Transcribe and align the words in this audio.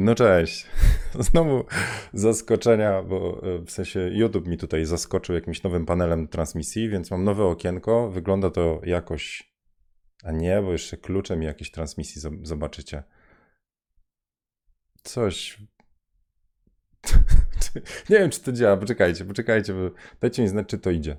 No 0.00 0.14
cześć. 0.14 0.66
Znowu 1.30 1.64
zaskoczenia, 2.12 3.02
bo 3.02 3.42
e, 3.42 3.58
w 3.58 3.70
sensie 3.70 4.00
YouTube 4.12 4.46
mi 4.46 4.58
tutaj 4.58 4.84
zaskoczył 4.84 5.34
jakimś 5.34 5.62
nowym 5.62 5.86
panelem 5.86 6.28
transmisji, 6.28 6.88
więc 6.88 7.10
mam 7.10 7.24
nowe 7.24 7.44
okienko. 7.44 8.10
Wygląda 8.10 8.50
to 8.50 8.80
jakoś. 8.84 9.52
A 10.24 10.32
nie, 10.32 10.62
bo 10.62 10.72
jeszcze 10.72 10.96
kluczem 10.96 11.42
jakiejś 11.42 11.70
transmisji 11.70 12.22
zobaczycie. 12.42 13.02
Coś. 15.02 15.58
nie 18.10 18.18
wiem, 18.18 18.30
czy 18.30 18.40
to 18.40 18.52
działa. 18.52 18.76
Poczekajcie, 18.76 19.24
poczekajcie, 19.24 19.74
bo 19.74 19.90
dajcie 20.20 20.42
mi 20.42 20.48
znać, 20.48 20.66
czy 20.66 20.78
to 20.78 20.90
idzie. 20.90 21.16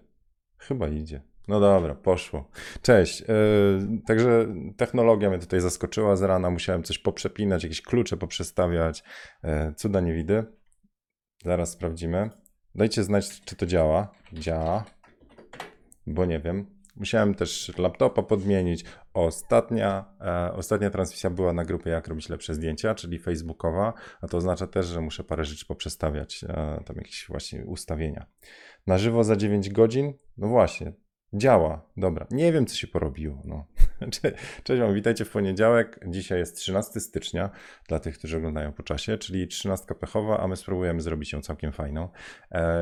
Chyba 0.57 0.87
idzie. 0.87 1.21
No 1.49 1.59
dobra, 1.59 1.95
poszło. 1.95 2.49
Cześć. 2.81 3.21
Yy, 3.21 3.27
także 4.05 4.47
technologia 4.77 5.29
mnie 5.29 5.39
tutaj 5.39 5.61
zaskoczyła 5.61 6.15
z 6.15 6.21
rana. 6.21 6.49
Musiałem 6.49 6.83
coś 6.83 6.99
poprzepinać, 6.99 7.63
jakieś 7.63 7.81
klucze 7.81 8.17
poprzestawiać. 8.17 9.03
Yy, 9.43 9.73
cuda 9.75 9.99
nie 9.99 10.13
widzę. 10.13 10.43
Zaraz 11.45 11.71
sprawdzimy. 11.71 12.29
Dajcie 12.75 13.03
znać, 13.03 13.41
czy 13.41 13.55
to 13.55 13.65
działa. 13.65 14.11
Działa, 14.33 14.85
bo 16.07 16.25
nie 16.25 16.39
wiem. 16.39 16.65
Musiałem 16.95 17.35
też 17.35 17.71
laptopa 17.77 18.23
podmienić. 18.23 18.85
Ostatnia, 19.13 20.05
e, 20.21 20.53
ostatnia 20.53 20.89
transmisja 20.89 21.29
była 21.29 21.53
na 21.53 21.65
grupie 21.65 21.89
Jak 21.89 22.07
robić 22.07 22.29
lepsze 22.29 22.53
zdjęcia, 22.53 22.95
czyli 22.95 23.19
facebookowa, 23.19 23.93
a 24.21 24.27
to 24.27 24.37
oznacza 24.37 24.67
też, 24.67 24.85
że 24.85 25.01
muszę 25.01 25.23
parę 25.23 25.45
rzeczy 25.45 25.65
poprzestawiać, 25.65 26.43
e, 26.43 26.83
tam 26.85 26.95
jakieś 26.97 27.25
właśnie 27.29 27.65
ustawienia. 27.65 28.25
Na 28.87 28.97
żywo 28.97 29.23
za 29.23 29.35
9 29.35 29.69
godzin? 29.69 30.13
No 30.37 30.47
właśnie, 30.47 30.93
Działa, 31.33 31.81
dobra. 31.97 32.27
Nie 32.31 32.53
wiem, 32.53 32.65
co 32.65 32.75
się 32.75 32.87
porobiło. 32.87 33.41
No. 33.45 33.65
Cześć 34.63 34.81
witajcie 34.93 35.25
w 35.25 35.29
poniedziałek. 35.29 35.99
Dzisiaj 36.07 36.39
jest 36.39 36.57
13 36.57 36.99
stycznia, 36.99 37.49
dla 37.87 37.99
tych, 37.99 38.17
którzy 38.17 38.37
oglądają 38.37 38.73
po 38.73 38.83
czasie, 38.83 39.17
czyli 39.17 39.47
13 39.47 39.95
pechowa, 39.95 40.39
a 40.39 40.47
my 40.47 40.55
spróbujemy 40.55 41.01
zrobić 41.01 41.33
ją 41.33 41.41
całkiem 41.41 41.71
fajną. 41.71 42.09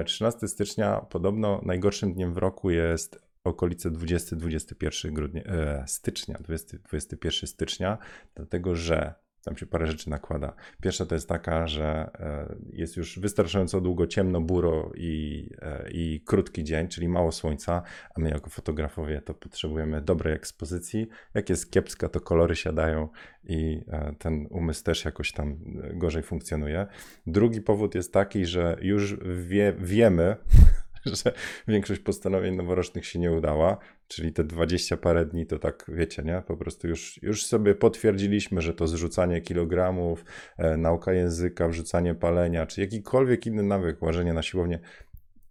13 0.05 0.39
e, 0.43 0.47
stycznia 0.47 1.01
podobno 1.09 1.61
najgorszym 1.65 2.13
dniem 2.13 2.33
w 2.33 2.37
roku 2.37 2.69
jest 2.69 3.27
okolice 3.43 3.91
20-21 3.91 5.11
grudnia, 5.13 5.43
e, 5.43 5.83
stycznia, 5.87 6.37
20, 6.41 6.77
21 6.77 7.47
stycznia, 7.47 7.97
dlatego 8.35 8.75
że 8.75 9.13
tam 9.47 9.57
się 9.57 9.65
parę 9.65 9.87
rzeczy 9.87 10.09
nakłada. 10.09 10.53
Pierwsza 10.81 11.05
to 11.05 11.15
jest 11.15 11.29
taka, 11.29 11.67
że 11.67 12.09
e, 12.19 12.55
jest 12.73 12.97
już 12.97 13.19
wystarczająco 13.19 13.81
długo 13.81 14.07
ciemno, 14.07 14.41
buro 14.41 14.91
i, 14.95 15.49
e, 15.61 15.89
i 15.91 16.21
krótki 16.25 16.63
dzień, 16.63 16.87
czyli 16.87 17.09
mało 17.09 17.31
słońca, 17.31 17.83
a 18.15 18.19
my 18.19 18.29
jako 18.29 18.49
fotografowie 18.49 19.21
to 19.21 19.33
potrzebujemy 19.33 20.01
dobrej 20.01 20.33
ekspozycji. 20.33 21.07
Jak 21.33 21.49
jest 21.49 21.71
kiepska, 21.71 22.09
to 22.09 22.21
kolory 22.21 22.55
siadają 22.55 23.09
i 23.43 23.81
e, 23.87 24.15
ten 24.19 24.47
umysł 24.49 24.83
też 24.83 25.05
jakoś 25.05 25.31
tam 25.31 25.57
gorzej 25.93 26.23
funkcjonuje. 26.23 26.87
Drugi 27.27 27.61
powód 27.61 27.95
jest 27.95 28.13
taki, 28.13 28.45
że 28.45 28.77
już 28.81 29.17
wie, 29.47 29.73
wiemy, 29.79 30.35
że 31.23 31.33
większość 31.67 32.01
postanowień 32.01 32.55
noworocznych 32.55 33.05
się 33.05 33.19
nie 33.19 33.31
udała, 33.31 33.77
czyli 34.07 34.33
te 34.33 34.43
20 34.43 34.97
parę 34.97 35.25
dni 35.25 35.45
to 35.45 35.59
tak, 35.59 35.85
wiecie, 35.87 36.23
nie? 36.23 36.43
Po 36.47 36.57
prostu 36.57 36.87
już, 36.87 37.19
już 37.23 37.45
sobie 37.45 37.75
potwierdziliśmy, 37.75 38.61
że 38.61 38.73
to 38.73 38.87
zrzucanie 38.87 39.41
kilogramów, 39.41 40.25
e, 40.57 40.77
nauka 40.77 41.13
języka, 41.13 41.67
wrzucanie 41.67 42.15
palenia, 42.15 42.65
czy 42.65 42.81
jakikolwiek 42.81 43.45
inny 43.45 43.63
nawyk, 43.63 44.01
łażenie 44.01 44.33
na 44.33 44.41
siłownię, 44.41 44.79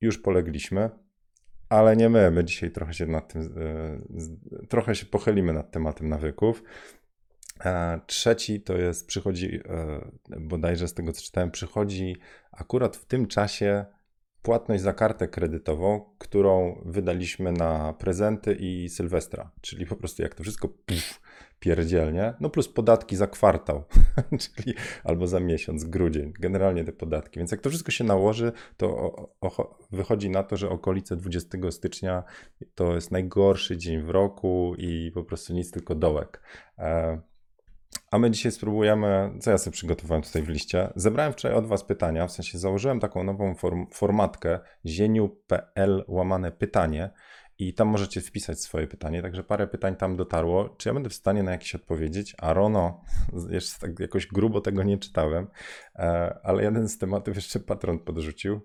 już 0.00 0.18
polegliśmy, 0.18 0.90
ale 1.68 1.96
nie 1.96 2.08
my. 2.08 2.30
My 2.30 2.44
dzisiaj 2.44 2.70
trochę 2.70 2.94
się 2.94 3.06
nad 3.06 3.32
tym, 3.32 3.42
e, 3.42 4.66
trochę 4.68 4.94
się 4.94 5.06
pochylimy 5.06 5.52
nad 5.52 5.70
tematem 5.70 6.08
nawyków. 6.08 6.62
Trzeci 8.06 8.60
to 8.60 8.76
jest, 8.76 9.06
przychodzi, 9.06 9.60
e, 9.68 10.10
bodajże 10.40 10.88
z 10.88 10.94
tego 10.94 11.12
co 11.12 11.22
czytałem, 11.22 11.50
przychodzi 11.50 12.16
akurat 12.52 12.96
w 12.96 13.04
tym 13.04 13.26
czasie 13.26 13.84
płatność 14.46 14.82
za 14.82 14.92
kartę 14.92 15.28
kredytową, 15.28 16.00
którą 16.18 16.82
wydaliśmy 16.84 17.52
na 17.52 17.92
prezenty 17.92 18.56
i 18.60 18.88
Sylwestra, 18.88 19.50
czyli 19.60 19.86
po 19.86 19.96
prostu 19.96 20.22
jak 20.22 20.34
to 20.34 20.42
wszystko 20.42 20.68
pierdzielnie, 21.60 22.34
no 22.40 22.50
plus 22.50 22.68
podatki 22.68 23.16
za 23.16 23.26
kwartał, 23.26 23.84
czyli 24.42 24.76
albo 25.04 25.26
za 25.26 25.40
miesiąc, 25.40 25.84
grudzień, 25.84 26.32
generalnie 26.40 26.84
te 26.84 26.92
podatki. 26.92 27.38
Więc 27.38 27.50
jak 27.50 27.60
to 27.60 27.70
wszystko 27.70 27.90
się 27.90 28.04
nałoży, 28.04 28.52
to 28.76 28.86
o, 28.86 29.28
o, 29.40 29.78
wychodzi 29.92 30.30
na 30.30 30.42
to, 30.42 30.56
że 30.56 30.70
okolice 30.70 31.16
20 31.16 31.58
stycznia 31.70 32.24
to 32.74 32.94
jest 32.94 33.10
najgorszy 33.10 33.76
dzień 33.76 34.02
w 34.02 34.10
roku 34.10 34.74
i 34.78 35.10
po 35.14 35.24
prostu 35.24 35.52
nic, 35.52 35.70
tylko 35.70 35.94
dołek. 35.94 36.42
E, 36.78 37.20
a 38.10 38.18
my 38.18 38.30
dzisiaj 38.30 38.52
spróbujemy, 38.52 39.30
co 39.40 39.50
ja 39.50 39.58
sobie 39.58 39.72
przygotowałem 39.72 40.22
tutaj 40.22 40.42
w 40.42 40.48
liście. 40.48 40.92
Zebrałem 40.96 41.32
wczoraj 41.32 41.58
od 41.58 41.66
Was 41.66 41.84
pytania, 41.84 42.26
w 42.26 42.32
sensie 42.32 42.58
założyłem 42.58 43.00
taką 43.00 43.24
nową 43.24 43.54
form, 43.54 43.86
formatkę 43.90 44.58
zieniu.pl 44.86 46.04
łamane 46.08 46.52
pytanie 46.52 47.10
i 47.58 47.74
tam 47.74 47.88
możecie 47.88 48.20
wpisać 48.20 48.60
swoje 48.60 48.86
pytanie, 48.86 49.22
także 49.22 49.44
parę 49.44 49.66
pytań 49.66 49.96
tam 49.96 50.16
dotarło. 50.16 50.68
Czy 50.68 50.88
ja 50.88 50.94
będę 50.94 51.10
w 51.10 51.14
stanie 51.14 51.42
na 51.42 51.50
jakieś 51.50 51.74
odpowiedzieć? 51.74 52.34
A 52.38 52.52
Rono, 52.52 53.04
jeszcze 53.50 53.80
tak 53.80 54.00
jakoś 54.00 54.26
grubo 54.26 54.60
tego 54.60 54.82
nie 54.82 54.98
czytałem, 54.98 55.46
e, 55.94 56.38
ale 56.42 56.62
jeden 56.62 56.88
z 56.88 56.98
tematów 56.98 57.36
jeszcze 57.36 57.60
patron 57.60 57.98
podrzucił. 57.98 58.60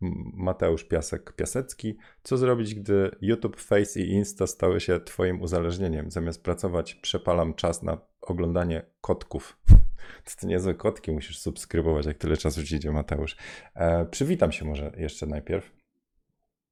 Mateusz 0.46 0.84
Piasek 0.84 1.32
Piasecki. 1.32 1.96
Co 2.22 2.36
zrobić, 2.36 2.74
gdy 2.74 3.10
YouTube, 3.20 3.56
Face 3.60 4.00
i 4.00 4.10
Insta 4.10 4.46
stały 4.46 4.80
się 4.80 5.00
Twoim 5.00 5.42
uzależnieniem? 5.42 6.10
Zamiast 6.10 6.44
pracować, 6.44 6.94
przepalam 6.94 7.54
czas 7.54 7.82
na 7.82 8.11
oglądanie 8.22 8.82
kotków. 9.00 9.58
To 10.24 10.30
ty 10.40 10.46
niezłe 10.46 10.74
kotki 10.74 11.12
musisz 11.12 11.38
subskrybować, 11.38 12.06
jak 12.06 12.18
tyle 12.18 12.36
czasu 12.36 12.64
ci 12.64 12.76
idzie, 12.76 12.90
Mateusz. 12.90 13.36
E, 13.74 14.06
przywitam 14.06 14.52
się 14.52 14.64
może 14.64 14.92
jeszcze 14.96 15.26
najpierw. 15.26 15.72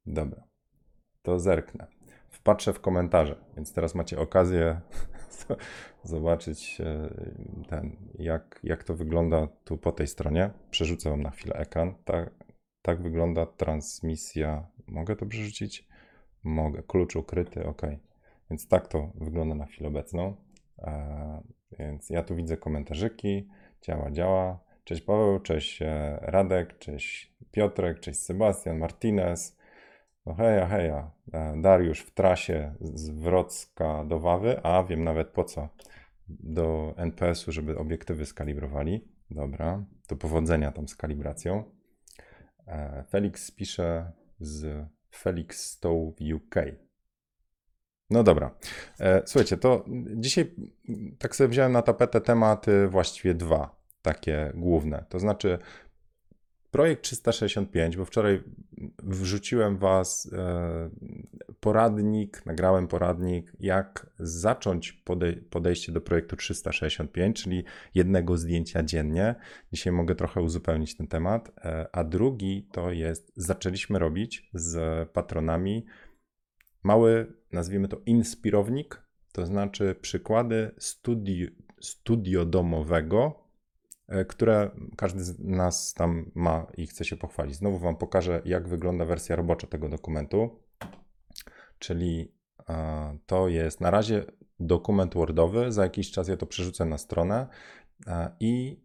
Dobra 0.06 0.50
to 1.22 1.38
zerknę. 1.38 1.86
Wpatrzę 2.28 2.72
w 2.72 2.80
komentarze, 2.80 3.44
więc 3.56 3.72
teraz 3.72 3.94
macie 3.94 4.18
okazję 4.18 4.80
zobaczyć 6.04 6.80
e, 6.80 7.14
ten, 7.68 7.96
jak, 8.18 8.60
jak 8.64 8.84
to 8.84 8.94
wygląda 8.94 9.48
tu 9.64 9.78
po 9.78 9.92
tej 9.92 10.06
stronie. 10.06 10.50
Przerzucę 10.70 11.10
wam 11.10 11.22
na 11.22 11.30
chwilę 11.30 11.54
ekran. 11.54 11.94
Tak, 12.04 12.34
tak 12.82 13.02
wygląda 13.02 13.46
transmisja. 13.46 14.66
Mogę 14.86 15.16
to 15.16 15.26
przerzucić? 15.26 15.88
Mogę. 16.44 16.82
Klucz 16.82 17.16
ukryty, 17.16 17.66
ok. 17.66 17.82
Więc 18.50 18.68
tak 18.68 18.88
to 18.88 19.12
wygląda 19.14 19.54
na 19.54 19.66
chwilę 19.66 19.88
obecną. 19.88 20.36
E, 20.82 21.42
więc 21.78 22.10
ja 22.10 22.22
tu 22.22 22.36
widzę 22.36 22.56
komentarzyki. 22.56 23.48
Działa, 23.82 24.10
działa. 24.10 24.60
Cześć 24.84 25.02
Paweł, 25.02 25.41
cześć 25.41 25.82
e, 25.82 26.18
Radek, 26.22 26.78
cześć 26.78 27.34
Piotrek, 27.50 28.00
cześć 28.00 28.20
Sebastian, 28.20 28.78
Martinez. 28.78 29.58
No 30.26 30.34
heja, 30.34 30.66
heja. 30.66 31.10
E, 31.32 31.60
Dariusz 31.60 32.00
w 32.00 32.14
trasie 32.14 32.74
z 32.80 33.10
Wrocka 33.10 34.04
do 34.04 34.20
Wawy, 34.20 34.62
a 34.62 34.84
wiem 34.84 35.04
nawet 35.04 35.28
po 35.28 35.44
co. 35.44 35.68
Do 36.28 36.94
NPS-u, 36.97 37.52
żeby 37.52 37.78
obiektywy 37.78 38.26
skalibrowali. 38.26 39.08
Dobra, 39.30 39.84
to 40.06 40.16
powodzenia 40.16 40.72
tam 40.72 40.88
z 40.88 40.97
kalibracją. 40.97 41.64
Felix 43.10 43.50
pisze 43.50 44.12
z 44.41 44.86
Felix 45.10 45.60
Stow 45.60 46.14
UK. 46.34 46.54
No 48.10 48.22
dobra. 48.22 48.54
E, 49.00 49.22
słuchajcie, 49.26 49.56
to 49.56 49.84
dzisiaj 50.15 50.54
tak 51.19 51.37
sobie 51.37 51.48
wziąłem 51.48 51.72
na 51.72 51.82
tapetę 51.82 52.21
tematy 52.21 52.88
właściwie 52.88 53.34
dwa 53.34 53.81
takie 54.03 54.53
główne. 54.54 55.04
To 55.09 55.19
znaczy 55.19 55.59
Projekt 56.71 57.03
365, 57.03 57.97
bo 57.97 58.04
wczoraj 58.04 58.43
wrzuciłem 59.03 59.76
Was 59.76 60.31
e, 60.32 60.91
poradnik, 61.60 62.47
nagrałem 62.47 62.88
poradnik, 62.88 63.53
jak 63.60 64.10
zacząć 64.19 64.92
podejście 65.50 65.92
do 65.92 66.00
projektu 66.00 66.37
365, 66.37 67.42
czyli 67.42 67.65
jednego 67.94 68.37
zdjęcia 68.37 68.82
dziennie. 68.82 69.34
Dzisiaj 69.72 69.92
mogę 69.92 70.15
trochę 70.15 70.42
uzupełnić 70.42 70.97
ten 70.97 71.06
temat. 71.06 71.53
E, 71.65 71.89
a 71.92 72.04
drugi 72.04 72.68
to 72.72 72.92
jest, 72.92 73.33
zaczęliśmy 73.36 73.98
robić 73.98 74.51
z 74.54 75.09
patronami 75.10 75.86
mały, 76.83 77.33
nazwijmy 77.52 77.88
to 77.88 78.00
inspirownik, 78.06 79.02
to 79.32 79.47
znaczy 79.47 79.97
przykłady 80.00 80.70
studio, 80.78 81.48
studio 81.80 82.44
domowego 82.44 83.50
E, 84.10 84.24
które 84.24 84.70
każdy 84.97 85.24
z 85.24 85.38
nas 85.38 85.94
tam 85.94 86.30
ma 86.34 86.66
i 86.76 86.86
chce 86.86 87.04
się 87.04 87.16
pochwalić. 87.16 87.54
Znowu 87.54 87.78
Wam 87.78 87.97
pokażę, 87.97 88.42
jak 88.44 88.68
wygląda 88.68 89.04
wersja 89.04 89.36
robocza 89.36 89.66
tego 89.66 89.88
dokumentu. 89.88 90.60
Czyli 91.78 92.32
e, 92.68 93.18
to 93.26 93.48
jest 93.48 93.80
na 93.80 93.91
razie 93.91 94.24
dokument 94.60 95.14
Wordowy. 95.14 95.72
Za 95.72 95.82
jakiś 95.82 96.10
czas 96.10 96.28
ja 96.28 96.36
to 96.36 96.46
przerzucę 96.46 96.84
na 96.84 96.98
stronę 96.98 97.46
e, 98.06 98.30
i 98.41 98.80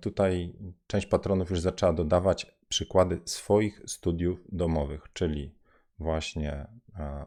tutaj 0.00 0.56
część 0.86 1.06
patronów 1.06 1.50
już 1.50 1.60
zaczęła 1.60 1.92
dodawać 1.92 2.58
przykłady 2.68 3.20
swoich 3.24 3.82
studiów 3.86 4.38
domowych, 4.48 5.02
czyli 5.12 5.54
właśnie 5.98 6.66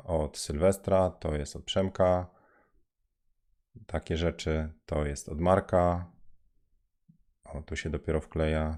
od 0.03 0.37
Sylwestra, 0.37 1.09
to 1.09 1.35
jest 1.35 1.55
od 1.55 1.63
Przemka, 1.63 2.27
takie 3.87 4.17
rzeczy 4.17 4.73
to 4.85 5.05
jest 5.05 5.29
od 5.29 5.39
Marka, 5.39 6.11
O, 7.53 7.61
tu 7.61 7.75
się 7.75 7.89
dopiero 7.89 8.21
wkleja 8.21 8.77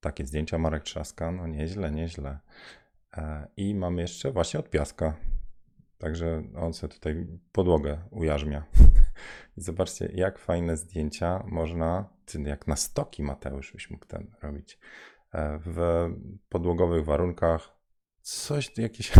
takie 0.00 0.26
zdjęcia 0.26 0.58
Marek 0.58 0.82
Trzaska. 0.82 1.32
No 1.32 1.46
nieźle, 1.46 1.90
nieźle. 1.90 2.38
E, 3.16 3.48
I 3.56 3.74
mamy 3.74 4.02
jeszcze 4.02 4.32
właśnie 4.32 4.60
od 4.60 4.70
piaska. 4.70 5.16
Także 5.98 6.42
on 6.56 6.72
sobie 6.72 6.92
tutaj 6.92 7.26
podłogę 7.52 7.98
ujarzmia. 8.10 8.64
I 9.56 9.60
zobaczcie, 9.60 10.10
jak 10.14 10.38
fajne 10.38 10.76
zdjęcia 10.76 11.44
można, 11.46 12.08
jak 12.44 12.66
na 12.66 12.76
stoki 12.76 13.22
Mateusz 13.22 13.72
byś 13.72 13.90
mógł 13.90 14.06
ten 14.06 14.30
robić. 14.42 14.78
E, 15.32 15.58
w 15.58 16.08
podłogowych 16.48 17.04
warunkach 17.04 17.79
coś, 18.22 18.78
jakieś, 18.78 19.12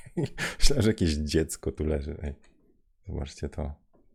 myślę, 0.58 0.82
że 0.82 0.90
jakieś 0.90 1.14
dziecko 1.14 1.72
tu 1.72 1.84
leży. 1.84 2.16
Ej, 2.22 2.34
zobaczcie 3.06 3.48
to. 3.48 3.72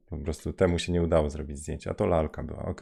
Po 0.10 0.18
prostu 0.18 0.54
temu 0.54 0.80
się 0.80 0.92
nie 0.92 1.02
udało 1.02 1.30
zrobić 1.30 1.58
zdjęcia, 1.58 1.92
a 1.92 1.94
to 1.94 2.06
lalka 2.06 2.44
była, 2.44 2.66
ok. 2.66 2.82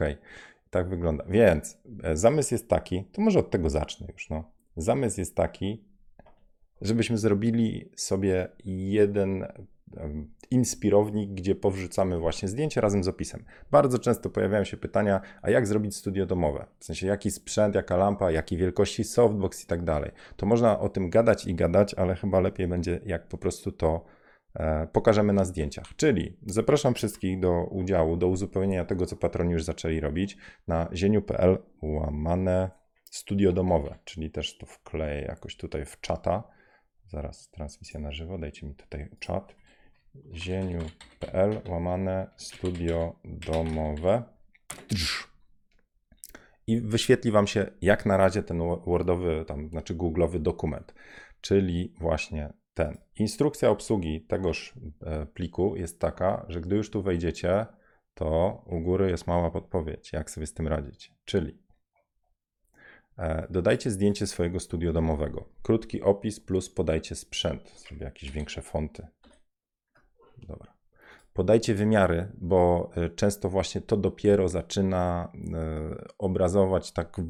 Tak 0.70 0.88
wygląda. 0.88 1.24
Więc 1.28 1.78
e, 2.02 2.16
zamysł 2.16 2.54
jest 2.54 2.68
taki, 2.68 3.04
to 3.04 3.22
może 3.22 3.38
od 3.38 3.50
tego 3.50 3.70
zacznę 3.70 4.06
już, 4.12 4.30
no. 4.30 4.50
Zamysł 4.76 5.20
jest 5.20 5.34
taki, 5.34 5.84
żebyśmy 6.80 7.18
zrobili 7.18 7.90
sobie 7.96 8.48
jeden 8.64 9.46
inspirownik, 10.50 11.30
gdzie 11.30 11.54
powrzucamy 11.54 12.18
właśnie 12.18 12.48
zdjęcie 12.48 12.80
razem 12.80 13.04
z 13.04 13.08
opisem. 13.08 13.44
Bardzo 13.70 13.98
często 13.98 14.30
pojawiają 14.30 14.64
się 14.64 14.76
pytania, 14.76 15.20
a 15.42 15.50
jak 15.50 15.66
zrobić 15.66 15.96
studio 15.96 16.26
domowe? 16.26 16.66
W 16.78 16.84
sensie 16.84 17.06
jaki 17.06 17.30
sprzęt, 17.30 17.74
jaka 17.74 17.96
lampa, 17.96 18.30
jakiej 18.30 18.58
wielkości 18.58 19.04
softbox 19.04 19.64
i 19.64 19.66
tak 19.66 19.84
dalej. 19.84 20.10
To 20.36 20.46
można 20.46 20.80
o 20.80 20.88
tym 20.88 21.10
gadać 21.10 21.46
i 21.46 21.54
gadać, 21.54 21.94
ale 21.94 22.14
chyba 22.14 22.40
lepiej 22.40 22.68
będzie 22.68 23.00
jak 23.06 23.28
po 23.28 23.38
prostu 23.38 23.72
to 23.72 24.04
e, 24.54 24.86
pokażemy 24.86 25.32
na 25.32 25.44
zdjęciach. 25.44 25.84
Czyli 25.96 26.36
zapraszam 26.46 26.94
wszystkich 26.94 27.40
do 27.40 27.64
udziału, 27.64 28.16
do 28.16 28.28
uzupełnienia 28.28 28.84
tego, 28.84 29.06
co 29.06 29.16
patroni 29.16 29.52
już 29.52 29.64
zaczęli 29.64 30.00
robić 30.00 30.36
na 30.68 30.88
zieniu.pl 30.92 31.58
łamane 31.82 32.70
studio 33.04 33.52
domowe, 33.52 33.98
czyli 34.04 34.30
też 34.30 34.58
to 34.58 34.66
wkleję 34.66 35.22
jakoś 35.22 35.56
tutaj 35.56 35.84
w 35.84 36.00
czata. 36.00 36.42
Zaraz 37.06 37.50
transmisja 37.50 38.00
na 38.00 38.12
żywo, 38.12 38.38
dajcie 38.38 38.66
mi 38.66 38.74
tutaj 38.74 39.08
czat 39.18 39.54
zieniu.pl 40.34 41.60
łamane 41.68 42.30
studio 42.36 43.16
domowe 43.24 44.22
i 46.66 46.80
wyświetli 46.80 47.30
Wam 47.30 47.46
się 47.46 47.70
jak 47.80 48.06
na 48.06 48.16
razie 48.16 48.42
ten 48.42 48.58
Wordowy, 48.86 49.44
tam, 49.46 49.68
znaczy 49.68 49.94
Google'owy 49.94 50.38
dokument, 50.38 50.94
czyli 51.40 51.94
właśnie 52.00 52.52
ten. 52.74 52.98
Instrukcja 53.16 53.70
obsługi 53.70 54.20
tegoż 54.20 54.74
e, 55.02 55.26
pliku 55.26 55.76
jest 55.76 56.00
taka, 56.00 56.46
że 56.48 56.60
gdy 56.60 56.76
już 56.76 56.90
tu 56.90 57.02
wejdziecie, 57.02 57.66
to 58.14 58.62
u 58.66 58.80
góry 58.80 59.10
jest 59.10 59.26
mała 59.26 59.50
podpowiedź, 59.50 60.12
jak 60.12 60.30
sobie 60.30 60.46
z 60.46 60.54
tym 60.54 60.68
radzić. 60.68 61.12
Czyli 61.24 61.58
e, 63.18 63.46
dodajcie 63.50 63.90
zdjęcie 63.90 64.26
swojego 64.26 64.60
studio 64.60 64.92
domowego. 64.92 65.48
Krótki 65.62 66.02
opis 66.02 66.40
plus 66.40 66.70
podajcie 66.70 67.14
sprzęt. 67.14 67.72
Zrobię 67.76 68.04
jakieś 68.04 68.30
większe 68.30 68.62
fonty. 68.62 69.06
Dobra. 70.48 70.74
Podajcie 71.32 71.74
wymiary, 71.74 72.28
bo 72.38 72.90
e, 72.96 73.10
często 73.10 73.48
właśnie 73.48 73.80
to 73.80 73.96
dopiero 73.96 74.48
zaczyna 74.48 75.32
e, 75.54 76.04
obrazować 76.18 76.92
tak, 76.92 77.20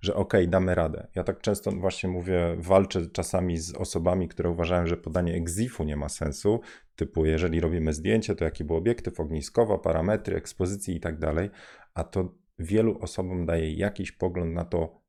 że 0.00 0.14
ok, 0.14 0.32
damy 0.48 0.74
radę. 0.74 1.06
Ja 1.14 1.24
tak 1.24 1.40
często 1.40 1.70
właśnie 1.70 2.08
mówię, 2.08 2.56
walczę 2.58 3.06
czasami 3.06 3.58
z 3.58 3.74
osobami, 3.74 4.28
które 4.28 4.50
uważają, 4.50 4.86
że 4.86 4.96
podanie 4.96 5.34
EXIF-u 5.34 5.84
nie 5.84 5.96
ma 5.96 6.08
sensu, 6.08 6.60
typu 6.96 7.24
jeżeli 7.24 7.60
robimy 7.60 7.92
zdjęcie, 7.92 8.34
to 8.34 8.44
jaki 8.44 8.64
był 8.64 8.76
obiektyw, 8.76 9.20
ogniskowa, 9.20 9.78
parametry, 9.78 10.36
ekspozycji 10.36 10.96
i 10.96 11.00
tak 11.00 11.18
dalej, 11.18 11.50
a 11.94 12.04
to 12.04 12.34
wielu 12.58 12.98
osobom 12.98 13.46
daje 13.46 13.72
jakiś 13.72 14.12
pogląd 14.12 14.54
na 14.54 14.64
to, 14.64 15.03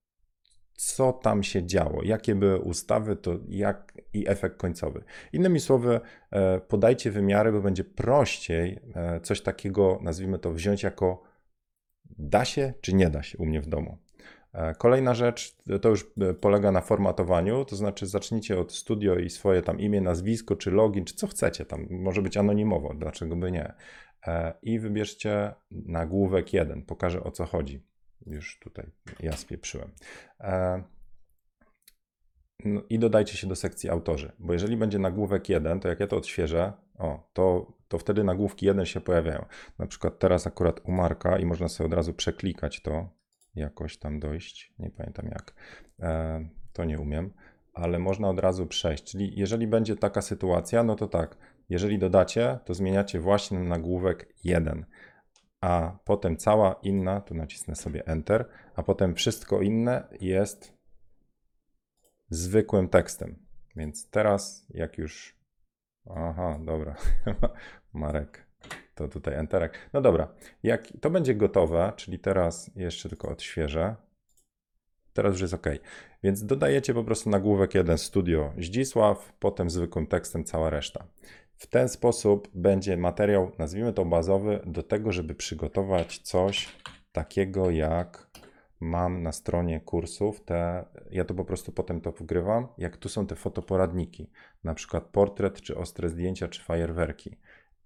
co 0.76 1.14
tam 1.14 1.44
się 1.44 1.66
działo, 1.66 2.04
jakie 2.04 2.36
były 2.36 2.60
ustawy 2.60 3.16
to 3.16 3.32
jak, 3.50 3.94
i 4.14 4.30
efekt 4.30 4.58
końcowy. 4.58 5.04
Innymi 5.34 5.60
słowy, 5.60 6.00
e, 6.32 6.60
podajcie 6.60 7.12
wymiary, 7.12 7.52
bo 7.52 7.62
będzie 7.62 7.84
prościej 7.84 8.80
e, 8.96 9.20
coś 9.20 9.42
takiego, 9.42 10.00
nazwijmy 10.02 10.40
to, 10.40 10.52
wziąć 10.52 10.84
jako 10.84 11.24
da 12.18 12.46
się 12.46 12.74
czy 12.82 12.94
nie 12.94 13.10
da 13.10 13.24
się 13.24 13.38
u 13.38 13.46
mnie 13.46 13.62
w 13.62 13.68
domu. 13.68 13.98
E, 14.54 14.76
kolejna 14.76 15.14
rzecz 15.14 15.56
to 15.82 15.90
już 15.90 16.14
polega 16.42 16.72
na 16.72 16.82
formatowaniu, 16.82 17.66
to 17.66 17.76
znaczy 17.76 18.08
zacznijcie 18.08 18.60
od 18.60 18.74
studio 18.74 19.16
i 19.16 19.30
swoje 19.30 19.62
tam 19.62 19.80
imię, 19.80 20.02
nazwisko, 20.02 20.56
czy 20.56 20.72
login, 20.72 21.06
czy 21.06 21.16
co 21.16 21.28
chcecie 21.28 21.66
tam, 21.66 21.88
może 21.90 22.22
być 22.22 22.38
anonimowo, 22.38 22.94
dlaczego 22.94 23.36
by 23.36 23.52
nie. 23.52 23.74
I 24.62 24.80
wybierzcie 24.80 25.54
nagłówek 25.72 26.54
jeden, 26.54 26.86
pokażę 26.86 27.24
o 27.24 27.32
co 27.32 27.46
chodzi. 27.46 27.82
Już 28.26 28.60
tutaj 28.60 28.86
ja 29.20 29.32
spieprzyłem. 29.32 29.92
E, 30.40 30.84
no 32.66 32.82
I 32.90 33.00
dodajcie 33.00 33.38
się 33.38 33.48
do 33.48 33.56
sekcji 33.56 33.90
autorzy, 33.90 34.32
bo 34.40 34.54
jeżeli 34.54 34.78
będzie 34.78 35.00
nagłówek 35.00 35.50
1, 35.50 35.80
to 35.80 35.88
jak 35.88 36.00
ja 36.00 36.08
to 36.08 36.18
odświeżę, 36.18 36.74
o, 36.98 37.30
to, 37.34 37.74
to 37.88 37.98
wtedy 37.98 38.24
nagłówki 38.24 38.66
1 38.66 38.86
się 38.86 39.02
pojawiają. 39.02 39.46
Na 39.80 39.88
przykład 39.88 40.20
teraz 40.20 40.48
akurat 40.48 40.80
u 40.84 40.92
Marka 40.92 41.40
i 41.40 41.46
można 41.46 41.68
sobie 41.68 41.88
od 41.88 41.94
razu 41.94 42.14
przeklikać 42.14 42.82
to, 42.82 43.10
jakoś 43.56 43.98
tam 43.98 44.20
dojść, 44.20 44.74
nie 44.80 44.90
pamiętam 44.90 45.26
jak, 45.26 45.54
e, 46.00 46.50
to 46.74 46.86
nie 46.86 47.00
umiem, 47.00 47.34
ale 47.74 48.00
można 48.00 48.30
od 48.30 48.40
razu 48.40 48.68
przejść. 48.68 49.04
Czyli 49.04 49.40
jeżeli 49.40 49.68
będzie 49.68 49.96
taka 49.96 50.22
sytuacja, 50.22 50.84
no 50.84 50.96
to 50.96 51.08
tak, 51.08 51.38
jeżeli 51.70 52.00
dodacie, 52.00 52.60
to 52.66 52.74
zmieniacie 52.74 53.20
właśnie 53.20 53.60
na 53.60 53.66
nagłówek 53.66 54.34
1 54.44 54.86
a 55.66 56.00
potem 56.04 56.38
cała 56.38 56.76
inna, 56.84 57.22
tu 57.22 57.36
nacisnę 57.36 57.76
sobie 57.76 58.08
Enter, 58.08 58.50
a 58.76 58.84
potem 58.84 59.16
wszystko 59.16 59.62
inne 59.62 60.08
jest 60.22 60.74
zwykłym 62.30 62.90
tekstem. 62.90 63.46
Więc 63.76 64.10
teraz, 64.10 64.66
jak 64.70 64.98
już. 64.98 65.40
Aha, 66.10 66.60
dobra. 66.66 66.96
Marek, 67.94 68.48
to 68.96 69.08
tutaj 69.08 69.36
Enterek. 69.36 69.90
No 69.94 70.02
dobra, 70.02 70.34
jak 70.64 70.88
to 71.02 71.10
będzie 71.10 71.36
gotowe, 71.36 71.94
czyli 71.96 72.20
teraz 72.20 72.72
jeszcze 72.76 73.10
tylko 73.10 73.30
odświeżę. 73.30 73.96
Teraz 75.14 75.32
już 75.32 75.42
jest 75.42 75.54
OK. 75.54 75.68
Więc 76.24 76.46
dodajecie 76.46 76.94
po 76.94 77.04
prostu 77.04 77.30
nagłówek 77.30 77.76
1 77.76 77.98
Studio 77.98 78.54
Zdzisław, 78.58 79.34
potem 79.40 79.70
zwykłym 79.70 80.08
tekstem 80.08 80.44
cała 80.44 80.70
reszta. 80.70 81.08
W 81.58 81.68
ten 81.68 81.90
sposób 81.90 82.50
będzie 82.54 82.98
materiał, 82.98 83.52
nazwijmy 83.58 83.94
to 83.94 84.06
bazowy, 84.06 84.60
do 84.66 84.84
tego, 84.84 85.12
żeby 85.12 85.36
przygotować 85.36 86.18
coś 86.18 86.70
takiego 87.12 87.70
jak 87.70 88.28
mam 88.80 89.24
na 89.24 89.32
stronie 89.32 89.82
kursów 89.82 90.44
te, 90.46 90.86
ja 91.12 91.26
to 91.26 91.34
po 91.34 91.46
prostu 91.46 91.72
potem 91.72 92.02
to 92.02 92.12
wgrywam, 92.12 92.68
jak 92.78 92.98
tu 92.98 93.10
są 93.10 93.28
te 93.28 93.36
fotoporadniki, 93.36 94.32
na 94.64 94.74
przykład 94.74 95.04
portret, 95.04 95.62
czy 95.62 95.78
ostre 95.78 96.10
zdjęcia, 96.10 96.48
czy 96.48 96.64
fajerwerki. 96.64 97.38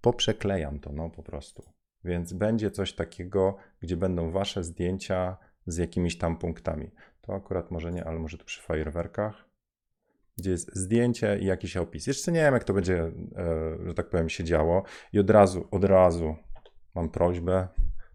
Poprzeklejam 0.02 0.80
to, 0.80 0.92
no 0.92 1.10
po 1.10 1.24
prostu. 1.24 1.64
Więc 2.04 2.34
będzie 2.34 2.72
coś 2.72 2.94
takiego, 2.94 3.58
gdzie 3.82 3.98
będą 3.98 4.32
wasze 4.32 4.64
zdjęcia 4.64 5.38
z 5.66 5.78
jakimiś 5.78 6.18
tam 6.18 6.38
punktami. 6.38 6.92
To 7.22 7.34
akurat 7.34 7.72
może 7.72 7.92
nie, 7.92 8.06
ale 8.06 8.20
może 8.20 8.38
tu 8.38 8.46
przy 8.46 8.62
fajerwerkach 8.62 9.49
gdzie 10.42 10.52
jest 10.52 10.76
zdjęcie 10.76 11.40
i 11.40 11.46
jakiś 11.46 11.78
opis. 11.78 12.08
Jeszcze 12.08 12.32
nie 12.32 12.40
wiem, 12.40 12.54
jak 12.54 12.64
to 12.64 12.74
będzie, 12.74 12.98
e, 13.04 13.12
że 13.86 13.94
tak 13.94 14.10
powiem, 14.10 14.30
się 14.30 14.44
działo. 14.44 14.84
I 15.14 15.20
od 15.20 15.30
razu, 15.30 15.68
od 15.72 15.84
razu 15.84 16.36
mam 16.96 17.10
prośbę, 17.10 17.68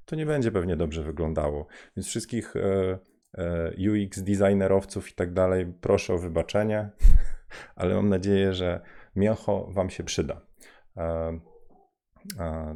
to 0.05 0.17
nie 0.17 0.27
będzie 0.27 0.53
pewnie 0.53 0.77
dobrze 0.77 1.03
wyglądało. 1.03 1.67
Więc 1.97 2.07
wszystkich 2.07 2.57
e, 2.57 2.99
e, 3.39 3.73
UX 3.91 4.23
designerowców 4.23 5.11
i 5.11 5.15
tak 5.15 5.33
dalej, 5.33 5.67
proszę 5.81 6.15
o 6.15 6.19
wybaczenie, 6.19 6.91
ale 7.77 7.95
mam 7.95 8.09
nadzieję, 8.09 8.53
że 8.53 8.81
miocho 9.17 9.69
Wam 9.73 9.91
się 9.91 10.05
przyda. 10.05 10.41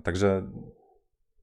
Także 0.04 0.50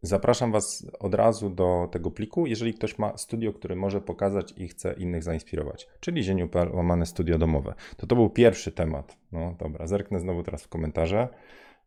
Zapraszam 0.05 0.51
Was 0.51 0.87
od 0.99 1.13
razu 1.13 1.49
do 1.49 1.89
tego 1.91 2.11
pliku, 2.11 2.47
jeżeli 2.47 2.73
ktoś 2.73 2.99
ma 2.99 3.17
studio, 3.17 3.53
który 3.53 3.75
może 3.75 4.01
pokazać 4.01 4.53
i 4.57 4.67
chce 4.67 4.93
innych 4.93 5.23
zainspirować, 5.23 5.87
czyli 5.99 6.23
zieniu.pl 6.23 6.75
łamane 6.75 7.05
studio 7.05 7.37
domowe. 7.37 7.73
To 7.97 8.07
to 8.07 8.15
był 8.15 8.29
pierwszy 8.29 8.71
temat. 8.71 9.17
No 9.31 9.55
dobra, 9.59 9.87
zerknę 9.87 10.19
znowu 10.19 10.43
teraz 10.43 10.63
w 10.63 10.67
komentarze, 10.67 11.27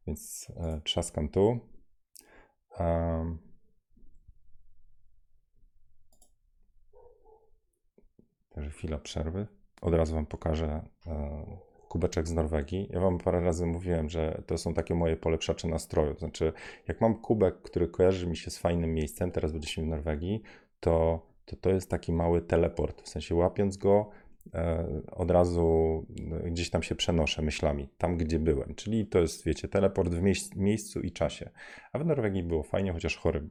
więc 0.06 0.52
e, 0.56 0.80
trzaskam 0.84 1.28
tu. 1.28 1.60
Um, 2.78 3.38
Także 8.50 8.70
chwila 8.70 8.98
przerwy. 8.98 9.46
Od 9.80 9.94
razu 9.94 10.14
Wam 10.14 10.26
pokażę 10.26 10.82
e, 11.06 11.67
kubeczek 11.88 12.28
z 12.28 12.33
Norwegii. 12.33 12.88
Ja 12.90 13.00
wam 13.00 13.18
parę 13.18 13.40
razy 13.40 13.66
mówiłem, 13.66 14.09
że 14.09 14.42
to 14.47 14.59
są 14.59 14.75
takie 14.75 14.95
moje 14.95 15.16
polepszacze 15.16 15.68
nastroju. 15.68 16.18
Znaczy, 16.18 16.52
jak 16.88 17.00
mam 17.00 17.14
kubek, 17.14 17.62
który 17.62 17.88
kojarzy 17.88 18.26
mi 18.26 18.37
się 18.37 18.50
z 18.50 18.59
fajnym 18.59 18.95
miejscem, 18.95 19.30
teraz 19.30 19.52
będziemy 19.52 19.87
w 19.87 19.90
Norwegii, 19.90 20.42
to, 20.80 21.26
to 21.45 21.57
to 21.57 21.71
jest 21.71 21.90
taki 21.90 22.12
mały 22.12 22.42
teleport. 22.42 23.02
W 23.02 23.09
sensie 23.09 23.35
łapiąc 23.35 23.76
go, 23.76 24.11
e, 24.54 24.87
od 25.12 25.30
razu 25.30 26.07
e, 26.45 26.50
gdzieś 26.50 26.71
tam 26.71 26.83
się 26.83 26.95
przenoszę 26.95 27.42
myślami, 27.42 27.88
tam 27.99 28.16
gdzie 28.16 28.38
byłem. 28.38 28.75
Czyli 28.75 29.07
to 29.07 29.18
jest, 29.18 29.45
wiecie, 29.45 29.68
teleport 29.68 30.14
w 30.14 30.23
miejscu 30.57 31.00
i 31.00 31.12
czasie. 31.12 31.50
A 31.92 31.99
w 31.99 32.07
Norwegii 32.07 32.42
było 32.42 32.62
fajnie, 32.62 32.92
chociaż 32.92 33.16
chory 33.16 33.49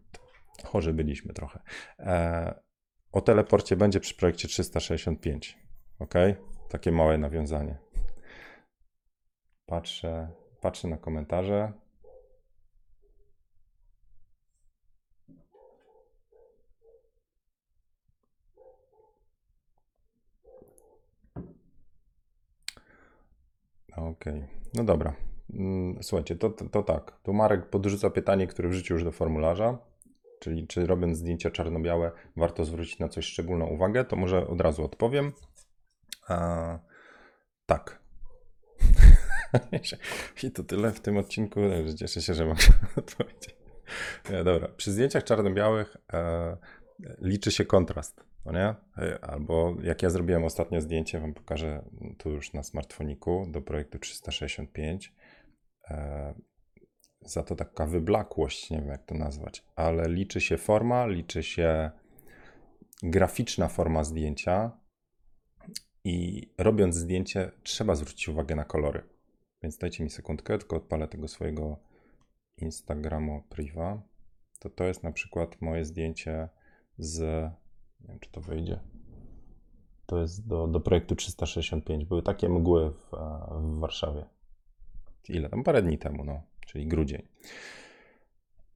Chorzy 0.63 0.94
byliśmy 0.94 1.34
trochę. 1.34 1.60
E, 2.00 2.60
o 3.12 3.22
teleporcie 3.22 3.75
będzie 3.75 4.00
przy 4.00 4.15
projekcie 4.15 4.48
365. 4.48 5.58
Ok? 6.00 6.13
Takie 6.70 6.91
małe 6.91 7.17
nawiązanie. 7.17 7.77
Patrzę, 9.67 10.27
patrzę 10.62 10.88
na 10.88 10.97
komentarze. 10.97 11.71
Okej, 23.97 24.47
no 24.74 24.83
dobra. 24.83 25.13
Mm, 25.53 26.03
Słuchajcie, 26.03 26.36
to, 26.36 26.50
to, 26.50 26.69
to 26.69 26.83
tak. 26.83 27.19
Tu 27.24 27.33
Marek 27.33 27.69
podrzuca 27.69 28.09
pytanie, 28.09 28.47
które 28.47 28.69
wrzucił 28.69 28.93
już 28.93 29.03
do 29.03 29.12
formularza. 29.12 29.77
Czyli 30.39 30.67
czy 30.67 30.88
robiąc 30.88 31.17
zdjęcia 31.17 31.51
czarno-białe 31.51 32.12
warto 32.36 32.65
zwrócić 32.65 33.00
na 33.00 33.07
coś 33.09 33.25
szczególną 33.25 33.65
uwagę, 33.65 34.05
to 34.05 34.15
może 34.15 34.47
od 34.47 34.62
razu 34.62 34.83
odpowiem. 34.83 35.31
Tak. 37.65 38.00
I 40.44 40.51
to 40.51 40.63
tyle 40.63 40.92
w 40.92 41.00
tym 41.00 41.18
odcinku. 41.18 41.60
Także 41.70 41.96
Cieszę 41.96 42.22
się, 42.22 42.34
że 42.34 42.46
mogę 42.46 42.63
odpowiedzieć. 42.96 43.58
Dobra, 44.46 44.68
przy 44.68 44.92
zdjęciach 44.92 45.24
czarno-białych 45.24 45.98
e, 46.13 46.58
liczy 47.22 47.51
się 47.51 47.66
kontrast, 47.66 48.24
no 48.46 48.51
nie? 48.51 48.75
E, 48.98 49.25
Albo 49.25 49.75
jak 49.84 50.04
ja 50.04 50.10
zrobiłem 50.10 50.44
ostatnio 50.44 50.82
zdjęcie, 50.82 51.20
wam 51.20 51.34
pokażę 51.34 51.84
tu 52.18 52.30
już 52.30 52.54
na 52.54 52.63
smartfoniku 52.63 53.46
do 53.51 53.62
projektu 53.62 54.00
365. 54.00 55.13
E, 55.89 56.34
za 57.22 57.44
to 57.44 57.56
taka 57.56 57.86
wyblakłość, 57.86 58.70
nie 58.70 58.77
wiem 58.77 58.88
jak 58.88 59.06
to 59.06 59.16
nazwać, 59.16 59.63
ale 59.75 60.10
liczy 60.10 60.42
się 60.42 60.58
forma, 60.58 61.08
liczy 61.08 61.44
się 61.44 61.92
graficzna 63.04 63.68
forma 63.68 64.04
zdjęcia 64.04 64.72
i 66.04 66.50
robiąc 66.58 66.96
zdjęcie 66.96 67.51
trzeba 67.63 67.96
zwrócić 67.96 68.30
uwagę 68.30 68.56
na 68.56 68.63
kolory. 68.66 69.16
Więc 69.63 69.77
dajcie 69.77 70.03
mi 70.03 70.09
sekundkę, 70.09 70.57
tylko 70.57 70.75
odpalę 70.75 71.07
tego 71.07 71.27
swojego 71.27 71.77
Instagramu 72.57 73.43
priva. 73.49 74.01
To 74.59 74.69
to 74.69 74.83
jest 74.83 75.03
na 75.03 75.11
przykład 75.11 75.61
moje 75.61 75.85
zdjęcie 75.85 76.49
z, 76.97 77.19
nie 78.01 78.07
wiem 78.07 78.19
czy 78.19 78.31
to 78.31 78.41
wyjdzie, 78.41 78.79
to 80.05 80.21
jest 80.21 80.47
do, 80.47 80.67
do 80.67 80.79
projektu 80.79 81.15
365. 81.15 82.05
Były 82.05 82.23
takie 82.23 82.49
mgły 82.49 82.91
w, 82.91 83.13
e, 83.13 83.47
w 83.61 83.79
Warszawie. 83.79 84.25
Ile 85.29 85.49
tam? 85.49 85.63
Parę 85.63 85.81
dni 85.81 85.97
temu, 85.97 86.23
no 86.23 86.41
czyli 86.67 86.87
grudzień. 86.87 87.27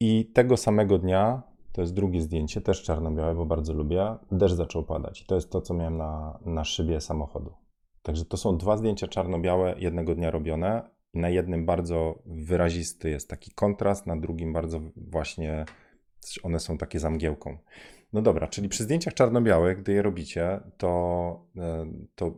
I 0.00 0.30
tego 0.34 0.56
samego 0.56 0.98
dnia, 0.98 1.42
to 1.72 1.80
jest 1.80 1.94
drugie 1.94 2.22
zdjęcie, 2.22 2.60
też 2.60 2.82
czarno-białe, 2.82 3.34
bo 3.34 3.46
bardzo 3.46 3.72
lubię, 3.72 4.16
deszcz 4.32 4.54
zaczął 4.54 4.84
padać. 4.84 5.22
I 5.22 5.24
to 5.24 5.34
jest 5.34 5.50
to, 5.50 5.60
co 5.60 5.74
miałem 5.74 5.96
na, 5.96 6.38
na 6.44 6.64
szybie 6.64 7.00
samochodu. 7.00 7.54
Także 8.02 8.24
to 8.24 8.36
są 8.36 8.58
dwa 8.58 8.76
zdjęcia 8.76 9.08
czarno-białe 9.08 9.74
jednego 9.78 10.14
dnia 10.14 10.30
robione. 10.30 10.90
Na 11.14 11.28
jednym 11.28 11.66
bardzo 11.66 12.22
wyrazisty 12.26 13.10
jest 13.10 13.28
taki 13.28 13.50
kontrast, 13.50 14.06
na 14.06 14.16
drugim 14.16 14.52
bardzo 14.52 14.80
właśnie 14.96 15.64
one 16.42 16.60
są 16.60 16.78
takie 16.78 16.98
zamgiełką. 16.98 17.58
No 18.12 18.22
dobra, 18.22 18.48
czyli 18.48 18.68
przy 18.68 18.84
zdjęciach 18.84 19.14
czarno-białych, 19.14 19.78
gdy 19.78 19.92
je 19.92 20.02
robicie, 20.02 20.60
to, 20.76 21.46
e, 21.56 21.86
to 22.14 22.34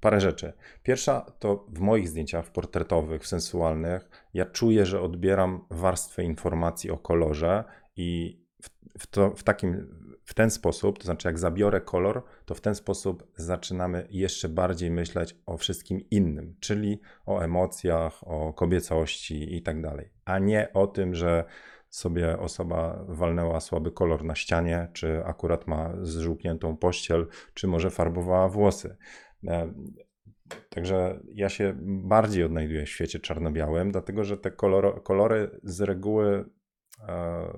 parę 0.00 0.20
rzeczy. 0.20 0.52
Pierwsza 0.82 1.20
to 1.38 1.66
w 1.68 1.80
moich 1.80 2.08
zdjęciach, 2.08 2.52
portretowych, 2.52 3.26
sensualnych, 3.26 4.10
ja 4.34 4.46
czuję, 4.46 4.86
że 4.86 5.00
odbieram 5.00 5.64
warstwę 5.70 6.24
informacji 6.24 6.90
o 6.90 6.98
kolorze 6.98 7.64
i 7.96 8.40
w, 8.62 8.68
w, 8.98 9.06
to, 9.06 9.30
w 9.30 9.42
takim, 9.42 10.01
w 10.24 10.34
ten 10.34 10.50
sposób, 10.50 10.98
to 10.98 11.04
znaczy 11.04 11.28
jak 11.28 11.38
zabiorę 11.38 11.80
kolor, 11.80 12.22
to 12.44 12.54
w 12.54 12.60
ten 12.60 12.74
sposób 12.74 13.32
zaczynamy 13.36 14.06
jeszcze 14.10 14.48
bardziej 14.48 14.90
myśleć 14.90 15.36
o 15.46 15.56
wszystkim 15.56 16.00
innym, 16.10 16.56
czyli 16.60 17.00
o 17.26 17.40
emocjach, 17.40 18.28
o 18.28 18.52
kobiecości 18.52 19.56
i 19.56 19.62
tak 19.62 19.82
dalej, 19.82 20.10
a 20.24 20.38
nie 20.38 20.72
o 20.72 20.86
tym, 20.86 21.14
że 21.14 21.44
sobie 21.88 22.38
osoba 22.38 23.04
walnęła 23.08 23.60
słaby 23.60 23.92
kolor 23.92 24.24
na 24.24 24.34
ścianie, 24.34 24.88
czy 24.92 25.24
akurat 25.24 25.66
ma 25.66 25.92
zżółkniętą 26.02 26.76
pościel, 26.76 27.26
czy 27.54 27.66
może 27.66 27.90
farbowała 27.90 28.48
włosy. 28.48 28.96
E, 29.48 29.72
Także 30.68 31.20
ja 31.34 31.48
się 31.48 31.74
bardziej 31.86 32.44
odnajduję 32.44 32.86
w 32.86 32.88
świecie 32.88 33.20
czarno-białym, 33.20 33.92
dlatego 33.92 34.24
że 34.24 34.36
te 34.36 34.50
kolory, 34.50 35.00
kolory 35.02 35.60
z 35.62 35.80
reguły 35.80 36.44
e, 37.08 37.48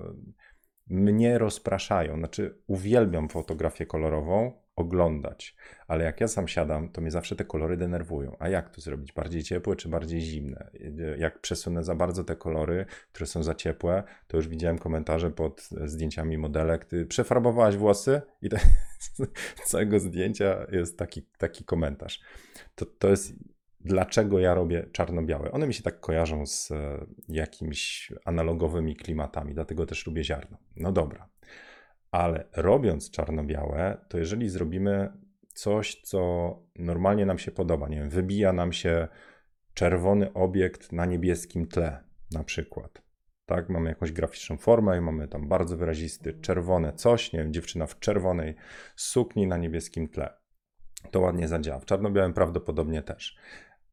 mnie 0.87 1.37
rozpraszają. 1.37 2.17
Znaczy, 2.17 2.57
uwielbiam 2.67 3.29
fotografię 3.29 3.85
kolorową, 3.85 4.65
oglądać, 4.75 5.55
ale 5.87 6.03
jak 6.03 6.21
ja 6.21 6.27
sam 6.27 6.47
siadam, 6.47 6.89
to 6.89 7.01
mnie 7.01 7.11
zawsze 7.11 7.35
te 7.35 7.45
kolory 7.45 7.77
denerwują. 7.77 8.35
A 8.39 8.49
jak 8.49 8.69
to 8.69 8.81
zrobić? 8.81 9.13
Bardziej 9.13 9.43
ciepłe 9.43 9.75
czy 9.75 9.89
bardziej 9.89 10.21
zimne? 10.21 10.69
Jak 11.17 11.39
przesunę 11.41 11.83
za 11.83 11.95
bardzo 11.95 12.23
te 12.23 12.35
kolory, 12.35 12.85
które 13.11 13.27
są 13.27 13.43
za 13.43 13.55
ciepłe, 13.55 14.03
to 14.27 14.37
już 14.37 14.47
widziałem 14.47 14.77
komentarze 14.77 15.31
pod 15.31 15.69
zdjęciami 15.85 16.37
modelek. 16.37 16.85
Ty 16.85 17.05
przefarbowałaś 17.05 17.75
włosy 17.75 18.21
i 18.41 18.49
z 19.63 19.69
całego 19.69 19.99
zdjęcia 19.99 20.67
jest 20.71 20.97
taki, 20.97 21.21
taki 21.37 21.63
komentarz. 21.63 22.21
To, 22.75 22.85
to 22.85 23.07
jest 23.07 23.33
dlaczego 23.85 24.39
ja 24.39 24.53
robię 24.53 24.89
czarno-białe. 24.91 25.51
One 25.51 25.67
mi 25.67 25.73
się 25.73 25.83
tak 25.83 25.99
kojarzą 25.99 26.45
z 26.45 26.71
e, 26.71 27.05
jakimiś 27.29 28.13
analogowymi 28.25 28.95
klimatami, 28.95 29.53
dlatego 29.53 29.85
też 29.85 30.07
lubię 30.07 30.23
ziarno. 30.23 30.57
No 30.75 30.91
dobra. 30.91 31.29
Ale 32.11 32.45
robiąc 32.55 33.11
czarno-białe, 33.11 33.97
to 34.09 34.17
jeżeli 34.17 34.49
zrobimy 34.49 35.11
coś, 35.53 36.01
co 36.01 36.49
normalnie 36.75 37.25
nam 37.25 37.37
się 37.37 37.51
podoba, 37.51 37.87
nie 37.87 37.97
wiem, 37.97 38.09
wybija 38.09 38.53
nam 38.53 38.73
się 38.73 39.07
czerwony 39.73 40.33
obiekt 40.33 40.91
na 40.91 41.05
niebieskim 41.05 41.67
tle, 41.67 42.03
na 42.31 42.43
przykład. 42.43 43.01
Tak, 43.45 43.69
mamy 43.69 43.89
jakąś 43.89 44.11
graficzną 44.11 44.57
formę 44.57 44.97
i 44.97 45.01
mamy 45.01 45.27
tam 45.27 45.47
bardzo 45.47 45.77
wyrazisty 45.77 46.33
czerwone 46.33 46.93
coś, 46.93 47.33
nie 47.33 47.39
wiem, 47.39 47.53
dziewczyna 47.53 47.85
w 47.85 47.99
czerwonej 47.99 48.55
sukni 48.95 49.47
na 49.47 49.57
niebieskim 49.57 50.07
tle. 50.07 50.33
To 51.11 51.19
ładnie 51.19 51.47
zadziała. 51.47 51.79
W 51.79 51.85
czarno-białym 51.85 52.33
prawdopodobnie 52.33 53.03
też. 53.03 53.37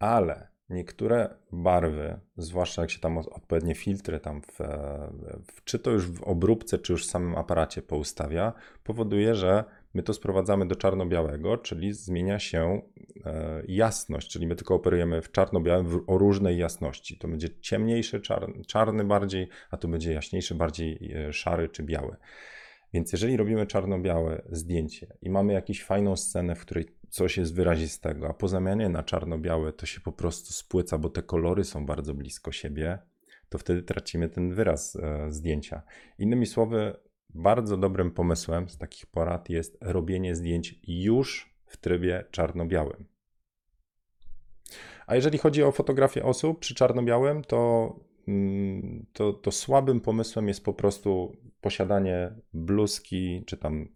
Ale 0.03 0.49
niektóre 0.69 1.35
barwy, 1.53 2.21
zwłaszcza 2.37 2.83
jak 2.83 2.91
się 2.91 3.01
tam 3.01 3.19
odpowiednie 3.19 3.75
filtry 3.75 4.21
tam 4.21 4.43
w, 4.43 4.59
w, 5.53 5.65
czy 5.65 5.79
to 5.79 5.91
już 5.91 6.11
w 6.11 6.23
obróbce, 6.23 6.79
czy 6.79 6.93
już 6.93 7.07
w 7.07 7.11
samym 7.11 7.37
aparacie 7.37 7.83
poustawia, 7.83 8.53
powoduje, 8.85 9.35
że 9.35 9.65
my 9.95 10.03
to 10.03 10.15
sprowadzamy 10.15 10.67
do 10.67 10.77
czarno-białego, 10.77 11.57
czyli 11.57 11.93
zmienia 11.93 12.39
się 12.39 12.83
e, 13.25 13.63
jasność, 13.69 14.31
czyli 14.31 14.47
my 14.47 14.57
tylko 14.57 14.75
operujemy 14.75 15.23
w 15.23 15.33
czarno-białym 15.33 16.05
o 16.07 16.19
różnej 16.19 16.59
jasności. 16.59 17.19
To 17.19 17.29
będzie 17.29 17.49
ciemniejszy, 17.61 18.21
czarny, 18.21 18.65
czarny 18.65 19.05
bardziej, 19.05 19.49
a 19.71 19.77
tu 19.77 19.89
będzie 19.89 20.13
jaśniejszy, 20.13 20.55
bardziej 20.55 21.13
e, 21.15 21.33
szary 21.33 21.69
czy 21.69 21.83
biały. 21.83 22.17
Więc 22.93 23.13
jeżeli 23.13 23.37
robimy 23.37 23.67
czarno-białe 23.67 24.43
zdjęcie 24.51 25.17
i 25.23 25.31
mamy 25.31 25.53
jakąś 25.53 25.85
fajną 25.85 26.17
scenę, 26.17 26.55
w 26.55 26.61
której 26.61 26.87
coś 27.09 27.37
jest 27.37 27.55
wyrazistego, 27.55 28.29
a 28.29 28.35
po 28.35 28.49
zamianie 28.49 28.89
na 28.89 29.03
czarno-białe 29.03 29.73
to 29.73 29.87
się 29.87 30.01
po 30.01 30.13
prostu 30.13 30.53
spłyca, 30.53 30.99
bo 30.99 31.09
te 31.09 31.23
kolory 31.23 31.65
są 31.65 31.87
bardzo 31.87 32.15
blisko 32.15 32.53
siebie, 32.53 32.99
to 33.49 33.59
wtedy 33.59 33.83
tracimy 33.83 34.29
ten 34.29 34.55
wyraz 34.55 34.97
e, 34.97 35.33
zdjęcia. 35.33 35.83
Innymi 36.19 36.47
słowy, 36.47 36.97
bardzo 37.35 37.77
dobrym 37.77 38.11
pomysłem 38.11 38.69
z 38.69 38.79
takich 38.79 39.07
porad 39.07 39.51
jest 39.51 39.79
robienie 39.81 40.35
zdjęć 40.35 40.81
już 40.87 41.55
w 41.67 41.77
trybie 41.77 42.25
czarno-białym. 42.31 43.05
A 45.07 45.15
jeżeli 45.15 45.39
chodzi 45.39 45.63
o 45.63 45.73
fotografię 45.73 46.25
osób 46.25 46.61
przy 46.61 46.75
czarno-białym, 46.75 47.45
to, 47.45 47.95
to, 49.13 49.33
to 49.33 49.51
słabym 49.51 50.01
pomysłem 50.01 50.49
jest 50.49 50.65
po 50.65 50.73
prostu 50.75 51.37
posiadanie 51.61 52.35
bluzki 52.53 53.45
czy 53.47 53.57
tam 53.57 53.89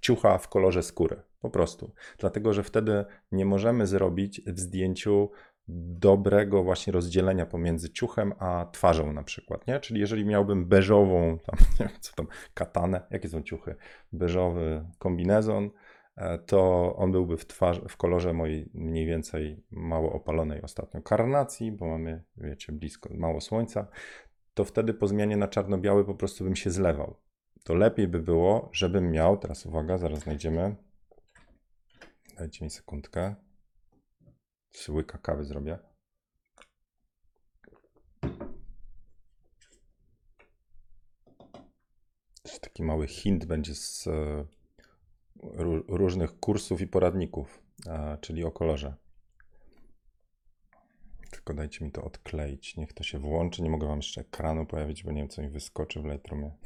ciucha 0.00 0.38
w 0.38 0.48
kolorze 0.48 0.82
skóry. 0.82 1.22
Po 1.40 1.50
prostu. 1.50 1.92
Dlatego, 2.18 2.52
że 2.52 2.62
wtedy 2.62 3.04
nie 3.32 3.44
możemy 3.44 3.86
zrobić 3.86 4.42
w 4.46 4.60
zdjęciu 4.60 5.30
dobrego 5.68 6.62
właśnie 6.62 6.92
rozdzielenia 6.92 7.46
pomiędzy 7.46 7.90
ciuchem 7.90 8.32
a 8.38 8.66
twarzą 8.72 9.12
na 9.12 9.22
przykład, 9.22 9.66
nie? 9.66 9.80
Czyli 9.80 10.00
jeżeli 10.00 10.24
miałbym 10.24 10.66
beżową, 10.66 11.38
tam, 11.38 11.56
nie 11.80 11.86
wiem, 11.86 11.96
co 12.00 12.12
tam, 12.14 12.26
katanę, 12.54 13.00
jakie 13.10 13.28
są 13.28 13.42
ciuchy, 13.42 13.74
beżowy 14.12 14.84
kombinezon, 14.98 15.70
to 16.46 16.92
on 16.96 17.12
byłby 17.12 17.36
w, 17.36 17.46
twarz, 17.46 17.80
w 17.88 17.96
kolorze 17.96 18.32
mojej 18.32 18.70
mniej 18.74 19.06
więcej 19.06 19.64
mało 19.70 20.12
opalonej 20.12 20.62
ostatnio 20.62 21.02
karnacji, 21.02 21.72
bo 21.72 21.86
mamy, 21.86 22.24
wiecie, 22.36 22.72
blisko, 22.72 23.10
mało 23.14 23.40
słońca, 23.40 23.86
to 24.54 24.64
wtedy 24.64 24.94
po 24.94 25.08
zmianie 25.08 25.36
na 25.36 25.48
czarno-biały 25.48 26.04
po 26.04 26.14
prostu 26.14 26.44
bym 26.44 26.56
się 26.56 26.70
zlewał. 26.70 27.16
To 27.64 27.74
lepiej 27.74 28.08
by 28.08 28.18
było, 28.18 28.70
żebym 28.72 29.10
miał, 29.10 29.38
teraz 29.38 29.66
uwaga, 29.66 29.98
zaraz 29.98 30.18
znajdziemy, 30.18 30.76
dajcie 32.38 32.64
mi 32.64 32.70
sekundkę, 32.70 33.34
łyka 34.88 35.18
kawy 35.18 35.44
zrobię. 35.44 35.78
Taki 42.60 42.82
mały 42.82 43.06
hint 43.06 43.44
będzie 43.44 43.74
z 43.74 44.06
e, 44.06 44.46
różnych 45.88 46.40
kursów 46.40 46.80
i 46.80 46.86
poradników, 46.86 47.62
czyli 48.20 48.44
o 48.44 48.50
kolorze. 48.50 48.94
Tylko 51.30 51.54
dajcie 51.54 51.84
mi 51.84 51.92
to 51.92 52.04
odkleić. 52.04 52.76
Niech 52.76 52.92
to 52.92 53.02
się 53.02 53.18
włączy. 53.18 53.62
Nie 53.62 53.70
mogę 53.70 53.86
wam 53.86 53.96
jeszcze 53.96 54.20
ekranu 54.20 54.66
pojawić, 54.66 55.04
bo 55.04 55.12
nie 55.12 55.20
wiem, 55.20 55.28
co 55.28 55.42
mi 55.42 55.48
wyskoczy 55.48 56.00
w 56.00 56.04
Lightroomie. 56.04 56.50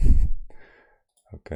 Ok. 1.32 1.50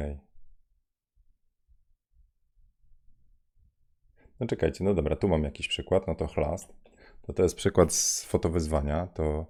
No 4.39 4.47
czekajcie, 4.47 4.83
no 4.83 4.93
dobra, 4.93 5.15
tu 5.15 5.27
mam 5.27 5.43
jakiś 5.43 5.67
przykład, 5.67 6.07
no 6.07 6.15
to 6.15 6.27
chlast. 6.27 6.73
To 7.21 7.33
to 7.33 7.43
jest 7.43 7.55
przykład 7.55 7.93
z 7.93 8.23
fotowyzwania. 8.23 9.07
To 9.07 9.45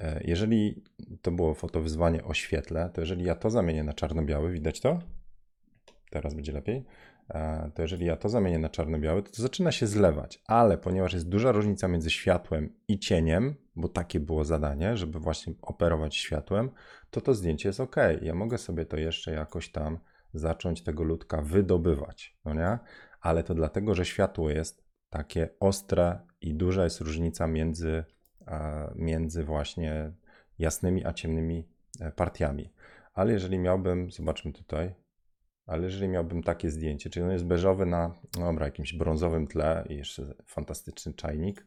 e, 0.00 0.20
jeżeli 0.24 0.84
to 1.22 1.30
było 1.30 1.54
fotowyzwanie 1.54 2.24
o 2.24 2.34
świetle, 2.34 2.90
to 2.94 3.00
jeżeli 3.00 3.24
ja 3.24 3.34
to 3.34 3.50
zamienię 3.50 3.84
na 3.84 3.92
czarno-biały, 3.92 4.52
widać 4.52 4.80
to? 4.80 4.98
Teraz 6.10 6.34
będzie 6.34 6.52
lepiej. 6.52 6.84
E, 7.30 7.70
To 7.74 7.82
jeżeli 7.82 8.06
ja 8.06 8.16
to 8.16 8.28
zamienię 8.28 8.58
na 8.58 8.68
czarno-biały, 8.68 9.22
to, 9.22 9.30
to 9.30 9.42
zaczyna 9.42 9.72
się 9.72 9.86
zlewać, 9.86 10.42
ale 10.46 10.78
ponieważ 10.78 11.12
jest 11.12 11.28
duża 11.28 11.52
różnica 11.52 11.88
między 11.88 12.10
światłem 12.10 12.72
i 12.88 12.98
cieniem, 12.98 13.54
bo 13.76 13.88
takie 13.88 14.20
było 14.20 14.44
zadanie, 14.44 14.96
żeby 14.96 15.18
właśnie 15.18 15.52
operować 15.62 16.16
światłem, 16.16 16.70
to 17.10 17.20
to 17.20 17.34
zdjęcie 17.34 17.68
jest 17.68 17.80
ok. 17.80 17.96
Ja 18.22 18.34
mogę 18.34 18.58
sobie 18.58 18.86
to 18.86 18.96
jeszcze 18.96 19.32
jakoś 19.32 19.72
tam 19.72 19.98
zacząć 20.34 20.82
tego 20.82 21.04
ludka 21.04 21.42
wydobywać, 21.42 22.36
no 22.44 22.54
nie? 22.54 22.78
Ale 23.20 23.42
to 23.44 23.54
dlatego, 23.54 23.94
że 23.94 24.04
światło 24.04 24.50
jest 24.50 24.84
takie 25.10 25.48
ostre 25.60 26.18
i 26.40 26.54
duża 26.54 26.84
jest 26.84 27.00
różnica 27.00 27.46
między, 27.46 28.04
e, 28.46 28.92
między 28.96 29.44
właśnie 29.44 30.12
jasnymi 30.58 31.06
a 31.06 31.12
ciemnymi 31.12 31.68
e, 32.00 32.12
partiami. 32.12 32.72
Ale 33.14 33.32
jeżeli 33.32 33.58
miałbym, 33.58 34.10
zobaczmy 34.10 34.52
tutaj, 34.52 34.94
ale 35.68 35.84
jeżeli 35.84 36.08
miałbym 36.08 36.42
takie 36.42 36.70
zdjęcie, 36.70 37.10
czyli 37.10 37.26
on 37.26 37.32
jest 37.32 37.44
beżowy 37.44 37.86
na, 37.86 38.14
no 38.38 38.46
dobra, 38.46 38.66
jakimś 38.66 38.94
brązowym 38.94 39.46
tle 39.46 39.84
i 39.88 39.96
jeszcze 39.96 40.34
fantastyczny 40.46 41.14
czajnik, 41.14 41.66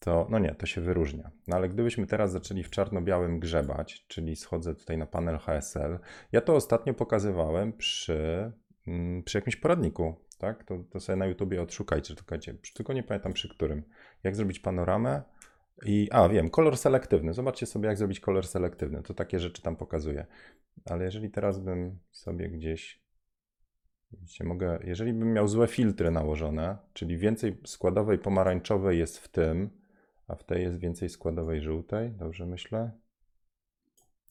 to 0.00 0.26
no 0.30 0.38
nie, 0.38 0.54
to 0.54 0.66
się 0.66 0.80
wyróżnia. 0.80 1.30
No 1.46 1.56
ale 1.56 1.68
gdybyśmy 1.68 2.06
teraz 2.06 2.32
zaczęli 2.32 2.62
w 2.62 2.70
czarno-białym 2.70 3.40
grzebać, 3.40 4.04
czyli 4.08 4.36
schodzę 4.36 4.74
tutaj 4.74 4.98
na 4.98 5.06
panel 5.06 5.38
HSL, 5.38 5.98
ja 6.32 6.40
to 6.40 6.54
ostatnio 6.54 6.94
pokazywałem 6.94 7.72
przy, 7.72 8.52
mm, 8.86 9.22
przy 9.22 9.38
jakimś 9.38 9.56
poradniku, 9.56 10.14
tak? 10.38 10.64
To, 10.64 10.78
to 10.90 11.00
sobie 11.00 11.16
na 11.16 11.26
YouTubie 11.26 11.62
odszukajcie, 11.62 12.14
czekajcie, 12.14 12.54
tylko 12.74 12.92
nie 12.92 13.02
pamiętam 13.02 13.32
przy 13.32 13.48
którym. 13.48 13.82
Jak 14.24 14.36
zrobić 14.36 14.60
panoramę 14.60 15.22
i, 15.84 16.08
a 16.10 16.28
wiem, 16.28 16.50
kolor 16.50 16.76
selektywny. 16.76 17.34
Zobaczcie 17.34 17.66
sobie, 17.66 17.88
jak 17.88 17.98
zrobić 17.98 18.20
kolor 18.20 18.46
selektywny. 18.46 19.02
To 19.02 19.14
takie 19.14 19.40
rzeczy 19.40 19.62
tam 19.62 19.76
pokazuje. 19.76 20.26
Ale 20.84 21.04
jeżeli 21.04 21.30
teraz 21.30 21.58
bym 21.58 21.98
sobie 22.10 22.50
gdzieś, 22.50 23.02
widzicie, 24.12 24.44
mogę, 24.44 24.78
jeżeli 24.84 25.12
bym 25.12 25.32
miał 25.32 25.48
złe 25.48 25.66
filtry 25.66 26.10
nałożone, 26.10 26.76
czyli 26.92 27.18
więcej 27.18 27.60
składowej 27.66 28.18
pomarańczowej 28.18 28.98
jest 28.98 29.18
w 29.18 29.28
tym, 29.28 29.70
a 30.28 30.34
w 30.34 30.44
tej 30.44 30.62
jest 30.62 30.78
więcej 30.78 31.08
składowej 31.08 31.62
żółtej, 31.62 32.10
dobrze 32.10 32.46
myślę? 32.46 32.90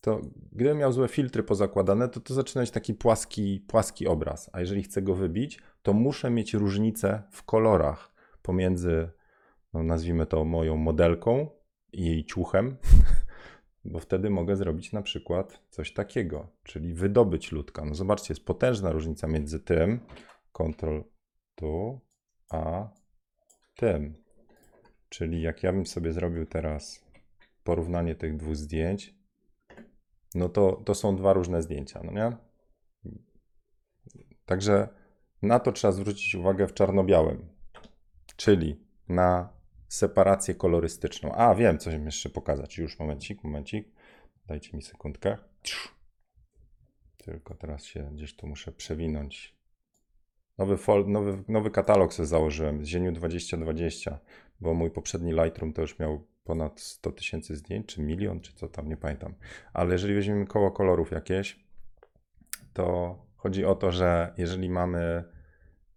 To 0.01 0.21
gdybym 0.51 0.77
miał 0.77 0.91
złe 0.91 1.07
filtry 1.07 1.43
pozakładane, 1.43 2.09
to 2.09 2.19
to 2.19 2.33
zaczyna 2.33 2.61
być 2.61 2.71
taki 2.71 2.93
płaski, 2.93 3.65
płaski 3.67 4.07
obraz. 4.07 4.49
A 4.53 4.59
jeżeli 4.59 4.83
chcę 4.83 5.01
go 5.01 5.15
wybić, 5.15 5.59
to 5.81 5.93
muszę 5.93 6.29
mieć 6.29 6.53
różnicę 6.53 7.23
w 7.31 7.43
kolorach 7.43 8.13
pomiędzy, 8.41 9.09
no 9.73 9.83
nazwijmy 9.83 10.25
to 10.25 10.45
moją 10.45 10.77
modelką 10.77 11.49
i 11.93 12.05
jej 12.05 12.25
ciuchem, 12.25 12.77
bo 13.85 13.99
wtedy 13.99 14.29
mogę 14.29 14.55
zrobić 14.55 14.93
na 14.93 15.01
przykład 15.01 15.61
coś 15.69 15.93
takiego, 15.93 16.47
czyli 16.63 16.93
wydobyć 16.93 17.51
ludka. 17.51 17.85
No 17.85 17.95
zobaczcie, 17.95 18.33
jest 18.33 18.45
potężna 18.45 18.91
różnica 18.91 19.27
między 19.27 19.59
tym, 19.59 19.99
Ctrl 20.53 21.01
tu, 21.55 21.99
a 22.49 22.89
tym. 23.75 24.23
Czyli 25.09 25.41
jak 25.41 25.63
ja 25.63 25.73
bym 25.73 25.85
sobie 25.85 26.11
zrobił 26.13 26.45
teraz 26.45 27.05
porównanie 27.63 28.15
tych 28.15 28.37
dwóch 28.37 28.55
zdjęć, 28.55 29.15
no 30.35 30.49
to, 30.49 30.81
to 30.85 30.95
są 30.95 31.15
dwa 31.15 31.33
różne 31.33 31.61
zdjęcia, 31.61 32.01
no 32.03 32.11
nie? 32.11 32.37
Także 34.45 34.89
na 35.41 35.59
to 35.59 35.71
trzeba 35.71 35.91
zwrócić 35.91 36.35
uwagę 36.35 36.67
w 36.67 36.73
czarno-białym, 36.73 37.49
czyli 38.35 38.87
na 39.09 39.60
separację 39.91 40.55
kolorystyczną. 40.55 41.31
A, 41.35 41.55
wiem, 41.55 41.77
coś 41.77 41.93
im 41.93 42.05
jeszcze 42.05 42.29
pokazać. 42.29 42.77
Już, 42.77 42.99
momencik, 42.99 43.43
momencik. 43.43 43.87
Dajcie 44.47 44.77
mi 44.77 44.83
sekundkę. 44.83 45.37
Tylko 47.17 47.55
teraz 47.55 47.85
się 47.85 48.09
gdzieś 48.13 48.35
tu 48.35 48.47
muszę 48.47 48.71
przewinąć. 48.71 49.55
Nowy, 50.57 50.77
fol, 50.77 51.07
nowy, 51.07 51.43
nowy 51.47 51.71
katalog 51.71 52.13
sobie 52.13 52.27
założyłem 52.27 52.85
z 52.85 52.87
Zieniu 52.87 53.11
2020, 53.11 54.19
bo 54.61 54.73
mój 54.73 54.91
poprzedni 54.91 55.33
Lightroom 55.33 55.73
to 55.73 55.81
już 55.81 55.99
miał 55.99 56.27
ponad 56.43 56.79
100 56.79 57.11
tysięcy 57.11 57.55
zdjęć, 57.55 57.85
czy 57.85 58.01
milion, 58.01 58.41
czy 58.41 58.53
co 58.53 58.67
tam, 58.67 58.89
nie 58.89 58.97
pamiętam. 58.97 59.33
Ale 59.73 59.91
jeżeli 59.91 60.13
weźmiemy 60.13 60.45
koło 60.45 60.71
kolorów 60.71 61.11
jakieś, 61.11 61.59
to 62.73 63.15
chodzi 63.35 63.65
o 63.65 63.75
to, 63.75 63.91
że 63.91 64.33
jeżeli 64.37 64.69
mamy, 64.69 65.23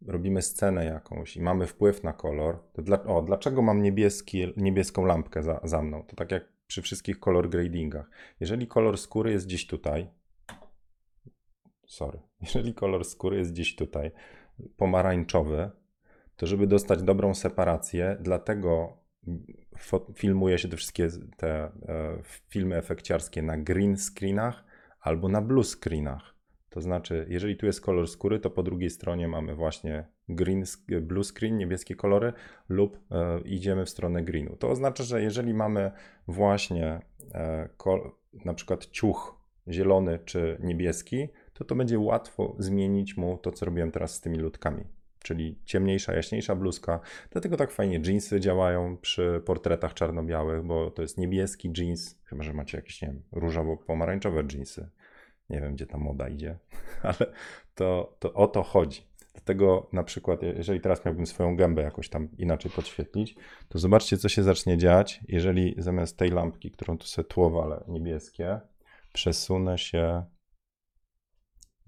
robimy 0.06 0.42
scenę 0.42 0.84
jakąś 0.84 1.36
i 1.36 1.42
mamy 1.42 1.66
wpływ 1.66 2.02
na 2.02 2.12
kolor, 2.12 2.58
to 2.72 2.82
dla, 2.82 3.02
o, 3.02 3.22
dlaczego 3.22 3.62
mam 3.62 3.82
niebieski, 3.82 4.52
niebieską 4.56 5.04
lampkę 5.04 5.42
za, 5.42 5.60
za 5.64 5.82
mną? 5.82 6.04
To 6.06 6.16
tak 6.16 6.30
jak 6.30 6.54
przy 6.66 6.82
wszystkich 6.82 7.20
kolor 7.20 7.48
gradingach. 7.48 8.10
Jeżeli 8.40 8.66
kolor 8.66 8.98
skóry 8.98 9.32
jest 9.32 9.46
gdzieś 9.46 9.66
tutaj, 9.66 10.10
sorry, 11.86 12.20
jeżeli 12.44 12.74
kolor 12.74 13.04
skóry 13.04 13.36
jest 13.36 13.52
gdzieś 13.52 13.76
tutaj, 13.76 14.12
pomarańczowy, 14.76 15.70
to 16.36 16.46
żeby 16.46 16.66
dostać 16.66 17.02
dobrą 17.02 17.34
separację, 17.34 18.16
dlatego 18.20 18.98
filmuje 20.14 20.58
się 20.58 20.68
te 20.68 20.76
wszystkie 20.76 21.08
te 21.36 21.48
e, 21.48 21.72
filmy 22.48 22.76
efekciarskie 22.76 23.42
na 23.42 23.58
green 23.58 23.96
screenach 23.96 24.64
albo 25.00 25.28
na 25.28 25.42
blue 25.42 25.64
screenach. 25.64 26.33
To 26.74 26.80
znaczy, 26.80 27.26
jeżeli 27.28 27.56
tu 27.56 27.66
jest 27.66 27.80
kolor 27.80 28.08
skóry, 28.08 28.40
to 28.40 28.50
po 28.50 28.62
drugiej 28.62 28.90
stronie 28.90 29.28
mamy 29.28 29.54
właśnie 29.54 30.04
green, 30.28 30.64
blue 31.02 31.24
screen, 31.24 31.58
niebieskie 31.58 31.94
kolory 31.94 32.32
lub 32.68 32.98
e, 33.10 33.40
idziemy 33.40 33.84
w 33.84 33.90
stronę 33.90 34.24
greenu. 34.24 34.56
To 34.56 34.70
oznacza, 34.70 35.04
że 35.04 35.22
jeżeli 35.22 35.54
mamy 35.54 35.90
właśnie 36.28 37.00
e, 37.34 37.68
kol, 37.76 38.10
na 38.44 38.54
przykład 38.54 38.86
ciuch 38.86 39.40
zielony 39.68 40.18
czy 40.24 40.58
niebieski, 40.60 41.28
to 41.52 41.64
to 41.64 41.74
będzie 41.74 41.98
łatwo 41.98 42.56
zmienić 42.58 43.16
mu 43.16 43.38
to, 43.38 43.52
co 43.52 43.66
robiłem 43.66 43.90
teraz 43.90 44.14
z 44.14 44.20
tymi 44.20 44.38
ludkami. 44.38 44.84
Czyli 45.18 45.58
ciemniejsza, 45.64 46.14
jaśniejsza 46.14 46.56
bluzka. 46.56 47.00
Dlatego 47.30 47.56
tak 47.56 47.70
fajnie 47.70 48.00
jeansy 48.06 48.40
działają 48.40 48.96
przy 48.96 49.42
portretach 49.44 49.94
czarno-białych, 49.94 50.62
bo 50.62 50.90
to 50.90 51.02
jest 51.02 51.18
niebieski 51.18 51.72
jeans, 51.78 52.20
chyba 52.24 52.42
że 52.42 52.52
macie 52.52 52.78
jakieś, 52.78 53.02
nie 53.02 53.08
wiem, 53.08 53.22
różowo-pomarańczowe 53.32 54.44
jeansy. 54.52 54.90
Nie 55.50 55.60
wiem, 55.60 55.74
gdzie 55.74 55.86
ta 55.86 55.98
moda 55.98 56.28
idzie, 56.28 56.58
ale 57.02 57.32
to, 57.74 58.16
to 58.18 58.32
o 58.32 58.46
to 58.46 58.62
chodzi. 58.62 59.02
Dlatego 59.32 59.88
na 59.92 60.02
przykład, 60.02 60.42
jeżeli 60.42 60.80
teraz 60.80 61.04
miałbym 61.04 61.26
swoją 61.26 61.56
gębę 61.56 61.82
jakoś 61.82 62.08
tam 62.08 62.28
inaczej 62.38 62.70
podświetlić, 62.70 63.34
to 63.68 63.78
zobaczcie, 63.78 64.16
co 64.18 64.28
się 64.28 64.42
zacznie 64.42 64.78
dziać, 64.78 65.20
jeżeli 65.28 65.74
zamiast 65.78 66.18
tej 66.18 66.30
lampki, 66.30 66.70
którą 66.70 66.98
tu 66.98 67.06
sobie 67.06 67.28
tło 67.28 67.62
ale 67.64 67.84
niebieskie, 67.88 68.60
przesunę 69.12 69.78
się 69.78 70.24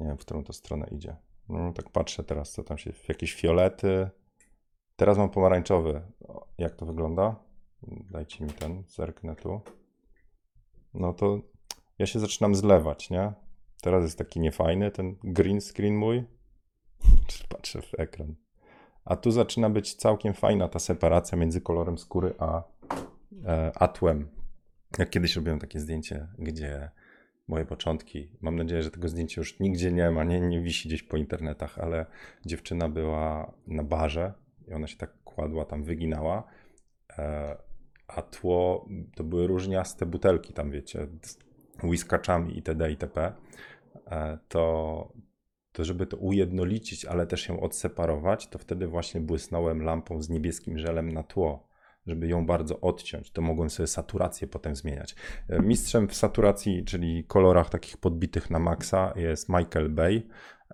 nie 0.01 0.07
wiem, 0.07 0.19
w 0.19 0.21
którą 0.21 0.45
to 0.45 0.53
stronę 0.53 0.87
idzie. 0.91 1.17
No, 1.49 1.73
tak 1.73 1.91
patrzę 1.91 2.25
teraz, 2.25 2.53
co 2.53 2.65
tam 2.65 2.79
się, 2.79 2.93
jakieś 3.09 3.35
fiolety. 3.35 4.11
Teraz 4.97 5.19
mam 5.19 5.31
pomarańczowy. 5.31 6.03
Jak 6.59 6.77
to 6.77 6.87
wygląda? 6.87 7.37
Dajcie 8.11 8.45
mi 8.45 8.51
ten, 8.51 8.85
zerknę 8.89 9.37
tu. 9.37 9.61
No 10.95 11.13
to 11.13 11.41
ja 11.99 12.07
się 12.07 12.21
zaczynam 12.21 12.55
zlewać, 12.55 13.11
nie? 13.11 13.33
Teraz 13.83 14.05
jest 14.05 14.19
taki 14.19 14.41
niefajny 14.41 14.91
ten 14.91 15.17
green 15.25 15.61
screen 15.61 15.97
mój. 15.97 16.25
Patrzę 17.49 17.83
w 17.83 18.01
ekran. 18.01 18.35
A 19.05 19.17
tu 19.17 19.31
zaczyna 19.31 19.71
być 19.71 19.95
całkiem 19.95 20.35
fajna 20.35 20.69
ta 20.69 20.79
separacja 20.79 21.39
między 21.39 21.61
kolorem 21.61 21.99
skóry 21.99 22.35
a, 22.39 22.63
e, 23.45 23.73
a 23.75 23.89
tłem. 23.89 24.29
Jak 24.99 25.11
kiedyś 25.11 25.37
robiłem 25.37 25.59
takie 25.59 25.81
zdjęcie, 25.81 26.29
gdzie 26.39 26.91
moje 27.49 27.65
początki. 27.65 28.31
Mam 28.41 28.57
nadzieję, 28.57 28.83
że 28.83 28.91
tego 28.91 29.09
zdjęcia 29.09 29.41
już 29.41 29.61
nigdzie 29.61 29.93
nie 29.93 30.11
ma, 30.11 30.25
nie, 30.25 30.41
nie 30.41 30.61
wisi 30.61 30.89
gdzieś 30.89 31.03
po 31.03 31.17
internetach, 31.17 31.79
ale 31.79 32.07
dziewczyna 32.47 32.89
była 32.89 33.53
na 33.67 33.83
barze 33.83 34.33
i 34.69 34.73
ona 34.73 34.87
się 34.87 34.97
tak 34.97 35.23
kładła, 35.25 35.65
tam 35.65 35.85
wyginała, 35.85 36.45
e, 37.19 37.57
a 38.09 38.23
tło 38.23 38.89
to 39.15 39.25
były 39.25 39.47
różniaste 39.47 40.07
butelki 40.07 40.53
tam, 40.53 40.71
wiecie, 40.71 41.07
whiskaczami 41.83 42.57
itd. 42.57 42.91
itp. 42.91 43.33
E, 44.07 44.39
to, 44.49 45.13
to 45.73 45.85
żeby 45.85 46.07
to 46.07 46.17
ujednolicić, 46.17 47.05
ale 47.05 47.27
też 47.27 47.49
ją 47.49 47.61
odseparować, 47.61 48.49
to 48.49 48.59
wtedy 48.59 48.87
właśnie 48.87 49.21
błysnąłem 49.21 49.83
lampą 49.83 50.23
z 50.23 50.29
niebieskim 50.29 50.79
żelem 50.79 51.13
na 51.13 51.23
tło 51.23 51.67
żeby 52.07 52.29
ją 52.29 52.47
bardzo 52.47 52.81
odciąć. 52.81 53.31
To 53.31 53.43
mogłem 53.43 53.71
sobie 53.71 53.87
saturację 53.87 54.49
potem 54.49 54.77
zmieniać. 54.77 55.15
E, 55.49 55.63
mistrzem 55.63 56.09
w 56.09 56.15
saturacji, 56.15 56.85
czyli 56.85 57.25
kolorach 57.25 57.71
takich 57.71 57.97
podbitych 57.97 58.51
na 58.51 58.59
maksa 58.59 59.13
jest 59.17 59.49
Michael 59.49 59.89
Bay. 59.89 60.23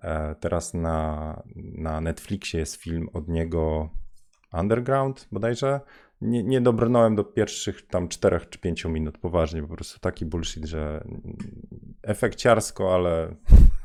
E, 0.01 0.35
teraz 0.35 0.73
na, 0.73 1.43
na 1.55 2.01
Netflixie 2.01 2.59
jest 2.59 2.75
film 2.75 3.09
od 3.13 3.27
niego 3.27 3.89
Underground 4.53 5.27
bodajże. 5.31 5.79
Nie, 6.21 6.43
nie 6.43 6.61
dobrnąłem 6.61 7.15
do 7.15 7.23
pierwszych 7.23 7.87
tam 7.87 8.07
czterech 8.07 8.49
czy 8.49 8.59
pięciu 8.59 8.89
minut, 8.89 9.17
poważnie, 9.17 9.61
po 9.61 9.67
prostu 9.67 9.99
taki 9.99 10.25
bullshit, 10.25 10.65
że 10.65 11.03
efekciarsko, 12.03 12.95
ale 12.95 13.35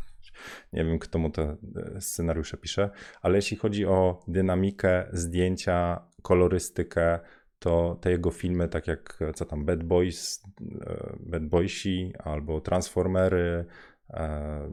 nie 0.73 0.85
wiem, 0.85 0.99
kto 0.99 1.19
mu 1.19 1.31
te 1.31 1.57
e, 1.97 2.01
scenariusze 2.01 2.57
pisze, 2.57 2.91
ale 3.23 3.37
jeśli 3.37 3.57
chodzi 3.57 3.87
o 3.87 4.21
dynamikę, 4.29 5.09
zdjęcia, 5.13 6.01
kolorystykę, 6.23 7.21
to 7.59 7.99
te 8.01 8.11
jego 8.11 8.31
filmy, 8.31 8.69
tak 8.69 8.87
jak 8.87 9.19
co 9.35 9.45
tam, 9.45 9.65
Bad 9.65 9.85
Boys, 9.85 10.43
e, 10.87 11.17
Bad 11.21 11.47
Boysi 11.47 12.13
albo 12.19 12.61
Transformery, 12.61 13.65
e, 14.11 14.71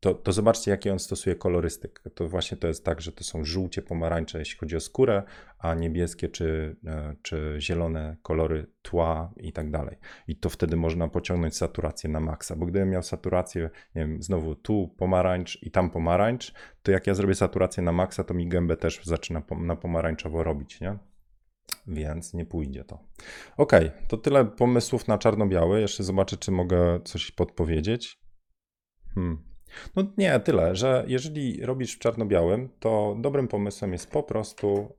to, 0.00 0.14
to 0.14 0.32
zobaczcie, 0.32 0.70
jakie 0.70 0.92
on 0.92 0.98
stosuje 0.98 1.36
kolorystykę. 1.36 2.10
To 2.10 2.28
właśnie 2.28 2.56
to 2.56 2.68
jest 2.68 2.84
tak, 2.84 3.00
że 3.00 3.12
to 3.12 3.24
są 3.24 3.44
żółcie, 3.44 3.82
pomarańcze, 3.82 4.38
jeśli 4.38 4.58
chodzi 4.58 4.76
o 4.76 4.80
skórę, 4.80 5.22
a 5.58 5.74
niebieskie 5.74 6.28
czy, 6.28 6.76
e, 6.86 7.16
czy 7.22 7.56
zielone 7.60 8.16
kolory 8.22 8.66
tła 8.82 9.32
i 9.36 9.52
tak 9.52 9.70
dalej. 9.70 9.96
I 10.28 10.36
to 10.36 10.48
wtedy 10.48 10.76
można 10.76 11.08
pociągnąć 11.08 11.56
saturację 11.56 12.10
na 12.10 12.20
maksa, 12.20 12.56
bo 12.56 12.66
gdybym 12.66 12.90
miał 12.90 13.02
saturację, 13.02 13.70
nie 13.94 14.02
wiem, 14.02 14.22
znowu 14.22 14.54
tu 14.54 14.94
pomarańcz 14.98 15.62
i 15.62 15.70
tam 15.70 15.90
pomarańcz, 15.90 16.52
to 16.82 16.92
jak 16.92 17.06
ja 17.06 17.14
zrobię 17.14 17.34
saturację 17.34 17.82
na 17.82 17.92
maksa, 17.92 18.24
to 18.24 18.34
mi 18.34 18.48
gębę 18.48 18.76
też 18.76 19.00
zaczyna 19.04 19.42
na 19.58 19.76
pomarańczowo 19.76 20.42
robić, 20.42 20.80
nie? 20.80 20.98
Więc 21.86 22.34
nie 22.34 22.46
pójdzie 22.46 22.84
to. 22.84 22.98
Ok, 23.56 23.72
to 24.08 24.16
tyle 24.16 24.44
pomysłów 24.44 25.08
na 25.08 25.18
czarno-biały. 25.18 25.80
Jeszcze 25.80 26.04
zobaczę, 26.04 26.36
czy 26.36 26.50
mogę 26.50 27.00
coś 27.04 27.30
podpowiedzieć. 27.30 28.18
Hmm. 29.14 29.55
No 29.96 30.04
nie, 30.18 30.40
tyle, 30.40 30.76
że 30.76 31.04
jeżeli 31.08 31.66
robisz 31.66 31.96
w 31.96 31.98
czarno-białym, 31.98 32.68
to 32.80 33.16
dobrym 33.20 33.48
pomysłem 33.48 33.92
jest 33.92 34.10
po 34.10 34.22
prostu 34.22 34.96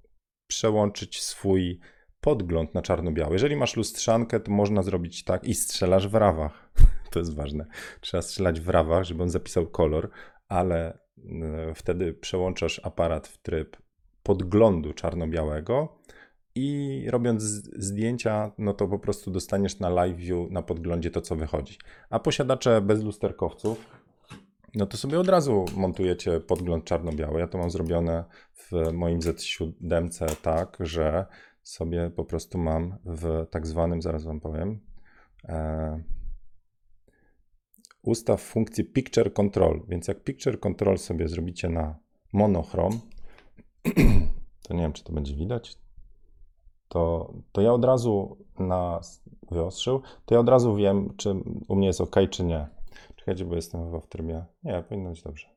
przełączyć 0.47 1.21
swój 1.21 1.79
podgląd 2.21 2.73
na 2.73 2.81
czarno-biały. 2.81 3.33
Jeżeli 3.33 3.55
masz 3.55 3.75
lustrzankę, 3.75 4.39
to 4.39 4.51
można 4.51 4.83
zrobić 4.83 5.23
tak 5.23 5.43
i 5.43 5.53
strzelasz 5.53 6.07
w 6.07 6.15
rawach. 6.15 6.69
To 7.11 7.19
jest 7.19 7.35
ważne. 7.35 7.65
Trzeba 8.01 8.21
strzelać 8.21 8.61
w 8.61 8.69
rawach, 8.69 9.03
żeby 9.03 9.23
on 9.23 9.29
zapisał 9.29 9.67
kolor, 9.67 10.09
ale 10.47 10.99
e, 11.17 11.73
wtedy 11.75 12.13
przełączasz 12.13 12.81
aparat 12.83 13.27
w 13.27 13.37
tryb 13.37 13.77
podglądu 14.23 14.93
czarno-białego 14.93 15.97
i 16.55 17.05
robiąc 17.09 17.43
zdjęcia, 17.77 18.51
no 18.57 18.73
to 18.73 18.87
po 18.87 18.99
prostu 18.99 19.31
dostaniesz 19.31 19.79
na 19.79 19.89
live 19.89 20.17
view, 20.17 20.51
na 20.51 20.61
podglądzie 20.61 21.11
to, 21.11 21.21
co 21.21 21.35
wychodzi. 21.35 21.77
A 22.09 22.19
posiadacze 22.19 22.81
bez 22.81 23.03
lusterkowców, 23.03 23.85
no 24.75 24.85
to 24.85 24.97
sobie 24.97 25.19
od 25.19 25.29
razu 25.29 25.65
montujecie 25.75 26.39
podgląd 26.39 26.85
czarno-biały. 26.85 27.39
Ja 27.39 27.47
to 27.47 27.57
mam 27.57 27.71
zrobione 27.71 28.23
w 28.53 28.91
moim 28.93 29.19
Z7 29.19 30.35
tak, 30.41 30.77
że 30.79 31.25
sobie 31.63 32.09
po 32.15 32.25
prostu 32.25 32.57
mam 32.57 32.97
w 33.05 33.45
tak 33.49 33.67
zwanym, 33.67 34.01
zaraz 34.01 34.23
wam 34.23 34.39
powiem, 34.39 34.79
e, 35.43 36.03
ustaw 38.01 38.41
funkcję 38.41 38.83
Picture 38.83 39.33
Control. 39.33 39.81
Więc 39.87 40.07
jak 40.07 40.23
Picture 40.23 40.59
Control 40.59 40.97
sobie 40.97 41.27
zrobicie 41.27 41.69
na 41.69 41.95
monochrom, 42.33 42.99
to 44.67 44.73
nie 44.73 44.81
wiem, 44.81 44.93
czy 44.93 45.03
to 45.03 45.13
będzie 45.13 45.35
widać, 45.35 45.77
to, 46.87 47.33
to 47.51 47.61
ja 47.61 47.73
od 47.73 47.85
razu 47.85 48.37
na 48.59 48.99
wyostrzył, 49.51 50.01
to 50.25 50.35
ja 50.35 50.39
od 50.41 50.49
razu 50.49 50.75
wiem, 50.75 51.13
czy 51.17 51.35
u 51.67 51.75
mnie 51.75 51.87
jest 51.87 52.01
ok, 52.01 52.15
czy 52.29 52.43
nie. 52.43 52.76
Czekajcie, 53.27 53.45
bo 53.45 53.55
jestem 53.55 53.85
chyba 53.85 53.99
w 53.99 54.07
trybie. 54.07 54.45
Nie, 54.63 54.83
powinno 54.83 55.09
być 55.09 55.21
dobrze. 55.21 55.47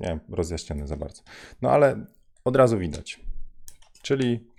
Nie 0.00 0.08
wiem, 0.08 0.20
rozjaśniony 0.28 0.86
za 0.86 0.96
bardzo. 0.96 1.22
No 1.62 1.70
ale 1.70 2.06
od 2.44 2.56
razu 2.56 2.78
widać. 2.78 3.20
Czyli. 4.02 4.50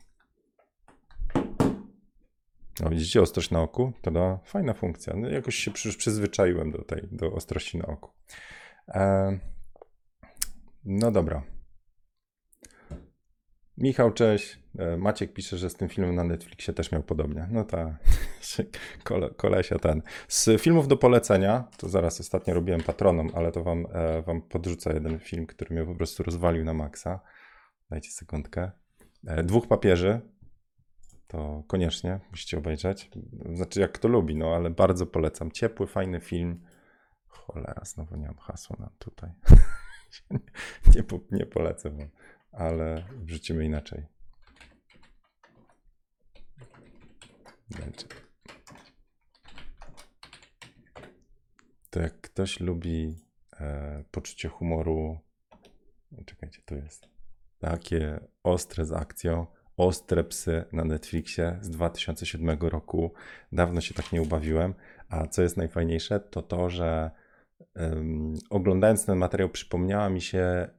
No 2.79 2.89
widzicie, 2.89 3.21
ostrość 3.21 3.51
na 3.51 3.61
oku? 3.61 3.93
To 4.01 4.39
fajna 4.43 4.73
funkcja. 4.73 5.13
No, 5.15 5.29
jakoś 5.29 5.55
się 5.55 5.71
przy, 5.71 5.97
przyzwyczaiłem 5.97 6.71
do 6.71 6.83
tej, 6.83 7.07
do 7.11 7.33
ostrości 7.33 7.77
na 7.77 7.85
oku. 7.85 8.11
E, 8.87 9.39
no 10.83 11.11
dobra. 11.11 11.43
Michał, 13.77 14.11
cześć. 14.11 14.59
E, 14.79 14.97
Maciek 14.97 15.33
pisze, 15.33 15.57
że 15.57 15.69
z 15.69 15.75
tym 15.75 15.89
filmem 15.89 16.15
na 16.15 16.23
Netflixie 16.23 16.73
też 16.73 16.91
miał 16.91 17.03
podobnie. 17.03 17.47
No 17.51 17.63
ta 17.63 17.97
kole, 19.03 19.29
kolesia 19.29 19.79
ten. 19.79 20.01
Z 20.27 20.61
filmów 20.61 20.87
do 20.87 20.97
polecenia, 20.97 21.67
to 21.77 21.89
zaraz 21.89 22.19
ostatnio 22.19 22.53
robiłem 22.53 22.81
patronom, 22.81 23.29
ale 23.35 23.51
to 23.51 23.63
wam, 23.63 23.87
e, 23.93 24.21
wam 24.21 24.41
podrzucę 24.41 24.93
jeden 24.93 25.19
film, 25.19 25.45
który 25.45 25.75
mnie 25.75 25.85
po 25.85 25.95
prostu 25.95 26.23
rozwalił 26.23 26.65
na 26.65 26.73
maksa. 26.73 27.19
Dajcie 27.89 28.11
sekundkę. 28.11 28.71
E, 29.27 29.43
Dwóch 29.43 29.67
papieży. 29.67 30.21
To 31.27 31.63
koniecznie 31.67 32.19
musicie 32.31 32.57
obejrzeć. 32.57 33.11
Znaczy, 33.53 33.79
jak 33.79 33.91
kto 33.91 34.07
lubi, 34.07 34.35
no 34.35 34.55
ale 34.55 34.69
bardzo 34.69 35.05
polecam. 35.05 35.51
Ciepły, 35.51 35.87
fajny 35.87 36.21
film. 36.21 36.61
Cholera, 37.27 37.81
znowu 37.85 38.15
nie 38.15 38.25
mam 38.25 38.37
hasła 38.37 38.75
na 38.79 38.89
tutaj. 38.99 39.31
nie, 40.95 41.03
nie 41.31 41.45
polecę 41.45 41.89
wam 41.89 42.09
ale 42.57 43.03
wrzucimy 43.23 43.65
inaczej. 43.65 44.05
To 51.89 51.99
jak 51.99 52.21
ktoś 52.21 52.59
lubi 52.59 53.15
e, 53.59 54.03
poczucie 54.11 54.49
humoru, 54.49 55.19
czekajcie, 56.25 56.61
tu 56.65 56.75
jest. 56.75 57.09
Takie 57.59 58.19
ostre 58.43 58.85
z 58.85 58.91
akcją, 58.91 59.47
ostre 59.77 60.23
psy 60.23 60.65
na 60.71 60.83
Netflixie 60.83 61.59
z 61.61 61.69
2007 61.69 62.59
roku. 62.59 63.13
Dawno 63.51 63.81
się 63.81 63.93
tak 63.93 64.11
nie 64.11 64.21
ubawiłem. 64.21 64.73
A 65.09 65.27
co 65.27 65.41
jest 65.41 65.57
najfajniejsze, 65.57 66.19
to 66.19 66.41
to, 66.41 66.69
że 66.69 67.11
um, 67.75 68.33
oglądając 68.49 69.05
ten 69.05 69.17
materiał 69.17 69.49
przypomniała 69.49 70.09
mi 70.09 70.21
się, 70.21 70.69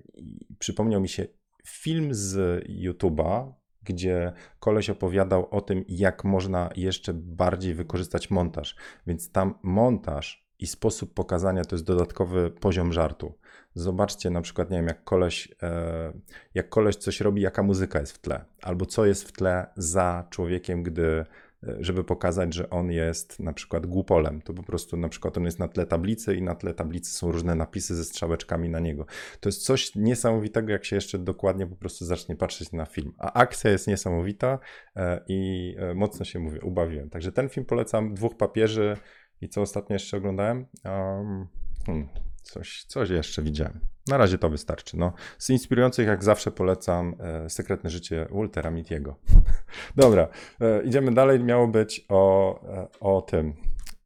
przypomniał 0.59 1.01
mi 1.01 1.09
się 1.09 1.27
film 1.69 2.15
z 2.15 2.65
YouTube'a, 2.69 3.53
gdzie 3.83 4.33
koleś 4.59 4.91
opowiadał 4.91 5.49
o 5.51 5.61
tym, 5.61 5.85
jak 5.89 6.25
można 6.25 6.71
jeszcze 6.77 7.15
bardziej 7.15 7.75
wykorzystać 7.75 8.31
montaż. 8.31 8.77
Więc 9.07 9.33
tam 9.33 9.55
montaż 9.63 10.47
i 10.59 10.67
sposób 10.67 11.15
pokazania 11.15 11.65
to 11.65 11.77
jest 11.77 11.85
dodatkowy 11.85 12.51
poziom 12.51 12.93
żartu. 12.93 13.35
Zobaczcie 13.75 14.31
na 14.31 14.41
przykład, 14.41 14.71
nie 14.71 14.77
wiem, 14.77 14.87
jak 14.87 15.05
koleś, 15.05 15.55
e, 15.63 16.13
jak 16.55 16.69
koleś 16.69 16.97
coś 16.97 17.21
robi, 17.21 17.43
jaka 17.43 17.63
muzyka 17.63 18.01
jest 18.01 18.13
w 18.13 18.19
tle, 18.19 18.45
albo 18.63 18.87
co 18.87 19.07
jest 19.07 19.29
w 19.29 19.33
tle 19.33 19.67
za 19.77 20.27
człowiekiem, 20.31 20.83
gdy 20.83 21.27
żeby 21.63 22.05
pokazać, 22.05 22.55
że 22.55 22.71
on 22.71 22.91
jest 22.91 23.41
na 23.41 23.53
przykład 23.53 23.87
głupolem. 23.87 24.43
To 24.43 24.55
po 24.55 24.63
prostu 24.63 24.97
na 24.97 25.09
przykład 25.09 25.39
on 25.39 25.45
jest 25.45 25.59
na 25.59 25.69
tle 25.69 25.87
tablicy 25.87 26.37
i 26.37 26.43
na 26.43 26.55
tle 26.55 26.75
tablicy 26.75 27.13
są 27.13 27.33
różne 27.33 27.55
napisy 27.55 27.95
ze 27.95 28.05
strzałeczkami 28.05 28.69
na 28.69 28.81
niego. 28.81 29.07
To 29.41 29.49
jest 29.49 29.65
coś 29.65 29.95
niesamowitego, 29.95 30.73
jak 30.73 30.85
się 30.85 30.97
jeszcze 30.97 31.19
dokładnie 31.19 31.67
po 31.67 31.77
prostu 31.77 32.05
zacznie 32.05 32.37
patrzeć 32.37 32.73
na 32.73 32.87
film. 32.87 33.13
A 33.19 33.33
akcja 33.33 33.71
jest 33.71 33.87
niesamowita 33.87 34.59
e, 34.97 35.25
i 35.29 35.75
e, 35.79 35.95
mocno 35.95 36.25
się 36.25 36.39
mówię, 36.39 36.61
ubawiłem. 36.61 37.11
Także 37.11 37.33
ten 37.33 37.49
film 37.49 37.67
polecam. 37.67 38.15
Dwóch 38.15 38.37
papieży 38.37 38.97
i 39.41 39.49
co 39.49 39.61
ostatnio 39.61 39.95
jeszcze 39.95 40.17
oglądałem? 40.17 40.67
Um, 40.85 41.47
hmm, 41.87 42.09
coś, 42.47 42.85
coś 42.85 43.11
jeszcze 43.11 43.43
widziałem. 43.43 43.81
Na 44.07 44.17
razie 44.17 44.39
to 44.39 44.51
wystarczy. 44.51 44.97
No, 44.97 45.13
z 45.39 45.51
inspirujących, 45.51 46.07
jak 46.07 46.25
zawsze, 46.25 46.51
polecam 46.51 47.15
e, 47.21 47.51
Sekretne 47.51 47.91
życie 47.91 48.27
Waltera 48.31 48.71
Mittiego. 48.71 49.17
Dobra, 49.97 50.29
e, 50.61 50.83
idziemy 50.83 51.15
dalej. 51.15 51.45
Miało 51.45 51.69
być 51.69 52.07
o, 52.09 52.61
e, 52.69 52.89
o 53.01 53.23
tym, 53.23 53.55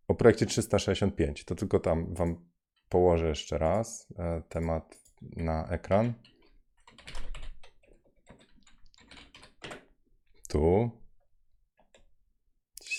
o 0.09 0.15
projekcie 0.15 0.47
365. 0.47 1.45
To 1.45 1.55
tylko 1.55 1.81
tam 1.81 2.15
Wam 2.15 2.37
położę 2.89 3.29
jeszcze 3.29 3.59
raz 3.59 4.09
e, 4.19 4.43
temat 4.49 4.99
na 5.23 5.69
ekran. 5.69 6.13
Tu. 10.49 10.91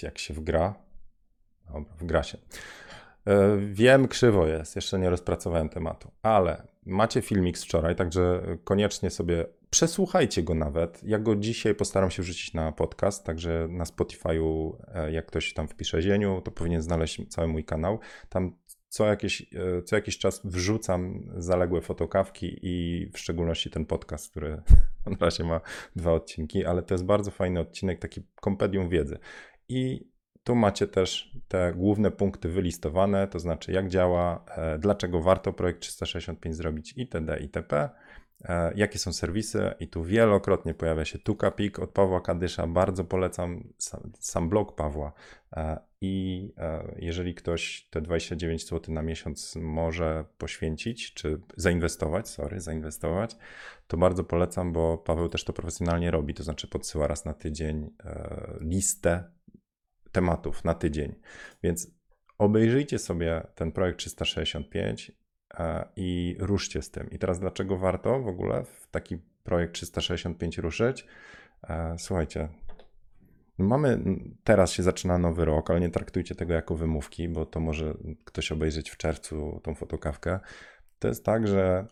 Jak 0.03 0.17
się 0.17 0.33
wgra. 0.33 0.75
Dobra, 1.73 1.93
wgra 1.99 2.23
się. 2.23 2.37
E, 3.27 3.57
wiem, 3.57 4.07
krzywo 4.07 4.47
jest, 4.47 4.75
jeszcze 4.75 4.99
nie 4.99 5.09
rozpracowałem 5.09 5.69
tematu, 5.69 6.11
ale 6.21 6.67
macie 6.85 7.21
filmik 7.21 7.57
z 7.57 7.63
wczoraj, 7.63 7.95
także 7.95 8.41
koniecznie 8.63 9.09
sobie 9.09 9.45
przesłuchajcie 9.69 10.43
go 10.43 10.55
nawet. 10.55 11.03
Ja 11.03 11.19
go 11.19 11.35
dzisiaj 11.35 11.75
postaram 11.75 12.11
się 12.11 12.23
wrzucić 12.23 12.53
na 12.53 12.71
podcast, 12.71 13.25
także 13.25 13.67
na 13.69 13.83
Spotify'u, 13.83 14.75
e, 14.87 15.11
jak 15.11 15.25
ktoś 15.25 15.53
tam 15.53 15.67
wpisze 15.67 16.01
Zieniu, 16.01 16.41
to 16.41 16.51
powinien 16.51 16.81
znaleźć 16.81 17.21
cały 17.29 17.47
mój 17.47 17.63
kanał. 17.63 17.99
Tam 18.29 18.55
co 18.87 19.05
jakiś, 19.05 19.41
e, 19.41 19.81
co 19.83 19.95
jakiś 19.95 20.17
czas 20.17 20.41
wrzucam 20.43 21.29
zaległe 21.37 21.81
fotokawki 21.81 22.59
i 22.61 23.05
w 23.13 23.19
szczególności 23.19 23.69
ten 23.69 23.85
podcast, 23.85 24.31
który 24.31 24.61
na 25.05 25.17
razie 25.19 25.43
ma 25.43 25.61
dwa 25.95 26.13
odcinki, 26.13 26.65
ale 26.65 26.83
to 26.83 26.93
jest 26.93 27.05
bardzo 27.05 27.31
fajny 27.31 27.59
odcinek, 27.59 27.99
taki 27.99 28.21
kompedium 28.35 28.89
wiedzy. 28.89 29.17
I 29.69 30.11
tu 30.43 30.55
macie 30.55 30.87
też 30.87 31.31
te 31.47 31.73
główne 31.75 32.11
punkty 32.11 32.49
wylistowane, 32.49 33.27
to 33.27 33.39
znaczy 33.39 33.71
jak 33.71 33.89
działa, 33.89 34.45
e, 34.47 34.79
dlaczego 34.79 35.21
warto 35.21 35.53
projekt 35.53 35.81
365 35.81 36.55
zrobić 36.55 36.93
itd. 36.97 37.37
itp. 37.41 37.89
E, 38.45 38.73
jakie 38.75 38.99
są 38.99 39.13
serwisy 39.13 39.73
i 39.79 39.87
tu 39.87 40.03
wielokrotnie 40.03 40.73
pojawia 40.73 41.05
się 41.05 41.19
Tukapik 41.19 41.79
od 41.79 41.89
Pawła 41.89 42.21
Kadysza. 42.21 42.67
Bardzo 42.67 43.03
polecam 43.03 43.63
sam, 43.77 44.11
sam 44.19 44.49
blog 44.49 44.75
Pawła. 44.75 45.13
E, 45.55 45.79
I 46.01 46.53
jeżeli 46.95 47.35
ktoś 47.35 47.87
te 47.89 48.01
29 48.01 48.67
zł 48.69 48.93
na 48.93 49.01
miesiąc 49.01 49.55
może 49.55 50.25
poświęcić, 50.37 51.13
czy 51.13 51.41
zainwestować, 51.57 52.29
sorry, 52.29 52.59
zainwestować, 52.59 53.35
to 53.87 53.97
bardzo 53.97 54.23
polecam, 54.23 54.73
bo 54.73 54.97
Paweł 54.97 55.29
też 55.29 55.43
to 55.43 55.53
profesjonalnie 55.53 56.11
robi, 56.11 56.33
to 56.33 56.43
znaczy 56.43 56.67
podsyła 56.67 57.07
raz 57.07 57.25
na 57.25 57.33
tydzień 57.33 57.89
listę 58.59 59.23
tematów 60.11 60.63
na 60.63 60.73
tydzień. 60.73 61.15
Więc 61.63 61.91
obejrzyjcie 62.37 62.99
sobie 62.99 63.47
ten 63.55 63.71
projekt 63.71 63.99
365 63.99 65.11
e, 65.53 65.85
i 65.95 66.35
ruszcie 66.39 66.81
z 66.81 66.91
tym. 66.91 67.09
I 67.09 67.19
teraz 67.19 67.39
dlaczego 67.39 67.77
warto 67.77 68.19
w 68.19 68.27
ogóle 68.27 68.63
w 68.63 68.87
taki 68.91 69.17
projekt 69.43 69.73
365 69.73 70.57
ruszyć? 70.57 71.05
E, 71.63 71.95
słuchajcie, 71.97 72.49
mamy, 73.57 73.99
teraz 74.43 74.71
się 74.71 74.83
zaczyna 74.83 75.17
nowy 75.17 75.45
rok, 75.45 75.69
ale 75.69 75.79
nie 75.79 75.89
traktujcie 75.89 76.35
tego 76.35 76.53
jako 76.53 76.75
wymówki, 76.75 77.29
bo 77.29 77.45
to 77.45 77.59
może 77.59 77.93
ktoś 78.25 78.51
obejrzeć 78.51 78.89
w 78.89 78.97
czerwcu 78.97 79.59
tą 79.63 79.75
fotokawkę. 79.75 80.39
To 80.99 81.07
jest 81.07 81.25
tak, 81.25 81.47
że 81.47 81.87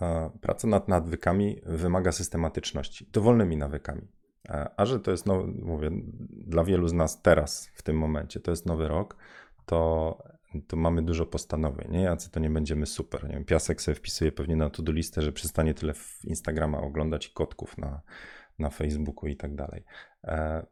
e, 0.00 0.30
praca 0.40 0.68
nad 0.68 0.88
nawykami 0.88 1.60
wymaga 1.66 2.12
systematyczności, 2.12 3.08
dowolnymi 3.12 3.56
nawykami. 3.56 4.08
E, 4.48 4.70
a 4.76 4.86
że 4.86 5.00
to 5.00 5.10
jest, 5.10 5.26
no, 5.26 5.46
mówię, 5.62 5.90
dla 6.30 6.64
wielu 6.64 6.88
z 6.88 6.92
nas 6.92 7.22
teraz, 7.22 7.70
w 7.74 7.82
tym 7.82 7.98
momencie, 7.98 8.40
to 8.40 8.50
jest 8.50 8.66
nowy 8.66 8.88
rok, 8.88 9.16
to, 9.66 10.18
to 10.66 10.76
mamy 10.76 11.02
dużo 11.02 11.26
postanowień, 11.26 11.90
nie? 11.90 12.02
Jacy 12.02 12.30
to 12.30 12.40
nie 12.40 12.50
będziemy 12.50 12.86
super. 12.86 13.24
Nie 13.24 13.34
wiem, 13.34 13.44
Piasek 13.44 13.82
sobie 13.82 13.94
wpisuje 13.94 14.32
pewnie 14.32 14.56
na 14.56 14.70
to-do 14.70 14.92
listę, 14.92 15.22
że 15.22 15.32
przestanie 15.32 15.74
tyle 15.74 15.94
w 15.94 16.24
Instagrama 16.24 16.78
oglądać 16.78 17.28
kotków 17.28 17.78
na, 17.78 18.00
na 18.58 18.70
Facebooku 18.70 19.26
i 19.28 19.36
tak 19.36 19.54
dalej. 19.54 19.84
E, 20.24 20.66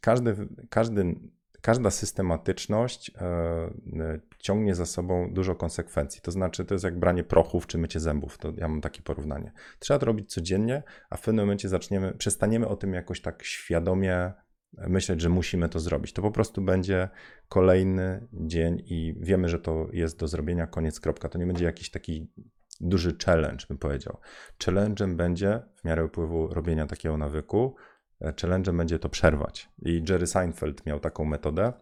każdy, 0.00 0.48
każdy 0.70 1.14
każda 1.60 1.90
systematyczność 1.90 3.10
e, 3.10 3.22
e, 3.22 4.20
ciągnie 4.38 4.74
za 4.74 4.86
sobą 4.86 5.32
dużo 5.32 5.54
konsekwencji. 5.54 6.20
To 6.20 6.30
znaczy, 6.30 6.64
to 6.64 6.74
jest 6.74 6.84
jak 6.84 6.98
branie 6.98 7.24
prochów 7.24 7.66
czy 7.66 7.78
mycie 7.78 8.00
zębów. 8.00 8.38
To 8.38 8.52
ja 8.56 8.68
mam 8.68 8.80
takie 8.80 9.02
porównanie. 9.02 9.52
Trzeba 9.78 9.98
to 9.98 10.06
robić 10.06 10.32
codziennie, 10.32 10.82
a 11.10 11.16
w 11.16 11.20
pewnym 11.20 11.44
momencie 11.44 11.68
zaczniemy, 11.68 12.14
przestaniemy 12.14 12.68
o 12.68 12.76
tym 12.76 12.94
jakoś 12.94 13.20
tak 13.20 13.42
świadomie 13.42 14.32
myśleć, 14.72 15.20
że 15.20 15.28
musimy 15.28 15.68
to 15.68 15.80
zrobić. 15.80 16.12
To 16.12 16.22
po 16.22 16.30
prostu 16.30 16.62
będzie 16.62 17.08
kolejny 17.48 18.26
dzień 18.32 18.82
i 18.86 19.14
wiemy, 19.20 19.48
że 19.48 19.58
to 19.58 19.88
jest 19.92 20.18
do 20.18 20.28
zrobienia, 20.28 20.66
koniec, 20.66 21.00
kropka. 21.00 21.28
To 21.28 21.38
nie 21.38 21.46
będzie 21.46 21.64
jakiś 21.64 21.90
taki 21.90 22.32
duży 22.80 23.16
challenge, 23.24 23.66
bym 23.68 23.78
powiedział. 23.78 24.18
Challenge'em 24.64 25.16
będzie 25.16 25.62
w 25.74 25.84
miarę 25.84 26.04
upływu 26.04 26.48
robienia 26.48 26.86
takiego 26.86 27.16
nawyku 27.16 27.76
E, 28.20 28.32
challenge'em 28.32 28.76
będzie 28.76 28.98
to 28.98 29.08
przerwać. 29.08 29.70
I 29.82 30.02
Jerry 30.08 30.26
Seinfeld 30.26 30.86
miał 30.86 31.00
taką 31.00 31.24
metodę, 31.24 31.72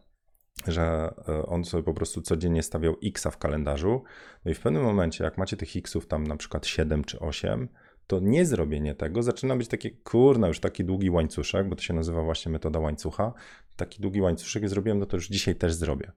że 0.68 1.14
e, 1.29 1.46
on 1.46 1.64
sobie 1.64 1.83
po 1.83 1.94
prostu 1.94 2.22
codziennie 2.22 2.62
stawiał 2.62 2.96
xa 3.05 3.31
w 3.31 3.38
kalendarzu. 3.38 4.03
No 4.44 4.51
i 4.51 4.55
w 4.55 4.61
pewnym 4.61 4.83
momencie, 4.83 5.25
jak 5.25 5.38
macie 5.38 5.57
tych 5.57 5.77
xów 5.77 6.07
tam 6.07 6.27
na 6.27 6.37
przykład 6.37 6.66
7 6.66 7.05
czy 7.05 7.18
8, 7.18 7.68
to 8.07 8.20
nie 8.20 8.46
zrobienie 8.46 8.94
tego 8.94 9.22
zaczyna 9.22 9.57
być 9.57 9.68
takie, 9.68 9.90
kurna, 9.90 10.49
już 10.49 10.61
taki 10.61 10.85
długi 10.85 11.11
łańcuszek, 11.11 11.68
bo 11.68 11.77
to 11.77 11.83
się 11.83 11.94
nazywa 11.94 12.22
właśnie 12.22 12.53
metoda 12.53 12.79
łańcucha. 12.79 13.33
Taki 13.77 14.03
długi 14.03 14.20
łańcuszek 14.20 14.68
zrobiłem, 14.68 14.99
no 14.99 15.07
to 15.07 15.16
już 15.16 15.29
dzisiaj 15.29 15.55
też 15.55 15.75
zrobię. 15.75 16.12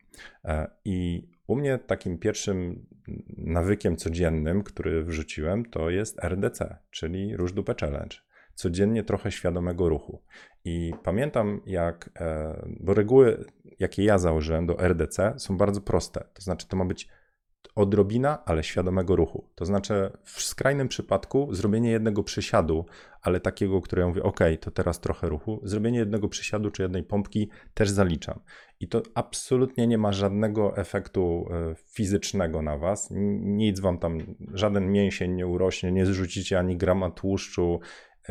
E, 0.45 0.69
I 0.85 1.27
u 1.47 1.55
mnie 1.55 1.77
takim 1.77 2.17
pierwszym 2.17 2.85
nawykiem 3.37 3.97
codziennym, 3.97 4.63
który 4.63 5.03
wrzuciłem, 5.03 5.65
to 5.65 5.89
jest 5.89 6.23
RDC, 6.23 6.77
czyli 6.91 7.37
Róż 7.37 7.53
Dupę 7.53 7.75
Challenge 7.79 8.17
codziennie 8.59 9.03
trochę 9.03 9.31
świadomego 9.31 9.89
ruchu. 9.89 10.21
I 10.65 10.93
pamiętam, 11.03 11.61
jak, 11.65 12.09
e, 12.19 12.67
bo 12.79 12.93
reguły, 12.93 13.45
jakie 13.79 14.03
ja 14.03 14.17
założyłem 14.17 14.65
do 14.65 14.79
RDC, 14.79 15.33
są 15.37 15.57
bardzo 15.57 15.81
proste. 15.81 16.23
To 16.33 16.41
znaczy, 16.41 16.67
to 16.67 16.77
ma 16.77 16.85
być 16.85 17.09
odrobina, 17.75 18.45
ale 18.45 18.63
świadomego 18.63 19.15
ruchu. 19.15 19.49
To 19.55 19.65
znaczy, 19.65 20.11
w 20.23 20.41
skrajnym 20.41 20.87
przypadku 20.87 21.53
zrobienie 21.53 21.91
jednego 21.91 22.23
przysiadu, 22.23 22.85
ale 23.21 23.39
takiego, 23.39 23.81
które 23.81 24.01
ja 24.01 24.07
mówię, 24.07 24.23
OK, 24.23 24.39
to 24.61 24.71
teraz 24.71 24.99
trochę 24.99 25.29
ruchu, 25.29 25.59
zrobienie 25.63 25.99
jednego 25.99 26.29
przysiadu 26.29 26.71
czy 26.71 26.81
jednej 26.81 27.03
pompki 27.03 27.49
też 27.73 27.89
zaliczam. 27.89 28.39
I 28.79 28.87
to 28.87 29.01
absolutnie 29.15 29.87
nie 29.87 29.97
ma 29.97 30.11
żadnego 30.11 30.77
efektu 30.77 31.45
e, 31.51 31.75
fizycznego 31.75 32.61
na 32.61 32.77
was. 32.77 33.09
Nic 33.41 33.79
wam 33.79 33.97
tam, 33.97 34.35
żaden 34.53 34.91
mięsień 34.91 35.33
nie 35.33 35.47
urośnie, 35.47 35.91
nie 35.91 36.05
zrzucicie 36.05 36.59
ani 36.59 36.77
grama 36.77 37.11
tłuszczu, 37.11 37.79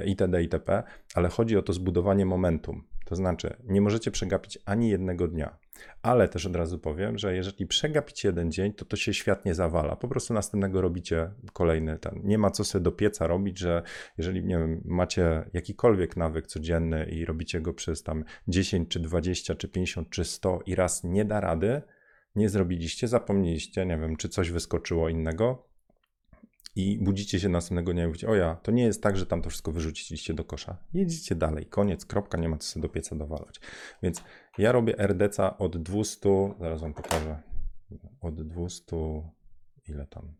itd., 0.04 0.42
itp., 0.42 0.82
ale 1.14 1.28
chodzi 1.28 1.56
o 1.56 1.62
to 1.62 1.72
zbudowanie 1.72 2.26
momentum. 2.26 2.84
To 3.04 3.16
znaczy, 3.16 3.56
nie 3.64 3.80
możecie 3.80 4.10
przegapić 4.10 4.58
ani 4.64 4.90
jednego 4.90 5.28
dnia. 5.28 5.58
Ale 6.02 6.28
też 6.28 6.46
od 6.46 6.56
razu 6.56 6.78
powiem, 6.78 7.18
że 7.18 7.36
jeżeli 7.36 7.66
przegapicie 7.66 8.28
jeden 8.28 8.52
dzień, 8.52 8.72
to 8.72 8.84
to 8.84 8.96
się 8.96 9.14
świat 9.14 9.44
nie 9.44 9.54
zawala. 9.54 9.96
Po 9.96 10.08
prostu 10.08 10.34
następnego 10.34 10.80
robicie 10.80 11.30
kolejny 11.52 11.98
ten. 11.98 12.20
Nie 12.24 12.38
ma 12.38 12.50
co 12.50 12.64
sobie 12.64 12.82
do 12.82 12.92
pieca 12.92 13.26
robić, 13.26 13.58
że 13.58 13.82
jeżeli, 14.18 14.44
nie 14.44 14.58
wiem, 14.58 14.82
macie 14.84 15.50
jakikolwiek 15.52 16.16
nawyk 16.16 16.46
codzienny 16.46 17.04
i 17.04 17.24
robicie 17.24 17.60
go 17.60 17.74
przez 17.74 18.02
tam 18.02 18.24
10 18.48 18.88
czy 18.88 19.00
20 19.00 19.54
czy 19.54 19.68
50 19.68 20.10
czy 20.10 20.24
100 20.24 20.60
i 20.66 20.74
raz 20.74 21.04
nie 21.04 21.24
da 21.24 21.40
rady, 21.40 21.82
nie 22.36 22.48
zrobiliście, 22.48 23.08
zapomnieliście, 23.08 23.86
nie 23.86 23.98
wiem, 23.98 24.16
czy 24.16 24.28
coś 24.28 24.50
wyskoczyło 24.50 25.08
innego, 25.08 25.67
i 26.78 26.98
budzicie 26.98 27.40
się 27.40 27.48
następnego 27.48 27.92
dnia 27.92 28.04
i 28.04 28.06
mówicie, 28.06 28.28
o 28.28 28.34
ja, 28.34 28.56
to 28.56 28.70
nie 28.72 28.82
jest 28.82 29.02
tak, 29.02 29.16
że 29.16 29.26
tam 29.26 29.42
to 29.42 29.50
wszystko 29.50 29.72
wyrzuciliście 29.72 30.34
do 30.34 30.44
kosza. 30.44 30.76
Jedziecie 30.94 31.34
dalej, 31.34 31.66
koniec, 31.66 32.06
kropka, 32.06 32.38
nie 32.38 32.48
ma 32.48 32.56
co 32.56 32.68
sobie 32.68 32.82
do 32.82 32.88
pieca 32.88 33.16
dowalać. 33.16 33.60
Więc 34.02 34.22
ja 34.58 34.72
robię 34.72 34.98
RDC 34.98 35.58
od 35.58 35.82
200, 35.82 36.54
zaraz 36.60 36.80
wam 36.80 36.94
pokażę, 36.94 37.42
od 38.20 38.42
200, 38.42 38.96
ile 39.88 40.06
tam? 40.06 40.34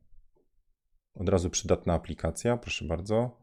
Od 1.14 1.28
razu 1.28 1.50
przydatna 1.50 1.94
aplikacja, 1.94 2.56
proszę 2.56 2.84
bardzo. 2.84 3.38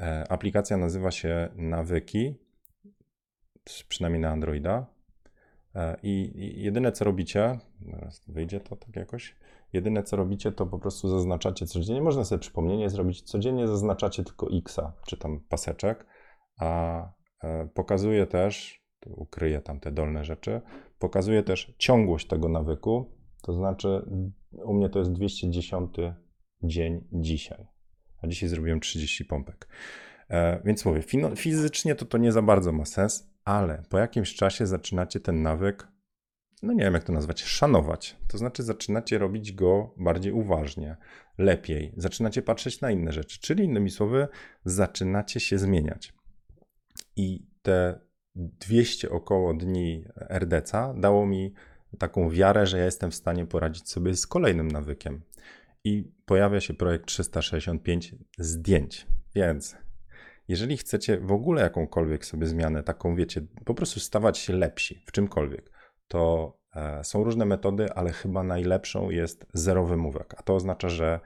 E, 0.00 0.32
aplikacja 0.32 0.76
nazywa 0.76 1.10
się 1.10 1.48
Nawyki, 1.56 2.34
przynajmniej 3.88 4.20
na 4.20 4.30
Androida. 4.30 4.86
E, 5.74 5.96
I 6.02 6.32
jedyne 6.62 6.92
co 6.92 7.04
robicie, 7.04 7.58
wyjdzie 8.28 8.60
to 8.60 8.76
tak 8.76 8.96
jakoś, 8.96 9.36
Jedyne 9.72 10.02
co 10.02 10.16
robicie, 10.16 10.52
to 10.52 10.66
po 10.66 10.78
prostu 10.78 11.08
zaznaczacie 11.08 11.66
codziennie. 11.66 12.02
Można 12.02 12.24
sobie 12.24 12.38
przypomnienie 12.38 12.90
zrobić. 12.90 13.22
Codziennie 13.22 13.68
zaznaczacie 13.68 14.24
tylko 14.24 14.46
X, 14.58 14.80
czy 15.06 15.16
tam 15.16 15.40
paseczek, 15.48 16.06
a 16.58 17.02
e, 17.42 17.68
pokazuje 17.74 18.26
też, 18.26 18.82
ukryję 19.06 19.60
tam 19.60 19.80
te 19.80 19.92
dolne 19.92 20.24
rzeczy, 20.24 20.60
pokazuje 20.98 21.42
też 21.42 21.74
ciągłość 21.78 22.26
tego 22.26 22.48
nawyku. 22.48 23.12
To 23.42 23.52
znaczy, 23.52 24.02
u 24.52 24.74
mnie 24.74 24.88
to 24.88 24.98
jest 24.98 25.12
210 25.12 25.96
dzień 26.62 27.08
dzisiaj. 27.12 27.66
A 28.22 28.26
dzisiaj 28.26 28.48
zrobiłem 28.48 28.80
30 28.80 29.24
pompek. 29.24 29.68
E, 30.28 30.62
więc 30.64 30.84
mówię, 30.84 31.02
fizycznie 31.36 31.94
to 31.94 32.04
to 32.04 32.18
nie 32.18 32.32
za 32.32 32.42
bardzo 32.42 32.72
ma 32.72 32.84
sens, 32.84 33.32
ale 33.44 33.82
po 33.88 33.98
jakimś 33.98 34.34
czasie 34.34 34.66
zaczynacie 34.66 35.20
ten 35.20 35.42
nawyk 35.42 35.91
no 36.62 36.72
nie 36.72 36.84
wiem 36.84 36.94
jak 36.94 37.04
to 37.04 37.12
nazwać, 37.12 37.42
szanować. 37.42 38.16
To 38.28 38.38
znaczy 38.38 38.62
zaczynacie 38.62 39.18
robić 39.18 39.52
go 39.52 39.94
bardziej 39.96 40.32
uważnie, 40.32 40.96
lepiej, 41.38 41.92
zaczynacie 41.96 42.42
patrzeć 42.42 42.80
na 42.80 42.90
inne 42.90 43.12
rzeczy, 43.12 43.40
czyli 43.40 43.64
innymi 43.64 43.90
słowy, 43.90 44.28
zaczynacie 44.64 45.40
się 45.40 45.58
zmieniać. 45.58 46.14
I 47.16 47.46
te 47.62 48.00
200 48.34 49.10
około 49.10 49.54
dni 49.54 50.04
RDC 50.30 50.94
dało 50.96 51.26
mi 51.26 51.52
taką 51.98 52.30
wiarę, 52.30 52.66
że 52.66 52.78
ja 52.78 52.84
jestem 52.84 53.10
w 53.10 53.14
stanie 53.14 53.46
poradzić 53.46 53.88
sobie 53.88 54.16
z 54.16 54.26
kolejnym 54.26 54.68
nawykiem. 54.68 55.22
I 55.84 56.12
pojawia 56.26 56.60
się 56.60 56.74
projekt 56.74 57.06
365 57.06 58.14
zdjęć. 58.38 59.06
Więc 59.34 59.76
jeżeli 60.48 60.76
chcecie 60.76 61.20
w 61.20 61.32
ogóle 61.32 61.62
jakąkolwiek 61.62 62.24
sobie 62.24 62.46
zmianę, 62.46 62.82
taką 62.82 63.16
wiecie, 63.16 63.46
po 63.64 63.74
prostu 63.74 64.00
stawać 64.00 64.38
się 64.38 64.52
lepsi 64.52 65.02
w 65.06 65.12
czymkolwiek, 65.12 65.71
to 66.12 66.58
e, 66.74 67.04
są 67.04 67.24
różne 67.24 67.44
metody, 67.44 67.92
ale 67.92 68.12
chyba 68.12 68.42
najlepszą 68.42 69.10
jest 69.10 69.46
zero 69.54 69.84
wymówek. 69.84 70.34
A 70.38 70.42
to 70.42 70.54
oznacza, 70.54 70.88
że 70.88 71.20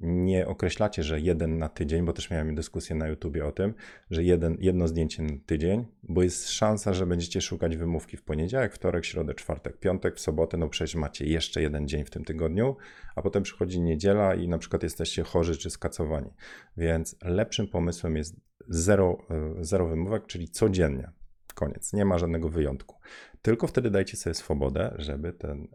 nie 0.00 0.46
określacie, 0.46 1.02
że 1.02 1.20
jeden 1.20 1.58
na 1.58 1.68
tydzień, 1.68 2.04
bo 2.04 2.12
też 2.12 2.30
miałem 2.30 2.54
dyskusję 2.54 2.96
na 2.96 3.08
YouTubie 3.08 3.46
o 3.46 3.52
tym, 3.52 3.74
że 4.10 4.24
jeden, 4.24 4.56
jedno 4.60 4.88
zdjęcie 4.88 5.22
na 5.22 5.32
tydzień, 5.46 5.86
bo 6.02 6.22
jest 6.22 6.50
szansa, 6.50 6.94
że 6.94 7.06
będziecie 7.06 7.40
szukać 7.40 7.76
wymówki 7.76 8.16
w 8.16 8.22
poniedziałek, 8.22 8.74
wtorek, 8.74 9.04
środę, 9.04 9.34
czwartek, 9.34 9.78
piątek, 9.78 10.16
w 10.16 10.20
sobotę, 10.20 10.56
no 10.56 10.68
przecież 10.68 10.94
macie 10.94 11.26
jeszcze 11.26 11.62
jeden 11.62 11.88
dzień 11.88 12.04
w 12.04 12.10
tym 12.10 12.24
tygodniu, 12.24 12.76
a 13.16 13.22
potem 13.22 13.42
przychodzi 13.42 13.80
niedziela 13.80 14.34
i 14.34 14.48
na 14.48 14.58
przykład 14.58 14.82
jesteście 14.82 15.22
chorzy 15.22 15.56
czy 15.56 15.70
skacowani. 15.70 16.30
Więc 16.76 17.16
lepszym 17.22 17.68
pomysłem 17.68 18.16
jest 18.16 18.36
zero, 18.68 19.18
e, 19.30 19.64
zero 19.64 19.86
wymówek, 19.86 20.26
czyli 20.26 20.48
codziennie. 20.48 21.10
Koniec, 21.54 21.92
nie 21.92 22.04
ma 22.04 22.18
żadnego 22.18 22.48
wyjątku. 22.48 22.96
Tylko 23.44 23.66
wtedy 23.66 23.90
dajcie 23.90 24.16
sobie 24.16 24.34
swobodę, 24.34 24.94
żeby, 24.98 25.32
ten, 25.32 25.68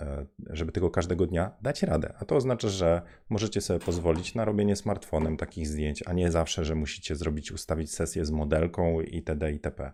e, 0.00 0.26
żeby 0.50 0.72
tego 0.72 0.90
każdego 0.90 1.26
dnia 1.26 1.56
dać 1.62 1.82
radę. 1.82 2.14
A 2.18 2.24
to 2.24 2.36
oznacza, 2.36 2.68
że 2.68 3.02
możecie 3.28 3.60
sobie 3.60 3.80
pozwolić 3.80 4.34
na 4.34 4.44
robienie 4.44 4.76
smartfonem 4.76 5.36
takich 5.36 5.68
zdjęć, 5.68 6.02
a 6.06 6.12
nie 6.12 6.30
zawsze, 6.30 6.64
że 6.64 6.74
musicie 6.74 7.16
zrobić, 7.16 7.52
ustawić 7.52 7.94
sesję 7.94 8.24
z 8.24 8.30
modelką 8.30 9.00
itd. 9.00 9.52
itp. 9.52 9.92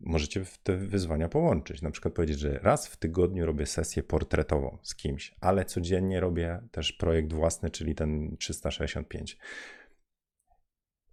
Możecie 0.00 0.44
te 0.62 0.76
wyzwania 0.76 1.28
połączyć. 1.28 1.82
Na 1.82 1.90
przykład 1.90 2.14
powiedzieć, 2.14 2.38
że 2.38 2.58
raz 2.62 2.86
w 2.86 2.96
tygodniu 2.96 3.46
robię 3.46 3.66
sesję 3.66 4.02
portretową 4.02 4.78
z 4.82 4.94
kimś, 4.94 5.34
ale 5.40 5.64
codziennie 5.64 6.20
robię 6.20 6.62
też 6.70 6.92
projekt 6.92 7.32
własny, 7.32 7.70
czyli 7.70 7.94
ten 7.94 8.36
365 8.36 9.38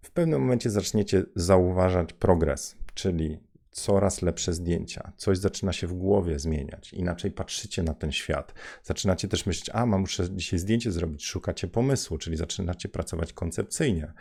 w 0.02 0.10
pewnym 0.10 0.40
momencie 0.40 0.70
zaczniecie 0.70 1.24
zauważać 1.34 2.12
progres, 2.12 2.76
czyli 2.94 3.49
coraz 3.70 4.22
lepsze 4.22 4.52
zdjęcia, 4.52 5.12
coś 5.16 5.38
zaczyna 5.38 5.72
się 5.72 5.86
w 5.86 5.92
głowie 5.92 6.38
zmieniać, 6.38 6.92
inaczej 6.92 7.30
patrzycie 7.30 7.82
na 7.82 7.94
ten 7.94 8.12
świat. 8.12 8.54
Zaczynacie 8.82 9.28
też 9.28 9.46
myśleć, 9.46 9.70
a 9.72 9.86
mam 9.86 10.00
muszę 10.00 10.30
dzisiaj 10.30 10.58
zdjęcie 10.58 10.92
zrobić, 10.92 11.24
szukacie 11.24 11.68
pomysłu, 11.68 12.18
czyli 12.18 12.36
zaczynacie 12.36 12.88
pracować 12.88 13.32
koncepcyjnie. 13.32 14.12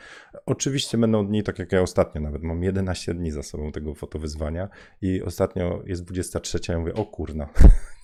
Oczywiście 0.45 0.97
będą 0.97 1.27
dni, 1.27 1.43
tak 1.43 1.59
jak 1.59 1.71
ja 1.71 1.81
ostatnio 1.81 2.21
nawet, 2.21 2.43
mam 2.43 2.63
11 2.63 3.13
dni 3.13 3.31
za 3.31 3.43
sobą 3.43 3.71
tego 3.71 3.95
fotowyzwania 3.95 4.69
i 5.01 5.21
ostatnio 5.21 5.83
jest 5.85 6.03
23, 6.03 6.59
ja 6.69 6.79
mówię, 6.79 6.93
o 6.93 7.05
kurna, 7.05 7.49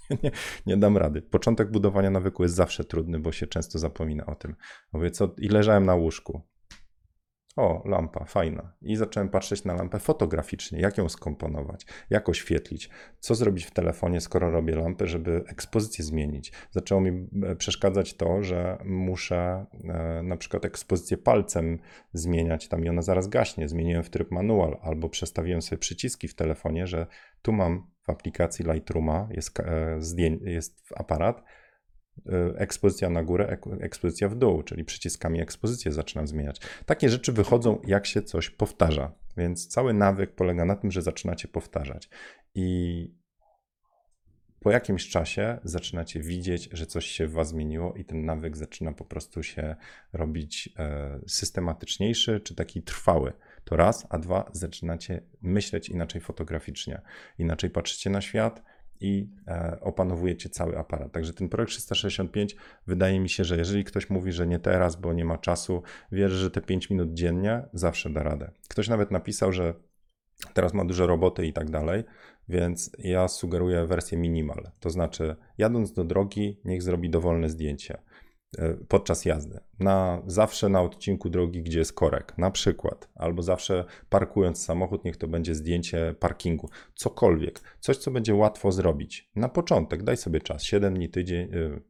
nie, 0.23 0.31
nie 0.65 0.77
dam 0.77 0.97
rady. 0.97 1.21
Początek 1.21 1.71
budowania 1.71 2.09
nawyku 2.09 2.43
jest 2.43 2.55
zawsze 2.55 2.83
trudny, 2.83 3.19
bo 3.19 3.31
się 3.31 3.47
często 3.47 3.79
zapomina 3.79 4.25
o 4.25 4.35
tym. 4.35 4.55
Mówię, 4.93 5.11
co, 5.11 5.35
i 5.37 5.47
leżałem 5.47 5.85
na 5.85 5.95
łóżku. 5.95 6.41
O, 7.55 7.81
lampa, 7.85 8.25
fajna. 8.25 8.73
I 8.81 8.95
zacząłem 8.95 9.29
patrzeć 9.29 9.63
na 9.63 9.73
lampę 9.73 9.99
fotograficznie, 9.99 10.79
jak 10.79 10.97
ją 10.97 11.09
skomponować, 11.09 11.85
jak 12.09 12.29
oświetlić, 12.29 12.89
co 13.19 13.35
zrobić 13.35 13.65
w 13.65 13.71
telefonie, 13.71 14.21
skoro 14.21 14.51
robię 14.51 14.75
lampę, 14.75 15.07
żeby 15.07 15.43
ekspozycję 15.47 16.05
zmienić. 16.05 16.51
Zaczęło 16.71 17.01
mi 17.01 17.27
e, 17.43 17.55
przeszkadzać 17.55 18.13
to, 18.13 18.43
że 18.43 18.77
muszę 18.85 19.65
e, 19.83 20.21
na 20.23 20.37
przykład 20.37 20.65
ekspozycję 20.65 21.17
palcem 21.17 21.79
zmieniać, 22.13 22.67
tam 22.67 22.85
i 22.85 22.89
ona 22.89 23.01
zaraz 23.01 23.27
gaśnie. 23.27 23.67
Zmieniłem 23.67 24.03
w 24.03 24.09
tryb 24.09 24.31
manual 24.31 24.77
albo 24.81 25.09
przestawiłem 25.09 25.61
sobie 25.61 25.79
przyciski 25.79 26.27
w 26.27 26.35
telefonie, 26.35 26.87
że 26.87 27.07
tu 27.41 27.51
mam 27.51 27.87
w 28.03 28.09
aplikacji 28.09 28.65
Lightrooma, 28.65 29.27
jest, 29.31 29.59
e, 29.59 29.99
jest 30.45 30.83
aparat, 30.95 31.43
ekspozycja 32.55 33.09
na 33.09 33.23
górę, 33.23 33.57
ekspozycja 33.79 34.29
w 34.29 34.35
dół, 34.35 34.63
czyli 34.63 34.85
przyciskami 34.85 35.41
ekspozycję 35.41 35.91
zaczynam 35.91 36.27
zmieniać. 36.27 36.61
Takie 36.85 37.09
rzeczy 37.09 37.33
wychodzą, 37.33 37.81
jak 37.87 38.05
się 38.05 38.21
coś 38.21 38.49
powtarza, 38.49 39.11
więc 39.37 39.67
cały 39.67 39.93
nawyk 39.93 40.35
polega 40.35 40.65
na 40.65 40.75
tym, 40.75 40.91
że 40.91 41.01
zaczynacie 41.01 41.47
powtarzać. 41.47 42.09
I 42.55 43.25
po 44.59 44.71
jakimś 44.71 45.09
czasie 45.09 45.59
zaczynacie 45.63 46.19
widzieć, 46.19 46.69
że 46.73 46.85
coś 46.85 47.05
się 47.05 47.27
w 47.27 47.31
Was 47.31 47.47
zmieniło, 47.47 47.93
i 47.93 48.05
ten 48.05 48.25
nawyk 48.25 48.57
zaczyna 48.57 48.93
po 48.93 49.05
prostu 49.05 49.43
się 49.43 49.75
robić 50.13 50.69
e, 50.79 51.19
systematyczniejszy 51.27 52.39
czy 52.39 52.55
taki 52.55 52.83
trwały. 52.83 53.33
To 53.63 53.75
raz, 53.75 54.07
a 54.09 54.19
dwa, 54.19 54.49
zaczynacie 54.53 55.21
myśleć 55.41 55.89
inaczej 55.89 56.21
fotograficznie, 56.21 57.01
inaczej 57.37 57.69
patrzycie 57.69 58.09
na 58.09 58.21
świat 58.21 58.63
i 58.99 59.29
e, 59.47 59.77
opanowujecie 59.81 60.49
cały 60.49 60.77
aparat. 60.77 61.11
Także 61.11 61.33
ten 61.33 61.49
projekt 61.49 61.71
365 61.71 62.55
wydaje 62.87 63.19
mi 63.19 63.29
się, 63.29 63.43
że 63.43 63.57
jeżeli 63.57 63.83
ktoś 63.83 64.09
mówi, 64.09 64.31
że 64.31 64.47
nie 64.47 64.59
teraz, 64.59 64.95
bo 64.95 65.13
nie 65.13 65.25
ma 65.25 65.37
czasu, 65.37 65.83
wierzę, 66.11 66.35
że 66.35 66.51
te 66.51 66.61
5 66.61 66.89
minut 66.89 67.13
dziennie 67.13 67.65
zawsze 67.73 68.09
da 68.09 68.23
radę. 68.23 68.51
Ktoś 68.69 68.87
nawet 68.87 69.11
napisał, 69.11 69.51
że 69.51 69.73
teraz 70.53 70.73
ma 70.73 70.85
dużo 70.85 71.07
roboty 71.07 71.45
i 71.47 71.53
tak 71.53 71.69
dalej, 71.69 72.03
więc 72.49 72.91
ja 72.99 73.27
sugeruję 73.27 73.85
wersję 73.85 74.17
minimal. 74.17 74.71
To 74.79 74.89
znaczy, 74.89 75.35
jadąc 75.57 75.93
do 75.93 76.03
drogi, 76.03 76.59
niech 76.65 76.83
zrobi 76.83 77.09
dowolne 77.09 77.49
zdjęcie. 77.49 77.97
E, 78.59 78.73
podczas 78.87 79.25
jazdy. 79.25 79.59
Na, 79.79 80.21
zawsze 80.27 80.69
na 80.69 80.81
odcinku 80.81 81.29
drogi, 81.29 81.63
gdzie 81.63 81.79
jest 81.79 81.93
korek, 81.93 82.37
na 82.37 82.51
przykład, 82.51 83.09
albo 83.15 83.41
zawsze 83.41 83.85
parkując 84.09 84.63
samochód, 84.63 85.05
niech 85.05 85.17
to 85.17 85.27
będzie 85.27 85.55
zdjęcie 85.55 86.15
parkingu, 86.19 86.69
cokolwiek, 86.95 87.61
coś, 87.79 87.97
co 87.97 88.11
będzie 88.11 88.35
łatwo 88.35 88.71
zrobić. 88.71 89.31
Na 89.35 89.49
początek 89.49 90.03
daj 90.03 90.17
sobie 90.17 90.41
czas, 90.41 90.63
7 90.63 90.93
dni, 90.93 91.09
tydzień, 91.09 91.49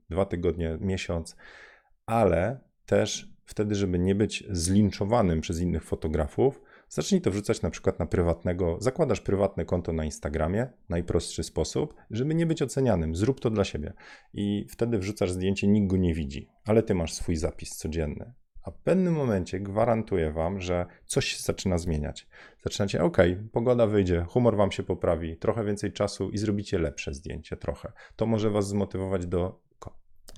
2 0.09 0.21
e, 0.21 0.25
tygodnie, 0.25 0.77
miesiąc, 0.81 1.35
ale 2.05 2.59
też 2.85 3.35
wtedy, 3.45 3.75
żeby 3.75 3.99
nie 3.99 4.15
być 4.15 4.43
zlinczowanym 4.49 5.41
przez 5.41 5.59
innych 5.59 5.83
fotografów, 5.83 6.61
Zacznij 6.89 7.21
to 7.21 7.31
wrzucać 7.31 7.61
na 7.61 7.69
przykład 7.69 7.99
na 7.99 8.05
prywatnego, 8.05 8.77
zakładasz 8.81 9.21
prywatne 9.21 9.65
konto 9.65 9.93
na 9.93 10.05
Instagramie, 10.05 10.67
najprostszy 10.89 11.43
sposób, 11.43 11.95
żeby 12.11 12.35
nie 12.35 12.45
być 12.45 12.61
ocenianym. 12.61 13.15
Zrób 13.15 13.39
to 13.39 13.49
dla 13.49 13.63
siebie. 13.63 13.93
I 14.33 14.65
wtedy 14.69 14.97
wrzucasz 14.97 15.31
zdjęcie, 15.31 15.67
nikt 15.67 15.87
go 15.87 15.97
nie 15.97 16.13
widzi, 16.13 16.49
ale 16.65 16.83
ty 16.83 16.95
masz 16.95 17.13
swój 17.13 17.35
zapis 17.35 17.75
codzienny. 17.75 18.33
A 18.63 18.71
w 18.71 18.77
pewnym 18.77 19.13
momencie 19.13 19.59
gwarantuję 19.59 20.31
wam, 20.31 20.61
że 20.61 20.85
coś 21.05 21.25
się 21.25 21.41
zaczyna 21.41 21.77
zmieniać. 21.77 22.27
Zaczynacie, 22.63 23.03
ok, 23.03 23.17
pogoda 23.51 23.87
wyjdzie, 23.87 24.25
humor 24.29 24.57
wam 24.57 24.71
się 24.71 24.83
poprawi, 24.83 25.37
trochę 25.37 25.65
więcej 25.65 25.91
czasu 25.93 26.29
i 26.29 26.37
zrobicie 26.37 26.79
lepsze 26.79 27.13
zdjęcie, 27.13 27.57
trochę. 27.57 27.91
To 28.15 28.25
może 28.25 28.49
was 28.49 28.67
zmotywować 28.67 29.27
do 29.27 29.61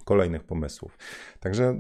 kolejnych 0.06 0.44
pomysłów. 0.44 0.98
Także 1.40 1.80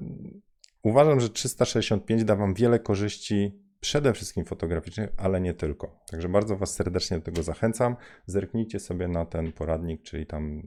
uważam, 0.83 1.19
że 1.19 1.29
365 1.29 2.23
da 2.23 2.35
wam 2.35 2.53
wiele 2.53 2.79
korzyści 2.79 3.66
przede 3.79 4.13
wszystkim 4.13 4.45
fotograficznych, 4.45 5.09
ale 5.17 5.41
nie 5.41 5.53
tylko. 5.53 5.99
Także 6.11 6.29
bardzo 6.29 6.57
Was 6.57 6.73
serdecznie 6.73 7.17
do 7.17 7.23
tego 7.23 7.43
zachęcam. 7.43 7.95
Zerknijcie 8.25 8.79
sobie 8.79 9.07
na 9.07 9.25
ten 9.25 9.51
poradnik, 9.51 10.01
czyli 10.01 10.25
tam 10.25 10.63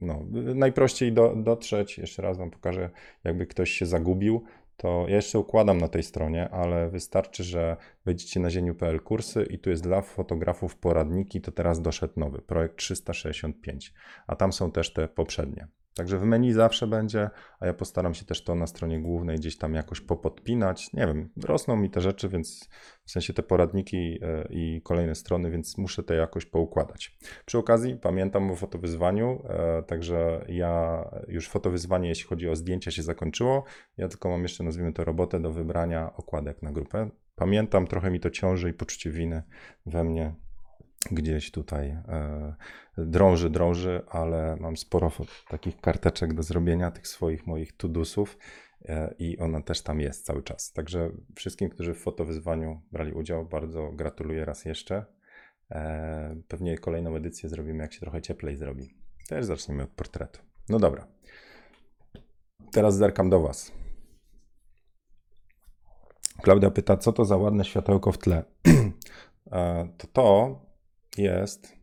no, 0.00 0.24
najprościej 0.54 1.12
do, 1.12 1.36
dotrzeć. 1.36 1.98
Jeszcze 1.98 2.22
raz 2.22 2.38
Wam 2.38 2.50
pokażę, 2.50 2.90
jakby 3.24 3.46
ktoś 3.46 3.70
się 3.70 3.86
zagubił, 3.86 4.44
to 4.76 5.04
ja 5.08 5.16
jeszcze 5.16 5.38
układam 5.38 5.78
na 5.78 5.88
tej 5.88 6.02
stronie, 6.02 6.48
ale 6.48 6.90
wystarczy, 6.90 7.44
że 7.44 7.76
wejdziecie 8.04 8.40
na 8.40 8.50
zieniu.pl 8.50 9.00
kursy 9.00 9.46
i 9.50 9.58
tu 9.58 9.70
jest 9.70 9.82
dla 9.82 10.02
fotografów 10.02 10.76
poradniki, 10.76 11.40
to 11.40 11.52
teraz 11.52 11.82
doszedł 11.82 12.12
nowy, 12.16 12.42
projekt 12.42 12.76
365, 12.76 13.94
a 14.26 14.36
tam 14.36 14.52
są 14.52 14.70
też 14.70 14.92
te 14.92 15.08
poprzednie. 15.08 15.68
Także 15.96 16.18
w 16.18 16.24
menu 16.24 16.52
zawsze 16.52 16.86
będzie, 16.86 17.30
a 17.60 17.66
ja 17.66 17.74
postaram 17.74 18.14
się 18.14 18.24
też 18.24 18.44
to 18.44 18.54
na 18.54 18.66
stronie 18.66 19.00
głównej 19.00 19.36
gdzieś 19.36 19.58
tam 19.58 19.74
jakoś 19.74 20.00
popodpinać. 20.00 20.92
Nie 20.92 21.06
wiem, 21.06 21.28
rosną 21.44 21.76
mi 21.76 21.90
te 21.90 22.00
rzeczy, 22.00 22.28
więc 22.28 22.68
w 23.04 23.10
sensie 23.10 23.32
te 23.32 23.42
poradniki 23.42 24.18
e, 24.22 24.48
i 24.50 24.82
kolejne 24.84 25.14
strony, 25.14 25.50
więc 25.50 25.78
muszę 25.78 26.02
to 26.02 26.14
jakoś 26.14 26.46
poukładać. 26.46 27.18
Przy 27.46 27.58
okazji 27.58 27.96
pamiętam 27.96 28.50
o 28.50 28.56
fotowyzwaniu, 28.56 29.42
e, 29.48 29.82
także 29.82 30.44
ja 30.48 31.04
już 31.28 31.48
fotowyzwanie, 31.48 32.08
jeśli 32.08 32.26
chodzi 32.26 32.48
o 32.48 32.56
zdjęcia, 32.56 32.90
się 32.90 33.02
zakończyło. 33.02 33.64
Ja 33.96 34.08
tylko 34.08 34.28
mam 34.28 34.42
jeszcze, 34.42 34.64
nazwijmy 34.64 34.92
to, 34.92 35.04
robotę 35.04 35.40
do 35.40 35.52
wybrania 35.52 36.16
okładek 36.16 36.62
na 36.62 36.72
grupę. 36.72 37.10
Pamiętam, 37.34 37.86
trochę 37.86 38.10
mi 38.10 38.20
to 38.20 38.30
ciąży 38.30 38.70
i 38.70 38.72
poczucie 38.72 39.10
winy 39.10 39.42
we 39.86 40.04
mnie 40.04 40.34
gdzieś 41.10 41.50
tutaj 41.50 41.88
e, 41.88 42.54
drąży, 42.98 43.50
drąży, 43.50 44.02
ale 44.08 44.56
mam 44.60 44.76
sporo 44.76 45.12
takich 45.48 45.80
karteczek 45.80 46.34
do 46.34 46.42
zrobienia, 46.42 46.90
tych 46.90 47.08
swoich 47.08 47.46
moich 47.46 47.76
tudusów 47.76 48.38
e, 48.84 49.14
i 49.18 49.38
ona 49.38 49.62
też 49.62 49.82
tam 49.82 50.00
jest 50.00 50.24
cały 50.24 50.42
czas. 50.42 50.72
Także 50.72 51.10
wszystkim, 51.36 51.68
którzy 51.68 51.94
w 51.94 51.98
fotowyzwaniu 51.98 52.80
brali 52.92 53.12
udział, 53.12 53.46
bardzo 53.46 53.92
gratuluję 53.92 54.44
raz 54.44 54.64
jeszcze. 54.64 55.04
E, 55.70 56.36
pewnie 56.48 56.78
kolejną 56.78 57.16
edycję 57.16 57.48
zrobimy, 57.48 57.82
jak 57.82 57.92
się 57.92 58.00
trochę 58.00 58.22
cieplej 58.22 58.56
zrobi. 58.56 58.94
Też 59.28 59.44
zaczniemy 59.44 59.82
od 59.82 59.90
portretu. 59.90 60.40
No 60.68 60.78
dobra. 60.78 61.06
Teraz 62.72 62.96
zerkam 62.96 63.30
do 63.30 63.40
Was. 63.40 63.72
Klaudia 66.42 66.70
pyta, 66.70 66.96
co 66.96 67.12
to 67.12 67.24
za 67.24 67.36
ładne 67.36 67.64
światełko 67.64 68.12
w 68.12 68.18
tle? 68.18 68.44
to 69.98 70.06
to 70.12 70.65
jest 71.18 71.76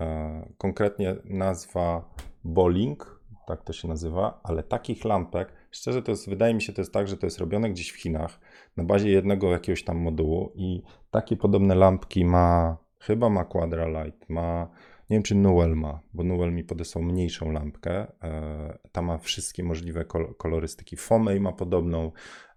e, 0.00 0.52
konkretnie 0.58 1.16
nazwa 1.24 2.14
bowling, 2.44 3.20
tak 3.46 3.62
to 3.62 3.72
się 3.72 3.88
nazywa, 3.88 4.40
ale 4.42 4.62
takich 4.62 5.04
lampek, 5.04 5.52
szczerze 5.70 6.02
to 6.02 6.10
jest, 6.10 6.28
wydaje 6.28 6.54
mi 6.54 6.62
się, 6.62 6.72
to 6.72 6.80
jest 6.80 6.92
tak, 6.92 7.08
że 7.08 7.16
to 7.16 7.26
jest 7.26 7.38
robione 7.38 7.70
gdzieś 7.70 7.90
w 7.90 8.00
Chinach 8.00 8.40
na 8.76 8.84
bazie 8.84 9.10
jednego 9.10 9.50
jakiegoś 9.50 9.84
tam 9.84 9.98
modułu 9.98 10.52
i 10.54 10.82
takie 11.10 11.36
podobne 11.36 11.74
lampki 11.74 12.24
ma, 12.24 12.76
chyba 12.98 13.28
ma 13.28 13.44
Quadra 13.44 14.04
Light, 14.04 14.28
ma 14.28 14.70
Nie 15.10 15.16
wiem, 15.16 15.22
czy 15.22 15.34
Newell 15.34 15.76
ma, 15.76 16.00
bo 16.12 16.24
Newell 16.24 16.52
mi 16.52 16.64
podesłał 16.64 17.04
mniejszą 17.04 17.52
lampkę. 17.52 18.12
E, 18.22 18.78
ta 18.92 19.02
ma 19.02 19.18
wszystkie 19.18 19.64
możliwe 19.64 20.04
kol 20.04 20.34
kolorystyki. 20.34 20.96
Fomej 20.96 21.40
ma 21.40 21.52
podobną 21.52 22.12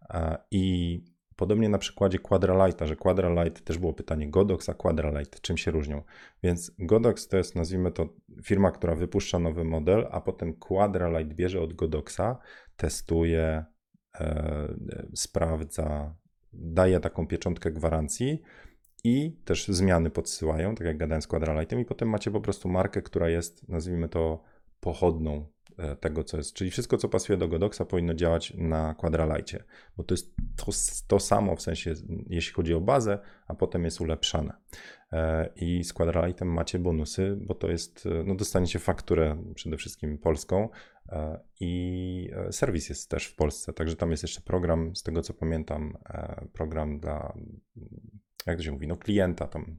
e, 0.09 0.37
i 0.51 1.12
podobnie 1.35 1.69
na 1.69 1.77
przykładzie 1.77 2.19
Quadralighta, 2.19 2.85
że 2.85 2.95
Quadralight 2.95 3.63
też 3.63 3.77
było 3.77 3.93
pytanie 3.93 4.29
Godox, 4.29 4.69
a 4.69 4.73
Quadralight 4.73 5.41
czym 5.41 5.57
się 5.57 5.71
różnią. 5.71 6.03
Więc 6.43 6.71
Godox 6.79 7.27
to 7.27 7.37
jest, 7.37 7.55
nazwijmy 7.55 7.91
to, 7.91 8.09
firma, 8.43 8.71
która 8.71 8.95
wypuszcza 8.95 9.39
nowy 9.39 9.63
model, 9.63 10.07
a 10.11 10.21
potem 10.21 10.53
Quadralight 10.53 11.33
bierze 11.33 11.61
od 11.61 11.73
Godoxa, 11.73 12.37
testuje, 12.75 13.65
e, 14.19 14.73
sprawdza, 15.15 16.15
daje 16.53 16.99
taką 16.99 17.27
pieczątkę 17.27 17.71
gwarancji 17.71 18.41
i 19.03 19.37
też 19.45 19.67
zmiany 19.67 20.09
podsyłają, 20.09 20.75
tak 20.75 20.87
jak 20.87 20.97
gadałem 20.97 21.21
z 21.21 21.27
Quadralightem 21.27 21.79
i 21.79 21.85
potem 21.85 22.09
macie 22.09 22.31
po 22.31 22.41
prostu 22.41 22.69
markę, 22.69 23.01
która 23.01 23.29
jest, 23.29 23.69
nazwijmy 23.69 24.09
to, 24.09 24.43
pochodną 24.79 25.52
tego, 25.99 26.23
co 26.23 26.37
jest. 26.37 26.53
Czyli 26.53 26.71
wszystko, 26.71 26.97
co 26.97 27.09
pasuje 27.09 27.37
do 27.37 27.47
Godoxa, 27.47 27.81
powinno 27.89 28.13
działać 28.13 28.53
na 28.57 28.95
Quadralightie, 28.95 29.63
bo 29.97 30.03
to 30.03 30.13
jest 30.13 30.35
to, 30.55 30.71
to, 31.07 31.19
samo 31.19 31.55
w 31.55 31.61
sensie, 31.61 31.93
jeśli 32.27 32.53
chodzi 32.53 32.73
o 32.73 32.81
bazę, 32.81 33.19
a 33.47 33.53
potem 33.53 33.83
jest 33.83 34.01
ulepszane. 34.01 34.53
E, 35.11 35.49
I 35.55 35.83
z 35.83 35.93
Quadralightem 35.93 36.47
macie 36.47 36.79
bonusy, 36.79 37.37
bo 37.41 37.53
to 37.53 37.71
jest, 37.71 38.05
e, 38.05 38.23
no 38.23 38.35
dostaniecie 38.35 38.79
fakturę 38.79 39.43
przede 39.55 39.77
wszystkim 39.77 40.17
polską 40.17 40.69
i 41.59 42.29
serwis 42.51 42.89
jest 42.89 43.09
też 43.09 43.25
w 43.25 43.35
Polsce, 43.35 43.73
także 43.73 43.95
tam 43.95 44.11
jest 44.11 44.23
jeszcze 44.23 44.41
program, 44.41 44.95
z 44.95 45.03
tego 45.03 45.21
co 45.21 45.33
pamiętam, 45.33 45.97
program 46.53 46.99
dla 46.99 47.33
jak 48.47 48.57
to 48.57 48.63
się 48.63 48.71
mówi, 48.71 48.87
no 48.87 48.97
klienta 48.97 49.47
tam, 49.47 49.77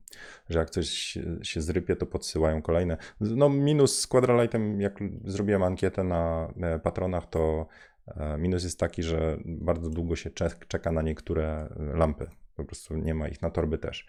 że 0.49 0.59
jak 0.59 0.71
coś 0.71 1.19
się 1.43 1.61
zrypie, 1.61 1.97
to 1.97 2.07
podsyłają 2.07 2.63
kolejne. 2.63 2.97
No 3.21 3.49
minus 3.49 3.99
z 3.99 4.07
Quadralightem, 4.07 4.81
jak 4.81 4.99
zrobiłem 5.25 5.63
ankietę 5.63 6.05
na 6.05 6.49
patronach, 6.83 7.31
to 7.31 7.67
e, 8.07 8.39
minus 8.39 8.65
jest 8.65 8.81
taki, 8.81 9.03
że 9.03 9.39
bardzo 9.45 9.91
długo 9.91 10.17
się 10.17 10.31
czeka 10.69 10.93
na 10.93 11.03
niektóre 11.03 11.69
lampy. 11.95 12.27
Po 12.57 12.65
prostu 12.65 12.97
nie 12.97 13.15
ma 13.15 13.29
ich 13.29 13.43
na 13.43 13.51
torby 13.51 13.79
też. 13.79 14.07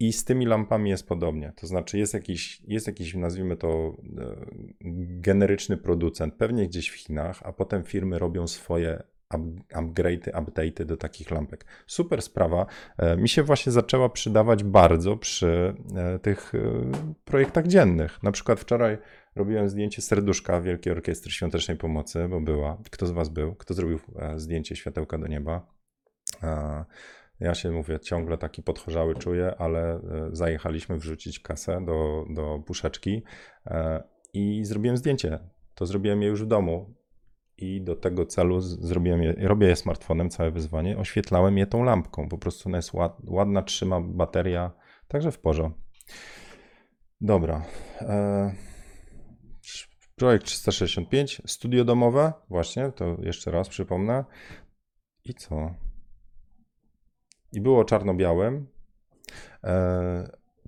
I 0.00 0.12
z 0.12 0.24
tymi 0.24 0.46
lampami 0.46 0.90
jest 0.90 1.08
podobnie. 1.08 1.52
To 1.56 1.66
znaczy, 1.66 1.98
jest 1.98 2.14
jakiś, 2.14 2.62
jest 2.68 2.86
jakiś 2.86 3.14
nazwijmy 3.14 3.56
to, 3.56 3.96
e, 4.18 4.36
generyczny 5.20 5.76
producent, 5.76 6.34
pewnie 6.34 6.68
gdzieś 6.68 6.88
w 6.88 6.94
Chinach, 6.94 7.40
a 7.44 7.52
potem 7.52 7.84
firmy 7.84 8.18
robią 8.18 8.46
swoje 8.46 9.02
upgrade'y, 9.74 10.30
update'y 10.32 10.84
do 10.84 10.96
takich 10.96 11.30
lampek. 11.30 11.64
Super 11.86 12.22
sprawa. 12.22 12.66
E, 12.98 13.16
mi 13.16 13.28
się 13.28 13.42
właśnie 13.42 13.72
zaczęła 13.72 14.08
przydawać 14.08 14.64
bardzo 14.64 15.16
przy 15.16 15.74
e, 15.96 16.18
tych 16.18 16.54
e, 16.54 16.58
projektach 17.24 17.66
dziennych. 17.66 18.22
Na 18.22 18.32
przykład 18.32 18.60
wczoraj 18.60 18.98
robiłem 19.36 19.68
zdjęcie 19.68 20.02
serduszka 20.02 20.60
Wielkiej 20.60 20.92
Orkiestry 20.92 21.32
Świątecznej 21.32 21.76
Pomocy, 21.76 22.28
bo 22.28 22.40
była. 22.40 22.78
Kto 22.90 23.06
z 23.06 23.10
Was 23.10 23.28
był? 23.28 23.54
Kto 23.54 23.74
zrobił 23.74 23.98
zdjęcie 24.36 24.76
światełka 24.76 25.18
do 25.18 25.26
nieba? 25.26 25.66
Ja 27.40 27.54
się 27.54 27.70
mówię, 27.70 28.00
ciągle 28.00 28.38
taki 28.38 28.62
podchorzały 28.62 29.14
czuję, 29.14 29.54
ale 29.58 30.00
zajechaliśmy 30.32 30.98
wrzucić 30.98 31.40
kasę 31.40 31.84
do, 31.84 32.24
do 32.30 32.62
puszeczki 32.66 33.22
i 34.32 34.64
zrobiłem 34.64 34.96
zdjęcie. 34.96 35.38
To 35.74 35.86
zrobiłem 35.86 36.22
je 36.22 36.28
już 36.28 36.42
w 36.42 36.46
domu 36.46 36.94
i 37.58 37.80
do 37.80 37.96
tego 37.96 38.26
celu 38.26 38.60
zrobiłem 38.60 39.22
je, 39.22 39.32
robię 39.32 39.66
je 39.66 39.76
smartfonem, 39.76 40.30
całe 40.30 40.50
wyzwanie, 40.50 40.98
oświetlałem 40.98 41.58
je 41.58 41.66
tą 41.66 41.84
lampką. 41.84 42.28
Po 42.28 42.38
prostu 42.38 42.68
ona 42.68 42.78
jest 42.78 42.92
ład, 42.92 43.16
ładna, 43.24 43.62
trzyma 43.62 44.00
bateria, 44.00 44.70
także 45.08 45.32
w 45.32 45.38
porządku. 45.38 45.80
Dobra. 47.20 47.64
E, 48.00 48.54
projekt 50.16 50.46
365, 50.46 51.42
studio 51.46 51.84
domowe, 51.84 52.32
właśnie, 52.48 52.92
to 52.92 53.16
jeszcze 53.22 53.50
raz 53.50 53.68
przypomnę. 53.68 54.24
I 55.24 55.34
co? 55.34 55.74
I 57.52 57.60
było 57.60 57.84
czarno-białym. 57.84 58.66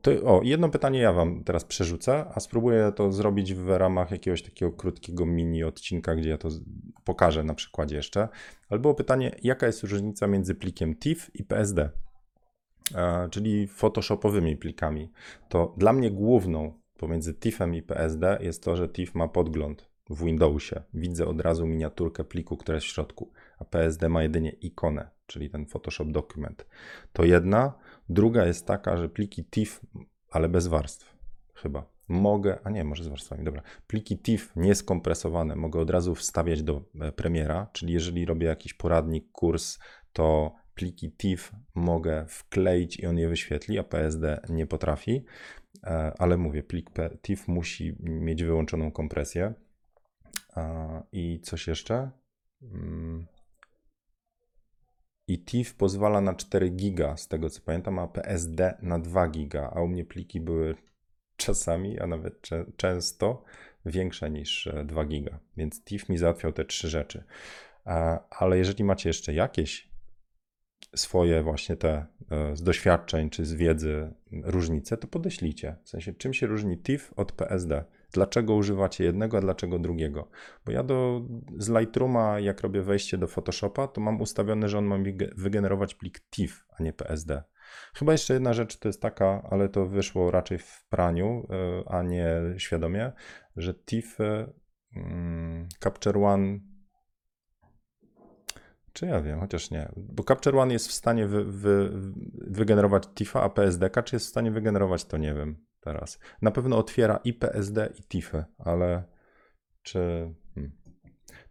To, 0.07 0.11
o, 0.25 0.41
jedno 0.43 0.69
pytanie 0.69 1.01
ja 1.01 1.13
wam 1.13 1.45
teraz 1.45 1.65
przerzucę, 1.65 2.25
a 2.35 2.41
spróbuję 2.41 2.93
to 2.97 3.13
zrobić 3.13 3.55
w 3.55 3.69
ramach 3.69 4.11
jakiegoś 4.11 4.43
takiego 4.43 4.73
krótkiego 4.73 5.27
mini 5.27 5.65
odcinka, 5.65 6.15
gdzie 6.15 6.31
ja 6.31 6.39
to 6.39 6.49
pokażę 7.05 7.45
na 7.45 7.55
przykładzie 7.55 7.97
jeszcze. 7.97 8.29
Ale 8.69 8.81
było 8.81 8.95
pytanie, 8.95 9.37
jaka 9.43 9.67
jest 9.67 9.83
różnica 9.83 10.27
między 10.27 10.55
plikiem 10.55 10.97
TIFF 10.97 11.31
i 11.35 11.45
PSD, 11.45 11.91
e, 12.95 13.29
czyli 13.31 13.67
photoshopowymi 13.67 14.57
plikami. 14.57 15.13
To 15.49 15.75
dla 15.77 15.93
mnie 15.93 16.11
główną 16.11 16.73
pomiędzy 16.99 17.35
TIFFem 17.35 17.75
i 17.75 17.83
PSD 17.83 18.39
jest 18.41 18.63
to, 18.63 18.77
że 18.77 18.89
TIFF 18.89 19.15
ma 19.15 19.29
podgląd 19.29 19.89
w 20.11 20.25
Windowsie. 20.25 20.83
Widzę 20.95 21.27
od 21.27 21.41
razu 21.41 21.67
miniaturkę 21.67 22.25
pliku, 22.25 22.57
która 22.57 22.75
jest 22.75 22.87
w 22.87 22.91
środku, 22.91 23.33
a 23.59 23.65
PSD 23.65 24.09
ma 24.09 24.23
jedynie 24.23 24.51
ikonę, 24.51 25.11
czyli 25.27 25.51
ten 25.51 25.67
Photoshop 25.67 26.07
dokument. 26.07 26.67
To 27.13 27.25
jedna. 27.25 27.73
Druga 28.09 28.47
jest 28.47 28.67
taka, 28.67 28.97
że 28.97 29.09
pliki 29.09 29.45
TIFF, 29.45 29.81
ale 30.31 30.49
bez 30.49 30.67
warstw, 30.67 31.17
chyba. 31.55 31.97
Mogę, 32.09 32.59
a 32.65 32.71
nie, 32.71 32.85
może 32.85 33.05
z 33.05 33.09
warstwami, 33.09 33.45
dobra. 33.45 33.63
Pliki 33.87 34.19
TIFF 34.19 34.57
nieskompresowane 34.57 35.57
mogę 35.57 35.81
od 35.81 35.91
razu 35.91 36.15
wstawiać 36.15 36.63
do 36.63 36.85
e, 37.01 37.13
premiera, 37.13 37.71
czyli 37.73 37.93
jeżeli 37.93 38.27
robię 38.27 38.47
jakiś 38.47 38.75
poradnik, 38.75 39.33
kurs, 39.33 39.79
to 40.13 40.55
pliki 40.75 41.13
TIFF 41.13 41.53
mogę 41.75 42.27
wkleić 42.29 42.99
i 42.99 43.07
on 43.07 43.19
je 43.19 43.29
wyświetli, 43.29 43.79
a 43.79 43.85
PSD 43.85 44.41
nie 44.49 44.67
potrafi. 44.67 45.25
E, 45.85 46.13
ale 46.19 46.37
mówię, 46.37 46.63
plik 46.63 46.91
TIFF 47.23 47.49
musi 47.49 47.97
mieć 48.01 48.45
wyłączoną 48.45 48.91
kompresję. 48.91 49.55
I 51.13 51.41
coś 51.41 51.67
jeszcze? 51.67 52.11
I 55.29 55.45
TIFF 55.45 55.75
pozwala 55.75 56.21
na 56.21 56.35
4 56.35 56.71
giga, 56.71 57.17
z 57.17 57.29
tego 57.29 57.51
co 57.51 57.61
pamiętam, 57.61 57.99
a 57.99 58.07
PSD 58.07 58.79
na 58.83 58.99
2 58.99 59.29
giga, 59.29 59.71
a 59.75 59.81
u 59.81 59.89
mnie 59.89 60.05
pliki 60.05 60.41
były 60.41 60.75
czasami, 61.37 62.01
a 62.01 62.07
nawet 62.07 62.49
często 62.77 63.45
większe 63.87 64.31
niż 64.31 64.69
2 64.85 65.03
e, 65.03 65.07
giga, 65.07 65.39
więc 65.57 65.85
TIFF 65.85 66.09
mi 66.09 66.19
załatwiał 66.19 66.53
te 66.53 66.65
trzy 66.65 66.89
rzeczy. 66.89 67.25
Ale 68.31 68.59
jeżeli 68.59 68.85
macie 68.85 69.09
jeszcze 69.09 69.35
jakieś 69.35 69.89
swoje 70.97 71.43
właśnie 71.43 71.77
te 71.77 72.07
e, 72.31 72.57
z 72.57 72.63
doświadczeń 72.63 73.31
czy 73.31 73.45
z 73.45 73.55
wiedzy 73.55 74.15
różnice, 74.33 74.97
to 74.97 75.07
podeślijcie. 75.07 75.77
W 75.85 75.89
sensie, 75.89 76.15
czym 76.15 76.35
się 76.35 76.47
różni 76.47 76.79
TIFF 76.79 77.13
od 77.17 77.33
PSD? 77.33 77.85
Dlaczego 78.17 78.55
używacie 78.55 79.05
jednego, 79.05 79.39
a 79.39 79.41
dlaczego 79.41 79.79
drugiego? 79.79 80.29
Bo 80.65 80.73
ja 80.73 80.83
do, 80.83 81.23
z 81.59 81.69
Lightrooma, 81.69 82.41
jak 82.41 82.61
robię 82.61 82.83
wejście 82.83 83.19
do 83.19 83.27
Photoshopa, 83.27 83.89
to 83.89 84.01
mam 84.01 84.21
ustawione, 84.21 84.69
że 84.69 84.79
on 84.79 84.85
ma 84.85 84.99
mi 84.99 85.17
wygenerować 85.37 85.95
plik 85.95 86.21
TIFF, 86.31 86.65
a 86.79 86.83
nie 86.83 86.93
PSD. 86.93 87.43
Chyba 87.95 88.13
jeszcze 88.13 88.35
jedna 88.35 88.53
rzecz 88.53 88.79
to 88.79 88.89
jest 88.89 89.03
taka, 89.03 89.43
ale 89.51 89.69
to 89.69 89.87
wyszło 89.87 90.31
raczej 90.31 90.59
w 90.59 90.87
praniu, 90.89 91.47
e, 91.51 91.89
a 91.89 92.03
nie 92.03 92.41
świadomie, 92.57 93.13
że 93.57 93.75
TIFF 93.75 94.19
mm, 94.97 95.69
Capture 95.81 96.19
One 96.19 96.59
czy 98.93 99.07
ja 99.07 99.21
wiem, 99.21 99.41
chociaż 99.41 99.71
nie. 99.71 99.93
Bo 99.97 100.25
Capture 100.25 100.57
One 100.57 100.73
jest 100.73 100.89
w 100.89 100.93
stanie 100.93 101.27
wy, 101.27 101.45
wy, 101.45 101.91
wygenerować 102.35 103.03
TIFA, 103.15 103.43
a 103.43 103.49
PSDK 103.49 104.03
czy 104.03 104.17
jest 104.17 104.27
w 104.27 104.29
stanie 104.29 104.51
wygenerować, 104.51 105.05
to 105.05 105.17
nie 105.17 105.35
wiem 105.35 105.66
teraz. 105.87 106.19
Na 106.43 106.51
pewno 106.51 106.79
otwiera 106.79 107.21
i 107.25 107.35
PSD, 107.35 107.93
i 107.99 108.03
TIFy, 108.03 108.45
ale 108.59 109.05
czy. 109.83 109.99
Hmm. 110.55 110.73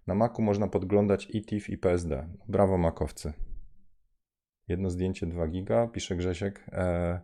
Na 0.07 0.15
Macu 0.15 0.41
można 0.41 0.67
podglądać 0.67 1.27
i 1.29 1.45
TIF, 1.45 1.69
i 1.69 1.77
PSD. 1.77 2.27
Brawo, 2.47 2.77
makowcy. 2.77 3.33
Jedno 4.67 4.89
zdjęcie 4.89 5.25
2 5.25 5.47
giga, 5.47 5.87
pisze 5.87 6.15
Grzesiek. 6.15 6.65
E, 6.71 7.19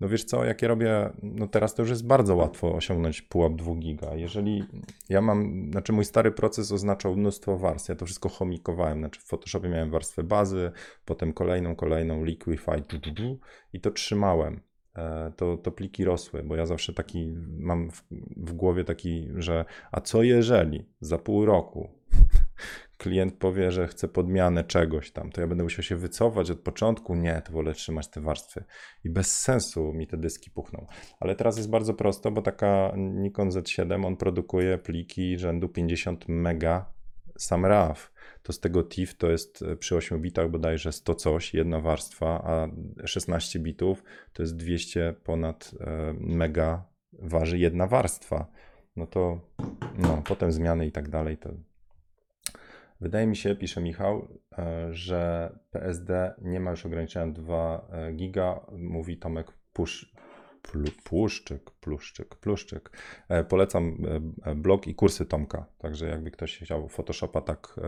no 0.00 0.08
wiesz 0.08 0.24
co, 0.24 0.44
jak 0.44 0.62
ja 0.62 0.68
robię, 0.68 1.10
no 1.22 1.46
teraz 1.48 1.74
to 1.74 1.82
już 1.82 1.90
jest 1.90 2.06
bardzo 2.06 2.36
łatwo 2.36 2.74
osiągnąć 2.74 3.22
pułap 3.22 3.54
2 3.54 3.74
giga. 3.74 4.14
Jeżeli 4.14 4.64
ja 5.08 5.20
mam, 5.20 5.68
znaczy 5.70 5.92
mój 5.92 6.04
stary 6.04 6.32
proces 6.32 6.72
oznaczał 6.72 7.16
mnóstwo 7.16 7.58
warstw, 7.58 7.88
ja 7.88 7.94
to 7.94 8.06
wszystko 8.06 8.28
chomikowałem, 8.28 8.98
znaczy 8.98 9.20
w 9.20 9.24
Photoshopie 9.24 9.68
miałem 9.68 9.90
warstwę 9.90 10.22
bazy, 10.22 10.72
potem 11.04 11.32
kolejną, 11.32 11.76
kolejną, 11.76 12.24
liquify, 12.24 12.82
i 13.72 13.80
to 13.80 13.90
trzymałem. 13.90 14.60
E, 14.96 15.32
to, 15.36 15.56
to 15.56 15.70
pliki 15.70 16.04
rosły, 16.04 16.42
bo 16.42 16.56
ja 16.56 16.66
zawsze 16.66 16.92
taki 16.92 17.34
mam 17.58 17.90
w, 17.90 18.04
w 18.36 18.52
głowie 18.52 18.84
taki, 18.84 19.28
że 19.34 19.64
a 19.92 20.00
co 20.00 20.22
jeżeli 20.22 20.88
za 21.00 21.18
pół 21.18 21.44
roku 21.46 21.88
klient 22.98 23.34
powie, 23.34 23.70
że 23.70 23.88
chce 23.88 24.08
podmianę 24.08 24.64
czegoś 24.64 25.10
tam, 25.10 25.30
to 25.30 25.40
ja 25.40 25.46
będę 25.46 25.64
musiał 25.64 25.82
się 25.82 25.96
wycofać 25.96 26.50
od 26.50 26.60
początku. 26.60 27.14
Nie, 27.14 27.42
to 27.44 27.52
wolę 27.52 27.72
trzymać 27.72 28.08
te 28.08 28.20
warstwy. 28.20 28.64
I 29.04 29.10
bez 29.10 29.38
sensu 29.40 29.92
mi 29.92 30.06
te 30.06 30.16
dyski 30.16 30.50
puchną. 30.50 30.86
Ale 31.20 31.36
teraz 31.36 31.56
jest 31.56 31.70
bardzo 31.70 31.94
prosto, 31.94 32.30
bo 32.30 32.42
taka 32.42 32.92
Nikon 32.96 33.48
Z7, 33.48 34.06
on 34.06 34.16
produkuje 34.16 34.78
pliki 34.78 35.38
rzędu 35.38 35.68
50 35.68 36.28
mega 36.28 36.92
sam 37.38 37.66
RAW. 37.66 38.12
To 38.46 38.52
z 38.52 38.60
tego 38.60 38.84
TIFF 38.84 39.14
to 39.14 39.30
jest 39.30 39.62
e, 39.62 39.76
przy 39.76 39.96
8 39.96 40.22
bitach 40.22 40.50
bodajże 40.50 40.92
100 40.92 41.14
coś, 41.14 41.54
jedna 41.54 41.80
warstwa, 41.80 42.26
a 42.26 42.68
16 43.06 43.58
bitów 43.58 44.04
to 44.32 44.42
jest 44.42 44.56
200 44.56 45.14
ponad 45.24 45.74
e, 45.80 46.14
mega 46.20 46.84
waży 47.12 47.58
jedna 47.58 47.86
warstwa. 47.86 48.46
No 48.96 49.06
to 49.06 49.40
no, 49.98 50.22
potem 50.28 50.52
zmiany 50.52 50.86
i 50.86 50.92
tak 50.92 51.08
dalej. 51.08 51.38
To... 51.38 51.50
Wydaje 53.00 53.26
mi 53.26 53.36
się, 53.36 53.54
pisze 53.54 53.80
Michał, 53.80 54.28
e, 54.58 54.88
że 54.94 55.52
PSD 55.70 56.34
nie 56.42 56.60
ma 56.60 56.70
już 56.70 56.86
ograniczenia 56.86 57.32
2 57.32 57.88
e, 57.92 58.12
giga. 58.12 58.60
Mówi 58.78 59.16
Tomek 59.16 59.52
Pusz, 59.72 60.12
Płuszczyk, 61.04 61.70
Pluszczyk, 61.70 62.34
Pluszczyk. 62.34 62.90
E, 63.28 63.44
polecam 63.44 63.96
blog 64.56 64.86
i 64.86 64.94
kursy 64.94 65.26
Tomka. 65.26 65.66
Także 65.78 66.08
jakby 66.08 66.30
ktoś 66.30 66.58
chciał 66.58 66.88
Photoshopa 66.88 67.40
tak, 67.40 67.80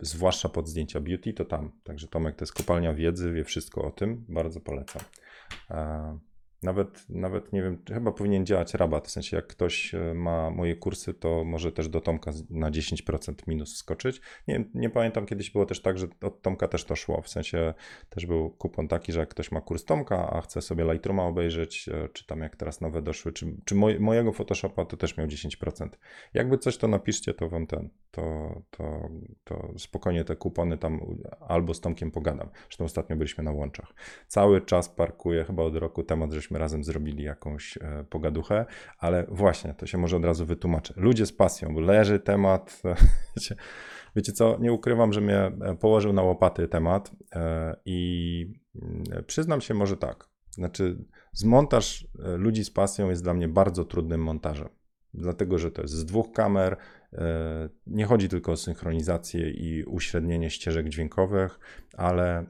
zwłaszcza 0.00 0.48
pod 0.48 0.68
zdjęcia 0.68 1.00
beauty, 1.00 1.32
to 1.32 1.44
tam. 1.44 1.72
Także 1.84 2.08
Tomek 2.08 2.36
to 2.36 2.42
jest 2.42 2.52
kopalnia 2.52 2.94
wiedzy, 2.94 3.32
wie 3.32 3.44
wszystko 3.44 3.82
o 3.84 3.90
tym. 3.90 4.24
Bardzo 4.28 4.60
polecam. 4.60 5.02
Nawet, 6.66 7.06
nawet 7.08 7.52
nie 7.52 7.62
wiem, 7.62 7.82
chyba 7.88 8.12
powinien 8.12 8.46
działać 8.46 8.74
rabat. 8.74 9.08
W 9.08 9.10
sensie, 9.10 9.36
jak 9.36 9.46
ktoś 9.46 9.94
e, 9.94 10.14
ma 10.14 10.50
moje 10.50 10.76
kursy, 10.76 11.14
to 11.14 11.44
może 11.44 11.72
też 11.72 11.88
do 11.88 12.00
Tomka 12.00 12.32
na 12.50 12.70
10% 12.70 13.34
minus 13.46 13.76
skoczyć. 13.76 14.20
Nie, 14.48 14.64
nie 14.74 14.90
pamiętam, 14.90 15.26
kiedyś 15.26 15.50
było 15.50 15.66
też 15.66 15.82
tak, 15.82 15.98
że 15.98 16.06
od 16.22 16.42
Tomka 16.42 16.68
też 16.68 16.84
to 16.84 16.96
szło. 16.96 17.22
W 17.22 17.28
sensie 17.28 17.74
też 18.10 18.26
był 18.26 18.50
kupon 18.50 18.88
taki, 18.88 19.12
że 19.12 19.20
jak 19.20 19.28
ktoś 19.28 19.52
ma 19.52 19.60
kurs 19.60 19.84
Tomka, 19.84 20.30
a 20.30 20.40
chce 20.40 20.62
sobie 20.62 20.84
Lightrooma 20.92 21.24
obejrzeć, 21.24 21.88
e, 21.88 22.08
czy 22.08 22.26
tam 22.26 22.40
jak 22.40 22.56
teraz 22.56 22.80
nowe 22.80 23.02
doszły, 23.02 23.32
czy, 23.32 23.56
czy 23.64 23.74
moj, 23.74 24.00
mojego 24.00 24.32
Photoshopa, 24.32 24.84
to 24.84 24.96
też 24.96 25.16
miał 25.16 25.26
10%. 25.26 25.88
Jakby 26.34 26.58
coś 26.58 26.76
to 26.76 26.88
napiszcie, 26.88 27.34
to 27.34 27.48
wam 27.48 27.66
ten, 27.66 27.90
to, 28.16 28.62
to, 28.70 29.08
to 29.44 29.72
spokojnie 29.78 30.24
te 30.24 30.36
kupony 30.36 30.78
tam 30.78 31.00
albo 31.40 31.74
z 31.74 31.80
Tomkiem 31.80 32.10
pogadam. 32.10 32.48
Zresztą 32.62 32.84
ostatnio 32.84 33.16
byliśmy 33.16 33.44
na 33.44 33.52
łączach. 33.52 33.94
Cały 34.26 34.60
czas 34.60 34.88
parkuję, 34.88 35.44
chyba 35.44 35.62
od 35.62 35.76
roku 35.76 36.02
temat, 36.02 36.32
żeśmy 36.32 36.58
razem 36.58 36.84
zrobili 36.84 37.24
jakąś 37.24 37.76
e, 37.76 38.04
pogaduchę, 38.10 38.66
ale 38.98 39.26
właśnie, 39.28 39.74
to 39.74 39.86
się 39.86 39.98
może 39.98 40.16
od 40.16 40.24
razu 40.24 40.46
wytłumaczę. 40.46 40.94
Ludzie 40.96 41.26
z 41.26 41.32
pasją, 41.32 41.80
leży 41.80 42.18
temat, 42.18 42.82
wiecie, 43.36 43.56
wiecie 44.16 44.32
co, 44.32 44.58
nie 44.60 44.72
ukrywam, 44.72 45.12
że 45.12 45.20
mnie 45.20 45.38
e, 45.38 45.76
położył 45.80 46.12
na 46.12 46.22
łopaty 46.22 46.68
temat 46.68 47.10
e, 47.34 47.76
i 47.84 48.60
mm, 48.82 49.24
przyznam 49.26 49.60
się 49.60 49.74
może 49.74 49.96
tak, 49.96 50.28
znaczy 50.50 51.04
zmontaż 51.32 52.08
ludzi 52.14 52.64
z 52.64 52.70
pasją 52.70 53.10
jest 53.10 53.22
dla 53.22 53.34
mnie 53.34 53.48
bardzo 53.48 53.84
trudnym 53.84 54.22
montażem 54.22 54.68
dlatego 55.16 55.58
że 55.58 55.70
to 55.70 55.82
jest 55.82 55.94
z 55.94 56.04
dwóch 56.04 56.32
kamer. 56.32 56.76
Nie 57.86 58.04
chodzi 58.04 58.28
tylko 58.28 58.52
o 58.52 58.56
synchronizację 58.56 59.50
i 59.50 59.84
uśrednienie 59.84 60.50
ścieżek 60.50 60.88
dźwiękowych, 60.88 61.58
ale 61.96 62.38
e, 62.38 62.44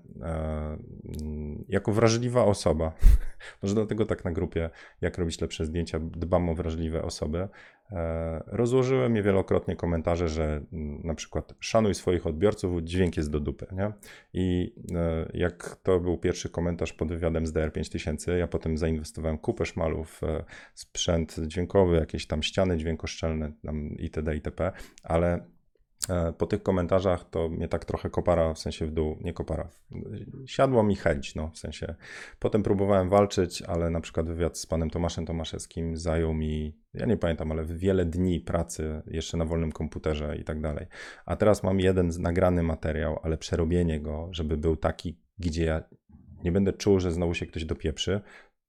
mm, 1.22 1.64
jako 1.68 1.92
wrażliwa 1.92 2.44
osoba, 2.44 2.92
może 3.62 3.74
dlatego 3.74 4.06
tak 4.06 4.24
na 4.24 4.32
grupie, 4.32 4.70
jak 5.00 5.18
robić 5.18 5.40
lepsze 5.40 5.64
zdjęcia, 5.64 5.98
dbam 6.00 6.48
o 6.48 6.54
wrażliwe 6.54 7.02
osoby, 7.02 7.48
E, 7.92 8.42
rozłożyłem 8.46 9.16
je 9.16 9.22
wielokrotnie 9.22 9.76
komentarze, 9.76 10.28
że 10.28 10.60
mm, 10.72 11.00
na 11.04 11.14
przykład 11.14 11.54
szanuj 11.60 11.94
swoich 11.94 12.26
odbiorców, 12.26 12.82
dźwięk 12.82 13.16
jest 13.16 13.30
do 13.30 13.40
dupy, 13.40 13.66
nie? 13.72 13.92
I 14.32 14.74
e, 14.94 15.30
jak 15.34 15.76
to 15.82 16.00
był 16.00 16.18
pierwszy 16.18 16.48
komentarz 16.48 16.92
pod 16.92 17.08
wywiadem 17.08 17.46
z 17.46 17.52
DR5000, 17.52 18.36
ja 18.36 18.46
potem 18.46 18.78
zainwestowałem 18.78 19.38
kupę 19.38 19.66
szmalów, 19.66 20.20
e, 20.22 20.44
sprzęt 20.74 21.36
dźwiękowy, 21.46 21.96
jakieś 21.96 22.26
tam 22.26 22.42
ściany 22.42 22.76
dźwiękoszczelne 22.76 23.52
tam 23.62 23.96
itd. 23.98 24.34
itp., 24.34 24.72
ale 25.02 25.55
po 26.38 26.46
tych 26.46 26.62
komentarzach 26.62 27.30
to 27.30 27.48
mnie 27.48 27.68
tak 27.68 27.84
trochę 27.84 28.10
kopara, 28.10 28.54
w 28.54 28.58
sensie 28.58 28.86
w 28.86 28.90
dół, 28.90 29.18
nie 29.20 29.32
kopara, 29.32 29.68
siadło 30.46 30.82
mi 30.82 30.96
chęć, 30.96 31.34
no, 31.34 31.50
w 31.50 31.58
sensie, 31.58 31.94
potem 32.38 32.62
próbowałem 32.62 33.08
walczyć, 33.08 33.62
ale 33.62 33.90
na 33.90 34.00
przykład 34.00 34.26
wywiad 34.26 34.58
z 34.58 34.66
panem 34.66 34.90
Tomaszem 34.90 35.26
Tomaszewskim 35.26 35.96
zajął 35.96 36.34
mi, 36.34 36.76
ja 36.94 37.06
nie 37.06 37.16
pamiętam, 37.16 37.52
ale 37.52 37.64
wiele 37.64 38.04
dni 38.04 38.40
pracy 38.40 39.02
jeszcze 39.06 39.36
na 39.36 39.44
wolnym 39.44 39.72
komputerze 39.72 40.36
i 40.36 40.44
tak 40.44 40.60
dalej, 40.60 40.86
a 41.26 41.36
teraz 41.36 41.62
mam 41.62 41.80
jeden 41.80 42.10
nagrany 42.18 42.62
materiał, 42.62 43.18
ale 43.22 43.38
przerobienie 43.38 44.00
go, 44.00 44.28
żeby 44.30 44.56
był 44.56 44.76
taki, 44.76 45.18
gdzie 45.38 45.64
ja 45.64 45.82
nie 46.44 46.52
będę 46.52 46.72
czuł, 46.72 47.00
że 47.00 47.12
znowu 47.12 47.34
się 47.34 47.46
ktoś 47.46 47.64
dopieprzy, 47.64 48.20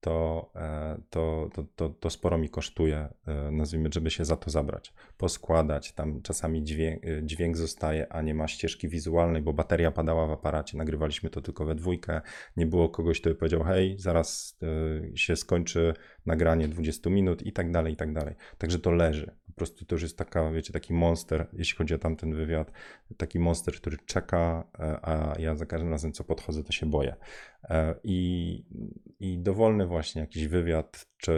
to, 0.01 0.49
e, 0.55 0.97
to, 1.09 1.49
to, 1.53 1.63
to, 1.75 1.89
to 1.89 2.09
sporo 2.09 2.37
mi 2.37 2.49
kosztuje, 2.49 3.07
e, 3.27 3.51
nazwijmy, 3.51 3.89
żeby 3.93 4.11
się 4.11 4.25
za 4.25 4.37
to 4.37 4.49
zabrać. 4.49 4.93
Poskładać, 5.17 5.91
tam 5.91 6.21
czasami 6.21 6.63
dźwięk, 6.63 7.05
e, 7.05 7.23
dźwięk 7.23 7.57
zostaje, 7.57 8.13
a 8.13 8.21
nie 8.21 8.33
ma 8.33 8.47
ścieżki 8.47 8.89
wizualnej, 8.89 9.41
bo 9.41 9.53
bateria 9.53 9.91
padała 9.91 10.27
w 10.27 10.31
aparacie, 10.31 10.77
nagrywaliśmy 10.77 11.29
to 11.29 11.41
tylko 11.41 11.65
we 11.65 11.75
dwójkę, 11.75 12.21
nie 12.57 12.65
było 12.65 12.89
kogoś, 12.89 13.21
kto 13.21 13.29
by 13.29 13.35
powiedział, 13.35 13.63
hej, 13.63 13.99
zaraz 13.99 14.57
się 15.15 15.35
skończy 15.35 15.93
nagranie 16.25 16.67
20 16.67 17.09
minut 17.09 17.45
i 17.45 17.53
tak 17.53 17.71
dalej, 17.71 17.93
i 17.93 17.95
tak 17.95 18.13
dalej. 18.13 18.35
Także 18.57 18.79
to 18.79 18.91
leży. 18.91 19.35
Prostu 19.57 19.85
to 19.85 19.95
już 19.95 20.01
jest 20.01 20.17
taka, 20.17 20.51
wiecie, 20.51 20.73
taki 20.73 20.93
monster, 20.93 21.47
jeśli 21.53 21.77
chodzi 21.77 21.93
o 21.93 21.97
tamten 21.97 22.35
wywiad, 22.35 22.71
taki 23.17 23.39
monster, 23.39 23.75
który 23.75 23.97
czeka, 23.97 24.63
a 25.01 25.35
ja 25.39 25.55
za 25.55 25.65
każdym 25.65 25.89
razem, 25.89 26.11
co 26.11 26.23
podchodzę, 26.23 26.63
to 26.63 26.71
się 26.71 26.85
boję. 26.85 27.15
I, 28.03 28.63
i 29.19 29.39
dowolny 29.39 29.87
właśnie 29.87 30.21
jakiś 30.21 30.47
wywiad 30.47 31.05
czy, 31.17 31.33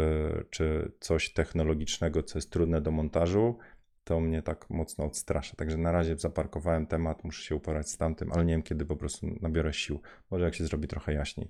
czy 0.50 0.92
coś 1.00 1.34
technologicznego, 1.34 2.24
co 2.24 2.38
jest 2.38 2.52
trudne 2.52 2.82
do 2.82 2.92
montażu, 2.92 3.58
to 4.04 4.20
mnie 4.20 4.42
tak 4.42 4.70
mocno 4.70 5.06
odstrasza. 5.06 5.56
Także 5.56 5.78
na 5.78 5.92
razie 5.92 6.18
zaparkowałem 6.18 6.88
temat, 6.88 7.24
muszę 7.24 7.44
się 7.44 7.56
uporać 7.56 7.90
z 7.90 7.98
tamtym, 7.98 8.32
ale 8.32 8.46
nie 8.46 8.54
wiem 8.54 8.64
kiedy 8.64 8.86
po 8.86 8.96
prostu 8.96 9.28
nabiorę 9.42 9.74
sił. 9.74 10.02
Może 10.32 10.46
jak 10.46 10.56
się 10.56 10.66
zrobi 10.66 10.88
trochę 10.88 11.14
jaśniej. 11.14 11.50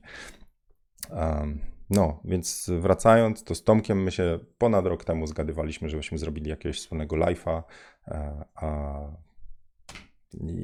Um, 1.10 1.60
no, 1.90 2.22
więc 2.26 2.72
wracając, 2.80 3.44
to 3.44 3.56
z 3.56 3.64
Tomkiem 3.64 4.04
my 4.04 4.12
się 4.12 4.40
ponad 4.58 4.86
rok 4.86 5.04
temu 5.04 5.28
zgadywaliśmy, 5.28 5.90
żebyśmy 5.90 6.18
zrobili 6.18 6.50
jakiegoś 6.50 6.78
wspólnego 6.80 7.16
live'a, 7.16 7.64
e, 8.08 8.46
a 8.56 9.00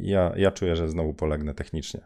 ja, 0.01 0.33
ja 0.35 0.51
czuję, 0.51 0.75
że 0.75 0.89
znowu 0.89 1.13
polegnę 1.13 1.53
technicznie. 1.53 2.01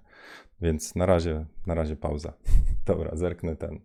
Więc 0.61 0.95
na 0.95 1.05
razie, 1.05 1.45
na 1.65 1.76
razie 1.76 1.95
pauza. 1.95 2.34
Dobra, 2.86 3.15
zerknę 3.15 3.55
ten 3.55 3.80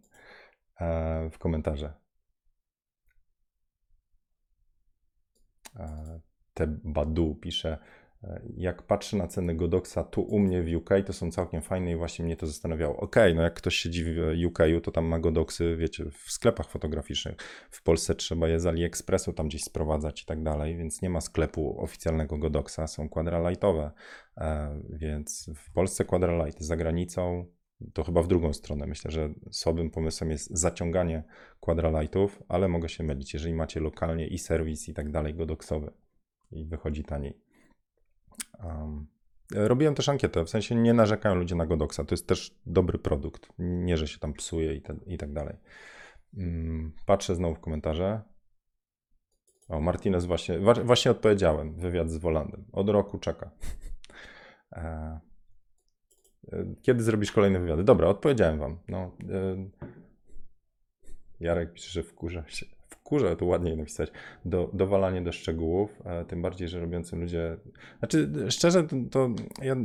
e, 0.80 1.30
w 1.30 1.38
komentarze. 1.38 1.92
E, 5.76 6.20
te 6.54 6.66
Badu 6.66 7.34
pisze, 7.34 7.78
jak 8.56 8.82
patrzę 8.82 9.16
na 9.16 9.28
ceny 9.28 9.54
Godoxa 9.54 9.98
tu 10.10 10.22
u 10.22 10.38
mnie 10.38 10.62
w 10.62 10.76
UK, 10.76 10.90
to 11.06 11.12
są 11.12 11.30
całkiem 11.30 11.62
fajne 11.62 11.92
i 11.92 11.96
właśnie 11.96 12.24
mnie 12.24 12.36
to 12.36 12.46
zastanawiało. 12.46 12.96
Ok, 12.96 13.16
no 13.34 13.42
jak 13.42 13.54
ktoś 13.54 13.76
siedzi 13.76 14.04
w 14.04 14.18
UK, 14.46 14.58
to 14.82 14.90
tam 14.92 15.04
ma 15.04 15.18
Godoxy, 15.18 15.76
wiecie, 15.76 16.04
w 16.10 16.30
sklepach 16.30 16.68
fotograficznych. 16.68 17.36
W 17.70 17.82
Polsce 17.82 18.14
trzeba 18.14 18.48
je 18.48 18.60
z 18.60 18.66
AliExpressu 18.66 19.32
tam 19.32 19.48
gdzieś 19.48 19.64
sprowadzać 19.64 20.22
i 20.22 20.26
tak 20.26 20.42
dalej, 20.42 20.76
więc 20.76 21.02
nie 21.02 21.10
ma 21.10 21.20
sklepu 21.20 21.80
oficjalnego 21.80 22.38
Godoxa, 22.38 22.86
są 22.86 23.08
quadralightowe, 23.08 23.90
e, 24.36 24.80
więc 24.90 25.50
w 25.56 25.72
Polsce 25.72 26.04
quadralight, 26.04 26.60
za 26.60 26.76
granicą 26.76 27.46
to 27.92 28.04
chyba 28.04 28.22
w 28.22 28.28
drugą 28.28 28.52
stronę. 28.52 28.86
Myślę, 28.86 29.10
że 29.10 29.30
słabym 29.50 29.90
pomysłem 29.90 30.30
jest 30.30 30.58
zaciąganie 30.58 31.24
quadralightów, 31.60 32.42
ale 32.48 32.68
mogę 32.68 32.88
się 32.88 33.04
mylić, 33.04 33.34
jeżeli 33.34 33.54
macie 33.54 33.80
lokalnie 33.80 34.26
i 34.26 34.38
serwis 34.38 34.88
i 34.88 34.94
tak 34.94 35.10
dalej 35.10 35.34
godoxowy 35.34 35.92
i 36.50 36.66
wychodzi 36.66 37.04
taniej. 37.04 37.43
Um, 38.64 39.06
robiłem 39.54 39.94
też 39.94 40.08
ankietę, 40.08 40.44
w 40.44 40.50
sensie 40.50 40.74
nie 40.74 40.94
narzekają 40.94 41.34
ludzie 41.34 41.54
na 41.54 41.66
Godoxa, 41.66 41.98
to 42.06 42.14
jest 42.14 42.28
też 42.28 42.58
dobry 42.66 42.98
produkt, 42.98 43.48
nie, 43.58 43.96
że 43.96 44.08
się 44.08 44.18
tam 44.18 44.32
psuje 44.32 44.74
i, 44.74 44.82
te, 44.82 44.96
i 45.06 45.18
tak 45.18 45.32
dalej. 45.32 45.56
Um, 46.36 46.92
patrzę 47.06 47.34
znowu 47.34 47.54
w 47.54 47.60
komentarze. 47.60 48.22
O, 49.68 49.80
Martinez 49.80 50.26
właśnie, 50.26 50.58
właśnie 50.84 51.10
odpowiedziałem, 51.10 51.74
wywiad 51.74 52.10
z 52.10 52.16
Wolandem. 52.16 52.64
Od 52.72 52.88
roku 52.88 53.18
czeka. 53.18 53.50
E, 54.72 55.20
e, 56.52 56.64
kiedy 56.82 57.02
zrobisz 57.02 57.32
kolejne 57.32 57.60
wywiady? 57.60 57.84
Dobra, 57.84 58.08
odpowiedziałem 58.08 58.58
wam. 58.58 58.78
No, 58.88 59.16
e, 59.30 59.70
Jarek 61.40 61.72
pisze, 61.72 61.90
że 61.90 62.02
wkurza 62.02 62.48
się 62.48 62.66
kurze, 63.04 63.36
to 63.36 63.46
ładniej 63.46 63.76
napisać, 63.76 64.10
do, 64.44 64.70
dowalanie 64.72 65.22
do 65.22 65.32
szczegółów, 65.32 66.02
e, 66.04 66.24
tym 66.24 66.42
bardziej, 66.42 66.68
że 66.68 66.80
robiący 66.80 67.16
ludzie, 67.16 67.56
znaczy 67.98 68.30
szczerze 68.50 68.82
to, 68.82 68.96
to, 69.10 69.28
ja, 69.62 69.76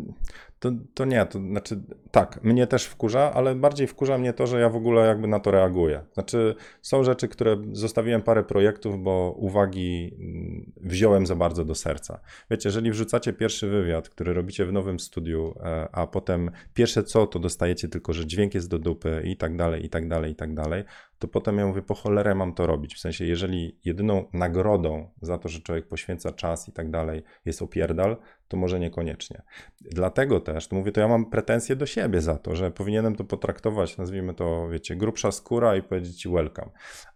to, 0.59 0.71
to 0.93 1.05
nie, 1.05 1.25
to 1.25 1.39
znaczy 1.39 1.81
tak, 2.11 2.43
mnie 2.43 2.67
też 2.67 2.85
wkurza, 2.85 3.33
ale 3.33 3.55
bardziej 3.55 3.87
wkurza 3.87 4.17
mnie 4.17 4.33
to, 4.33 4.47
że 4.47 4.59
ja 4.59 4.69
w 4.69 4.75
ogóle 4.75 5.07
jakby 5.07 5.27
na 5.27 5.39
to 5.39 5.51
reaguję. 5.51 6.03
Znaczy 6.13 6.55
są 6.81 7.03
rzeczy, 7.03 7.27
które 7.27 7.57
zostawiłem 7.71 8.21
parę 8.21 8.43
projektów, 8.43 9.03
bo 9.03 9.35
uwagi 9.37 10.15
mm, 10.19 10.71
wziąłem 10.81 11.25
za 11.25 11.35
bardzo 11.35 11.65
do 11.65 11.75
serca. 11.75 12.19
Wiecie, 12.51 12.69
jeżeli 12.69 12.91
wrzucacie 12.91 13.33
pierwszy 13.33 13.67
wywiad, 13.67 14.09
który 14.09 14.33
robicie 14.33 14.65
w 14.65 14.71
nowym 14.71 14.99
studiu, 14.99 15.55
e, 15.63 15.89
a 15.91 16.07
potem 16.07 16.51
pierwsze 16.73 17.03
co, 17.03 17.27
to 17.27 17.39
dostajecie 17.39 17.87
tylko, 17.87 18.13
że 18.13 18.25
dźwięk 18.25 18.53
jest 18.53 18.69
do 18.69 18.79
dupy 18.79 19.21
i 19.25 19.37
tak 19.37 19.57
dalej, 19.57 19.85
i 19.85 19.89
tak 19.89 20.07
dalej, 20.07 20.31
i 20.31 20.35
tak 20.35 20.53
dalej, 20.53 20.83
to 21.19 21.27
potem 21.27 21.57
ja 21.57 21.67
mówię, 21.67 21.81
po 21.81 21.95
cholerę 21.95 22.35
mam 22.35 22.53
to 22.53 22.67
robić. 22.67 22.95
W 22.95 22.99
sensie, 22.99 23.25
jeżeli 23.25 23.79
jedyną 23.85 24.25
nagrodą 24.33 25.09
za 25.21 25.37
to, 25.37 25.49
że 25.49 25.59
człowiek 25.59 25.87
poświęca 25.87 26.31
czas 26.31 26.69
i 26.69 26.71
tak 26.71 26.91
dalej, 26.91 27.23
jest 27.45 27.61
opierdal, 27.61 28.17
to 28.49 28.57
może 28.57 28.79
niekoniecznie. 28.79 29.41
Dlatego 29.81 30.39
też, 30.39 30.67
to 30.67 30.75
mówię, 30.75 30.91
to 30.91 31.01
ja 31.01 31.07
mam 31.07 31.25
pretensje 31.25 31.75
do 31.75 31.85
siebie 31.85 32.21
za 32.21 32.37
to, 32.37 32.55
że 32.55 32.71
powinienem 32.71 33.15
to 33.15 33.23
potraktować, 33.23 33.97
nazwijmy 33.97 34.33
to, 34.33 34.69
wiecie, 34.69 34.95
grubsza 34.95 35.31
skóra 35.31 35.75
i 35.75 35.83
powiedzieć 35.83 36.21
ci 36.21 36.29
welcome. 36.29 36.71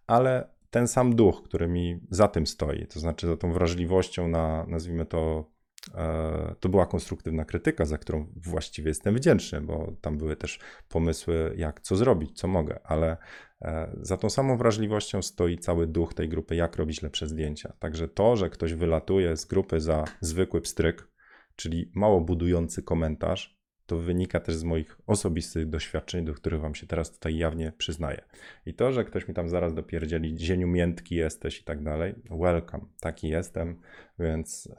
Ale 0.07 0.53
ten 0.73 0.87
sam 0.87 1.15
duch, 1.15 1.43
który 1.43 1.67
mi 1.67 1.99
za 2.09 2.27
tym 2.27 2.47
stoi, 2.47 2.87
to 2.87 2.99
znaczy 2.99 3.27
za 3.27 3.37
tą 3.37 3.51
wrażliwością 3.51 4.27
na, 4.27 4.65
nazwijmy 4.67 5.05
to, 5.05 5.51
e, 5.95 6.55
to 6.59 6.69
była 6.69 6.85
konstruktywna 6.85 7.45
krytyka, 7.45 7.85
za 7.85 7.97
którą 7.97 8.27
właściwie 8.35 8.87
jestem 8.87 9.15
wdzięczny, 9.15 9.61
bo 9.61 9.93
tam 10.01 10.17
były 10.17 10.35
też 10.35 10.59
pomysły, 10.89 11.53
jak 11.57 11.81
co 11.81 11.95
zrobić, 11.95 12.39
co 12.39 12.47
mogę, 12.47 12.79
ale 12.83 13.17
e, 13.61 13.95
za 14.01 14.17
tą 14.17 14.29
samą 14.29 14.57
wrażliwością 14.57 15.21
stoi 15.21 15.57
cały 15.57 15.87
duch 15.87 16.13
tej 16.13 16.29
grupy, 16.29 16.55
jak 16.55 16.75
robić 16.75 17.01
lepsze 17.01 17.27
zdjęcia. 17.27 17.73
Także 17.79 18.07
to, 18.07 18.35
że 18.35 18.49
ktoś 18.49 18.73
wylatuje 18.73 19.37
z 19.37 19.45
grupy 19.45 19.79
za 19.79 20.03
zwykły 20.21 20.61
pstryk, 20.61 21.12
czyli 21.55 21.91
mało 21.95 22.21
budujący 22.21 22.83
komentarz, 22.83 23.63
to 23.85 23.97
wynika 23.97 24.39
też 24.39 24.55
z 24.55 24.63
moich 24.63 24.97
osobistych 25.07 25.69
doświadczeń, 25.69 26.25
do 26.25 26.33
których 26.33 26.61
wam 26.61 26.75
się 26.75 26.87
teraz 26.87 27.11
tutaj 27.11 27.37
jawnie 27.37 27.73
przyznaję. 27.77 28.21
I 28.65 28.73
to, 28.73 28.91
że 28.91 29.03
ktoś 29.03 29.27
mi 29.27 29.33
tam 29.33 29.49
zaraz 29.49 29.73
dopierdzieli, 29.73 30.39
zieniu 30.39 30.67
miętki 30.67 31.15
jesteś 31.15 31.59
i 31.59 31.63
tak 31.63 31.83
dalej, 31.83 32.15
welcome, 32.29 32.85
taki 32.99 33.29
jestem, 33.29 33.81
więc 34.19 34.69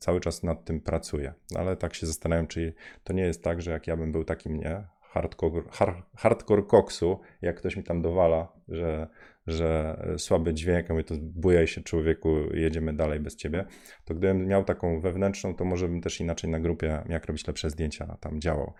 cały 0.00 0.20
czas 0.20 0.42
nad 0.42 0.64
tym 0.64 0.80
pracuję. 0.80 1.34
Ale 1.54 1.76
tak 1.76 1.94
się 1.94 2.06
zastanawiam, 2.06 2.46
czy 2.46 2.74
to 3.04 3.12
nie 3.12 3.22
jest 3.22 3.42
tak, 3.42 3.62
że 3.62 3.70
jak 3.70 3.86
ja 3.86 3.96
bym 3.96 4.12
był 4.12 4.24
takim, 4.24 4.56
nie, 4.56 4.86
hardcore, 5.00 5.62
hard, 5.70 5.96
hardcore 6.16 6.62
koksu, 6.62 7.20
jak 7.42 7.56
ktoś 7.56 7.76
mi 7.76 7.84
tam 7.84 8.02
dowala, 8.02 8.52
że 8.68 9.08
że 9.46 9.96
słaby 10.18 10.54
dźwięk, 10.54 10.90
a 10.90 10.92
mówię, 10.92 11.04
to 11.04 11.14
bujaj 11.20 11.66
się 11.66 11.80
człowieku, 11.80 12.36
jedziemy 12.54 12.92
dalej 12.92 13.20
bez 13.20 13.36
ciebie, 13.36 13.64
to 14.04 14.14
gdybym 14.14 14.46
miał 14.46 14.64
taką 14.64 15.00
wewnętrzną, 15.00 15.54
to 15.54 15.64
może 15.64 15.88
bym 15.88 16.00
też 16.00 16.20
inaczej 16.20 16.50
na 16.50 16.60
grupie, 16.60 17.02
jak 17.08 17.26
robić 17.26 17.46
lepsze 17.46 17.70
zdjęcia, 17.70 18.16
tam 18.20 18.40
działał. 18.40 18.72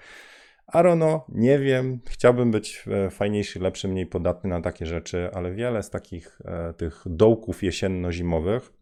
Arono, 0.67 1.27
nie 1.29 1.59
wiem, 1.59 2.01
chciałbym 2.07 2.51
być 2.51 2.85
e, 2.91 3.11
fajniejszy, 3.11 3.61
lepszy, 3.61 3.89
mniej 3.89 4.07
podatny 4.07 4.51
na 4.51 4.61
takie 4.61 4.87
rzeczy, 4.87 5.31
ale 5.33 5.53
wiele 5.53 5.83
z 5.83 5.91
takich 5.91 6.39
e, 6.45 6.75
tych 6.75 7.03
dołków 7.07 7.63
jesienno-zimowych 7.63 8.73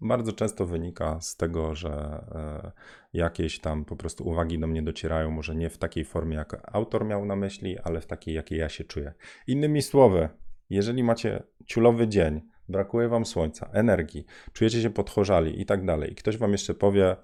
bardzo 0.00 0.32
często 0.32 0.66
wynika 0.66 1.20
z 1.20 1.36
tego, 1.36 1.74
że 1.74 1.90
e, 1.90 2.72
jakieś 3.12 3.60
tam 3.60 3.84
po 3.84 3.96
prostu 3.96 4.28
uwagi 4.28 4.58
do 4.58 4.66
mnie 4.66 4.82
docierają, 4.82 5.30
może 5.30 5.54
nie 5.54 5.70
w 5.70 5.78
takiej 5.78 6.04
formie, 6.04 6.36
jak 6.36 6.60
autor 6.72 7.06
miał 7.06 7.26
na 7.26 7.36
myśli, 7.36 7.78
ale 7.78 8.00
w 8.00 8.06
takiej, 8.06 8.34
jakiej 8.34 8.58
ja 8.58 8.68
się 8.68 8.84
czuję. 8.84 9.12
Innymi 9.46 9.82
słowy, 9.82 10.28
jeżeli 10.74 11.04
macie 11.04 11.42
ciulowy 11.66 12.08
dzień, 12.08 12.40
brakuje 12.68 13.08
wam 13.08 13.26
słońca, 13.26 13.70
energii, 13.72 14.24
czujecie 14.52 14.82
się 14.82 14.90
podchorzali 14.90 15.60
i 15.60 15.66
tak 15.66 15.84
dalej, 15.84 16.12
i 16.12 16.14
ktoś 16.14 16.36
wam 16.36 16.52
jeszcze 16.52 16.74
powie 16.74 17.16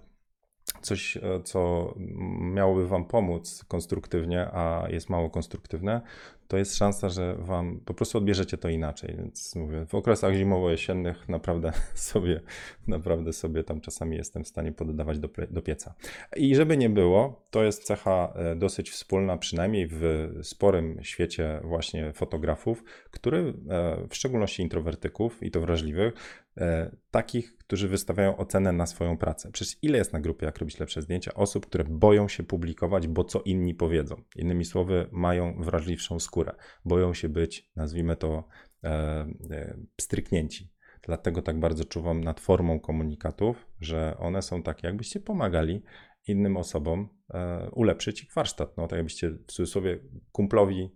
coś, 0.81 1.17
e, 1.17 1.21
co 1.45 1.95
miałoby 2.41 2.89
wam 2.89 3.05
pomóc 3.05 3.65
konstruktywnie, 3.69 4.47
a 4.53 4.87
jest 4.89 5.11
mało 5.11 5.31
konstruktywne, 5.31 6.01
to 6.51 6.57
jest 6.57 6.77
szansa, 6.77 7.09
że 7.09 7.37
wam 7.39 7.81
po 7.85 7.95
prostu 7.95 8.19
odbierzecie 8.19 8.59
to 8.59 8.69
inaczej. 8.69 9.15
Więc 9.19 9.57
mówię, 9.57 9.87
w 9.87 9.95
okresach 9.95 10.35
zimowo-jesiennych 10.35 11.29
naprawdę 11.29 11.73
sobie, 11.95 12.41
naprawdę 12.87 13.33
sobie 13.33 13.65
tam 13.65 13.81
czasami 13.81 14.17
jestem 14.17 14.45
w 14.45 14.49
stanie 14.49 14.73
poddawać 14.73 15.19
do, 15.19 15.29
do 15.51 15.63
pieca. 15.63 15.95
I 16.37 16.55
żeby 16.55 16.77
nie 16.77 16.91
było, 16.91 17.47
to 17.51 17.63
jest 17.63 17.85
cecha 17.85 18.33
e, 18.37 18.57
dosyć 18.57 18.91
wspólna, 18.91 19.37
przynajmniej 19.37 19.89
w 19.91 20.29
sporym 20.43 20.99
świecie 21.03 21.61
właśnie 21.65 22.13
fotografów, 22.13 22.85
który 23.11 23.39
e, 23.39 24.07
w 24.09 24.15
szczególności 24.17 24.63
introwertyków 24.63 25.43
i 25.43 25.51
to 25.51 25.61
wrażliwych, 25.61 26.15
e, 26.57 26.91
takich, 27.11 27.57
którzy 27.57 27.89
wystawiają 27.89 28.37
ocenę 28.37 28.73
na 28.73 28.87
swoją 28.87 29.17
pracę. 29.17 29.53
Przecież 29.53 29.77
ile 29.83 29.99
jest 29.99 30.13
na 30.13 30.21
grupie, 30.21 30.47
jak 30.47 30.59
robić 30.59 30.81
lepsze 30.81 31.03
zdjęcia, 31.03 31.35
osób, 31.35 31.67
które 31.67 31.85
boją 31.85 32.29
się 32.29 32.43
publikować, 32.43 33.09
bo 33.09 33.25
co 33.25 33.43
inni 33.43 33.75
powiedzą. 33.75 34.23
Innymi 34.37 34.65
słowy, 34.65 35.07
mają 35.13 35.63
wrażliwszą 35.63 36.21
skórę 36.21 36.40
skórę. 36.41 36.55
Boją 36.85 37.15
się 37.15 37.29
być, 37.29 37.71
nazwijmy 37.77 38.17
to, 38.17 38.49
e, 38.85 38.89
e, 39.51 39.77
pstryknięci. 39.97 40.73
Dlatego 41.03 41.43
tak 41.43 41.61
bardzo 41.61 41.85
czuwam 41.85 42.25
nad 42.25 42.41
formą 42.41 42.81
komunikatów, 42.81 43.67
że 43.81 44.17
one 44.19 44.43
są 44.43 44.63
takie, 44.63 44.87
jakbyście 44.87 45.21
pomagali 45.21 45.83
innym 46.27 46.57
osobom 46.57 47.09
e, 47.35 47.71
ulepszyć 47.71 48.23
ich 48.23 48.33
warsztat. 48.35 48.77
No, 48.77 48.87
tak 48.87 48.97
jakbyście 48.97 49.31
w 49.31 49.53
cudzysłowie 49.53 49.99
kumplowi, 50.33 50.91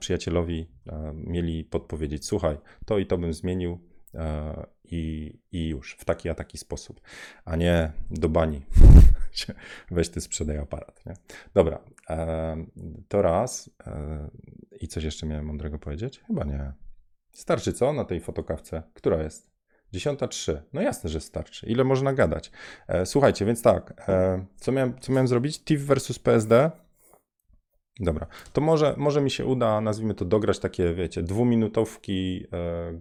przyjacielowi 0.00 0.70
mieli 1.14 1.64
podpowiedzieć, 1.64 2.26
słuchaj, 2.26 2.56
to 2.86 2.98
i 2.98 3.06
to 3.06 3.18
bym 3.18 3.32
zmienił, 3.32 3.78
i, 4.90 5.32
i 5.52 5.68
już 5.68 5.96
w 5.98 6.04
taki 6.04 6.28
a 6.28 6.34
taki 6.34 6.58
sposób, 6.58 7.00
a 7.44 7.56
nie 7.56 7.92
do 8.10 8.28
bani. 8.28 8.62
Weź 9.90 10.08
ty 10.08 10.20
sprzedaj 10.20 10.58
aparat. 10.58 11.06
Nie? 11.06 11.14
Dobra, 11.54 11.78
e, 12.10 12.56
to 13.08 13.22
raz. 13.22 13.70
E, 13.86 14.28
I 14.80 14.88
coś 14.88 15.04
jeszcze 15.04 15.26
miałem 15.26 15.46
mądrego 15.46 15.78
powiedzieć? 15.78 16.20
Chyba 16.26 16.44
nie. 16.44 16.72
Starczy 17.32 17.72
co 17.72 17.92
na 17.92 18.04
tej 18.04 18.20
fotokawce? 18.20 18.82
Która 18.94 19.22
jest? 19.22 19.56
Dziesiąta 19.92 20.28
trzy. 20.28 20.62
No 20.72 20.80
jasne, 20.80 21.10
że 21.10 21.20
starczy. 21.20 21.66
Ile 21.66 21.84
można 21.84 22.12
gadać? 22.12 22.50
E, 22.88 23.06
słuchajcie, 23.06 23.44
więc 23.44 23.62
tak. 23.62 24.08
E, 24.08 24.46
co, 24.56 24.72
miałem, 24.72 24.98
co 25.00 25.12
miałem 25.12 25.28
zrobić? 25.28 25.64
TIFF 25.64 25.82
versus 25.82 26.18
PSD. 26.18 26.70
Dobra, 28.00 28.26
to 28.52 28.60
może, 28.60 28.94
może 28.96 29.20
mi 29.20 29.30
się 29.30 29.44
uda, 29.44 29.80
nazwijmy 29.80 30.14
to, 30.14 30.24
dograć 30.24 30.58
takie, 30.58 30.94
wiecie, 30.94 31.22
dwuminutowki 31.22 32.46
e, 32.52 33.00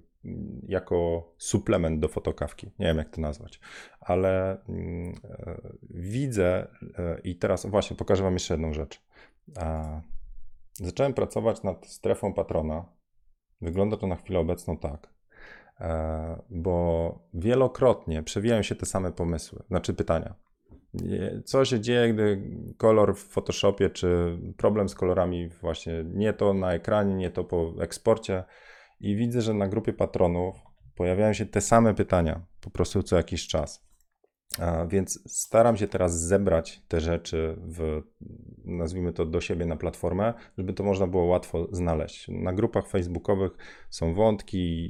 jako 0.68 1.30
suplement 1.38 2.00
do 2.00 2.08
fotokawki. 2.08 2.72
Nie 2.80 2.86
wiem, 2.86 2.98
jak 2.98 3.10
to 3.10 3.22
nazwać, 3.22 3.60
ale 4.00 4.62
mm, 4.70 5.16
e, 5.30 5.62
widzę 5.90 6.68
e, 6.98 7.20
i 7.24 7.36
teraz 7.36 7.66
właśnie 7.66 7.96
pokażę 7.96 8.24
Wam 8.24 8.34
jeszcze 8.34 8.54
jedną 8.54 8.74
rzecz. 8.74 9.02
Zacząłem 10.74 11.14
pracować 11.14 11.64
nad 11.64 11.88
strefą 11.88 12.34
patrona. 12.34 12.86
Wygląda 13.62 13.98
to 13.98 14.08
na 14.08 14.16
chwilę 14.16 14.40
obecną 14.40 14.78
tak, 14.78 15.14
e, 15.80 16.42
bo 16.50 17.20
wielokrotnie 17.34 18.24
przewijają 18.24 18.62
się 18.62 18.76
te 18.76 18.86
same 18.86 19.12
pomysły, 19.12 19.64
znaczy 19.68 19.94
pytania. 19.94 20.36
Co 21.46 21.66
się 21.66 21.80
dzieje, 21.80 22.14
gdy 22.14 22.42
kolor 22.78 23.16
w 23.16 23.20
Photoshopie, 23.20 23.90
czy 23.90 24.38
problem 24.58 24.90
z 24.90 24.96
kolorami, 24.96 25.50
właśnie 25.50 26.04
nie 26.14 26.34
to 26.34 26.54
na 26.54 26.74
ekranie, 26.74 27.16
nie 27.16 27.32
to 27.32 27.44
po 27.44 27.74
eksporcie, 27.80 28.44
i 29.06 29.16
widzę, 29.16 29.42
że 29.42 29.54
na 29.54 29.68
grupie 29.68 29.94
patronów 29.94 30.56
pojawiają 30.96 31.34
się 31.34 31.46
te 31.46 31.62
same 31.62 31.94
pytania 31.94 32.46
po 32.62 32.70
prostu 32.70 33.04
co 33.04 33.16
jakiś 33.16 33.48
czas. 33.48 33.86
Więc 34.88 35.20
staram 35.28 35.78
się 35.78 35.88
teraz 35.88 36.22
zebrać 36.22 36.82
te 36.88 37.02
rzeczy 37.02 37.56
w, 37.68 38.02
nazwijmy 38.66 39.14
to 39.14 39.26
do 39.26 39.42
siebie 39.42 39.66
na 39.66 39.76
platformę, 39.76 40.34
żeby 40.58 40.74
to 40.74 40.84
można 40.84 41.08
było 41.08 41.26
łatwo 41.26 41.68
znaleźć. 41.72 42.28
Na 42.28 42.54
grupach 42.54 42.88
facebookowych 42.88 43.52
są 43.90 44.14
wątki, 44.14 44.90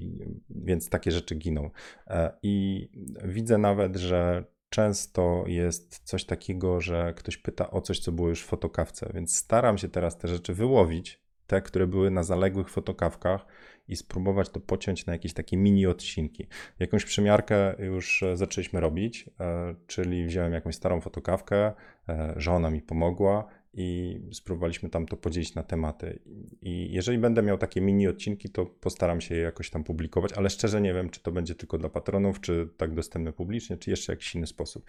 więc 0.50 0.90
takie 0.90 1.12
rzeczy 1.12 1.36
giną. 1.36 1.70
E, 2.08 2.38
I 2.44 2.88
widzę 3.24 3.58
nawet, 3.58 3.96
że 3.96 4.44
często 4.70 5.44
jest 5.48 6.00
coś 6.04 6.26
takiego, 6.26 6.82
że 6.82 7.14
ktoś 7.18 7.38
pyta 7.38 7.72
o 7.72 7.82
coś, 7.82 8.00
co 8.00 8.12
było 8.12 8.30
już 8.30 8.44
w 8.44 8.48
fotokawce, 8.48 9.12
więc 9.14 9.36
staram 9.36 9.78
się 9.78 9.90
teraz 9.90 10.18
te 10.18 10.28
rzeczy 10.28 10.54
wyłowić, 10.54 11.26
te, 11.48 11.62
które 11.62 11.88
były 11.88 12.12
na 12.12 12.24
zaległych 12.24 12.70
fotokawkach 12.70 13.46
i 13.88 13.96
spróbować 13.96 14.50
to 14.50 14.60
pociąć 14.60 15.06
na 15.06 15.14
jakieś 15.14 15.34
takie 15.34 15.58
mini 15.58 15.88
odcinki. 15.88 16.48
Jakąś 16.80 17.06
przymiarkę 17.06 17.76
już 17.80 18.24
e, 18.24 18.38
zaczęliśmy 18.38 18.80
robić, 18.80 19.30
e, 19.40 19.76
czyli 19.88 20.26
wziąłem 20.26 20.54
jakąś 20.54 20.76
starą 20.76 21.02
fotokawkę, 21.02 21.74
e, 22.10 22.34
żona 22.38 22.72
mi 22.72 22.82
pomogła 22.82 23.46
i 23.74 24.20
spróbowaliśmy 24.32 24.90
tam 24.90 25.06
to 25.06 25.18
podzielić 25.18 25.56
na 25.56 25.64
tematy. 25.64 26.20
I 26.62 26.92
jeżeli 26.92 27.18
będę 27.18 27.42
miał 27.42 27.58
takie 27.58 27.82
mini 27.82 28.08
odcinki, 28.08 28.50
to 28.50 28.66
postaram 28.66 29.22
się 29.22 29.36
je 29.36 29.42
jakoś 29.42 29.70
tam 29.70 29.84
publikować, 29.84 30.34
ale 30.34 30.50
szczerze 30.50 30.82
nie 30.82 30.94
wiem, 30.94 31.10
czy 31.10 31.24
to 31.24 31.32
będzie 31.32 31.56
tylko 31.56 31.78
dla 31.78 31.90
patronów, 31.90 32.42
czy 32.42 32.70
tak 32.78 32.94
dostępne 32.94 33.34
publicznie, 33.34 33.78
czy 33.78 33.90
jeszcze 33.90 34.14
jakiś 34.14 34.36
inny 34.36 34.48
sposób. 34.48 34.86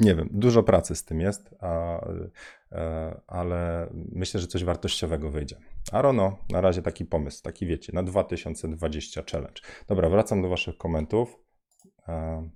Nie 0.00 0.14
wiem, 0.14 0.28
dużo 0.32 0.62
pracy 0.62 0.94
z 0.94 1.04
tym 1.04 1.20
jest, 1.20 1.54
a, 1.60 2.00
e, 2.72 3.20
ale 3.26 3.90
myślę, 3.92 4.40
że 4.40 4.46
coś 4.46 4.64
wartościowego 4.64 5.30
wyjdzie. 5.30 5.56
Arono, 5.92 6.38
na 6.50 6.60
razie 6.60 6.82
taki 6.82 7.04
pomysł, 7.04 7.42
taki 7.42 7.66
wiecie, 7.66 7.92
na 7.92 8.02
2020 8.02 9.22
challenge. 9.30 9.62
Dobra, 9.88 10.08
wracam 10.08 10.42
do 10.42 10.48
Waszych 10.48 10.76
komentów. 10.76 11.38
E, 12.08 12.48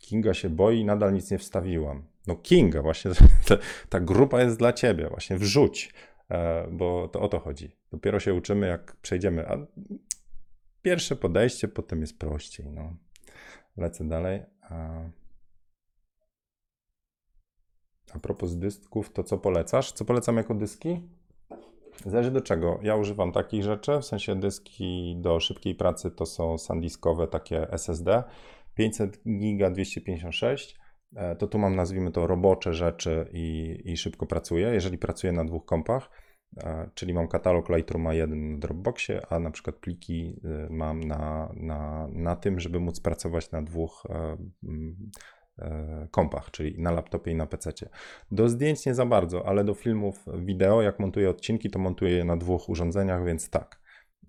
Kinga 0.00 0.34
się 0.34 0.50
boi, 0.50 0.84
nadal 0.84 1.12
nic 1.12 1.30
nie 1.30 1.38
wstawiłam. 1.38 2.06
No 2.26 2.36
Kinga, 2.36 2.82
właśnie 2.82 3.10
ta 3.88 4.00
grupa 4.00 4.42
jest 4.42 4.58
dla 4.58 4.72
ciebie, 4.72 5.08
właśnie 5.08 5.36
wrzuć, 5.36 5.94
e, 6.30 6.68
bo 6.70 7.08
to 7.08 7.20
o 7.20 7.28
to 7.28 7.38
chodzi. 7.38 7.76
Dopiero 7.92 8.20
się 8.20 8.34
uczymy, 8.34 8.66
jak 8.66 8.96
przejdziemy. 8.96 9.48
A 9.48 9.66
pierwsze 10.82 11.16
podejście, 11.16 11.68
potem 11.68 12.00
jest 12.00 12.18
prościej. 12.18 12.66
No. 12.70 12.96
Lecę 13.78 14.08
dalej. 14.08 14.42
A, 14.62 15.00
a 18.14 18.18
propos 18.18 18.54
dysków, 18.54 19.12
to 19.12 19.24
co 19.24 19.38
polecasz? 19.38 19.92
Co 19.92 20.04
polecam 20.04 20.36
jako 20.36 20.54
dyski? 20.54 21.08
Zależy 22.06 22.30
do 22.30 22.40
czego. 22.40 22.78
Ja 22.82 22.96
używam 22.96 23.32
takich 23.32 23.62
rzeczy, 23.62 23.98
w 23.98 24.04
sensie 24.04 24.36
dyski 24.36 25.16
do 25.20 25.40
szybkiej 25.40 25.74
pracy 25.74 26.10
to 26.10 26.26
są 26.26 26.58
sandiskowe 26.58 27.28
takie 27.28 27.72
SSD 27.72 28.22
500 28.74 29.22
giga 29.38 29.70
256, 29.70 30.76
e, 31.16 31.36
to 31.36 31.46
tu 31.46 31.58
mam 31.58 31.76
nazwijmy 31.76 32.12
to 32.12 32.26
robocze 32.26 32.74
rzeczy 32.74 33.28
i, 33.32 33.78
i 33.84 33.96
szybko 33.96 34.26
pracuję. 34.26 34.68
Jeżeli 34.68 34.98
pracuję 34.98 35.32
na 35.32 35.44
dwóch 35.44 35.64
kompach, 35.64 36.10
czyli 36.94 37.14
mam 37.14 37.28
katalog 37.28 37.68
Lightrooma 37.68 38.14
1 38.14 38.52
na 38.52 38.58
Dropboxie, 38.58 39.26
a 39.30 39.38
na 39.38 39.50
przykład 39.50 39.76
pliki 39.76 40.40
e, 40.44 40.66
mam 40.70 41.04
na, 41.04 41.52
na, 41.56 42.08
na 42.12 42.36
tym, 42.36 42.60
żeby 42.60 42.80
móc 42.80 43.00
pracować 43.00 43.50
na 43.50 43.62
dwóch 43.62 44.06
e, 44.10 44.36
e, 45.58 46.08
kompach, 46.10 46.50
czyli 46.50 46.82
na 46.82 46.90
laptopie 46.90 47.30
i 47.30 47.34
na 47.34 47.46
PC. 47.46 47.72
Do 48.30 48.48
zdjęć 48.48 48.86
nie 48.86 48.94
za 48.94 49.06
bardzo, 49.06 49.46
ale 49.46 49.64
do 49.64 49.74
filmów 49.74 50.24
wideo, 50.38 50.82
jak 50.82 50.98
montuję 50.98 51.30
odcinki, 51.30 51.70
to 51.70 51.78
montuję 51.78 52.10
je 52.10 52.24
na 52.24 52.36
dwóch 52.36 52.68
urządzeniach, 52.68 53.24
więc 53.24 53.50
tak. 53.50 53.80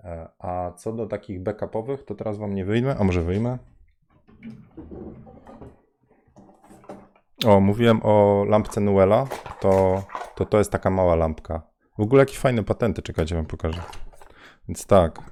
E, 0.03 0.29
A 0.39 0.71
co 0.71 0.93
do 0.93 1.07
takich 1.07 1.43
backupowych, 1.43 2.03
to 2.03 2.15
teraz 2.15 2.37
wam 2.37 2.55
nie 2.55 2.65
wyjmę, 2.65 2.95
a 2.99 3.03
może 3.03 3.21
wyjmę? 3.21 3.57
O, 7.45 7.59
mówiłem 7.59 7.99
o 8.03 8.45
lampce 8.47 8.81
Nuela, 8.81 9.27
to, 9.61 10.03
to 10.35 10.45
to 10.45 10.57
jest 10.57 10.71
taka 10.71 10.89
mała 10.89 11.15
lampka. 11.15 11.68
W 11.99 12.01
ogóle 12.01 12.21
jakieś 12.21 12.37
fajne 12.37 12.63
patenty, 12.63 13.01
czekajcie, 13.01 13.35
wam 13.35 13.45
pokażę. 13.45 13.81
Więc 14.67 14.85
tak. 14.85 15.31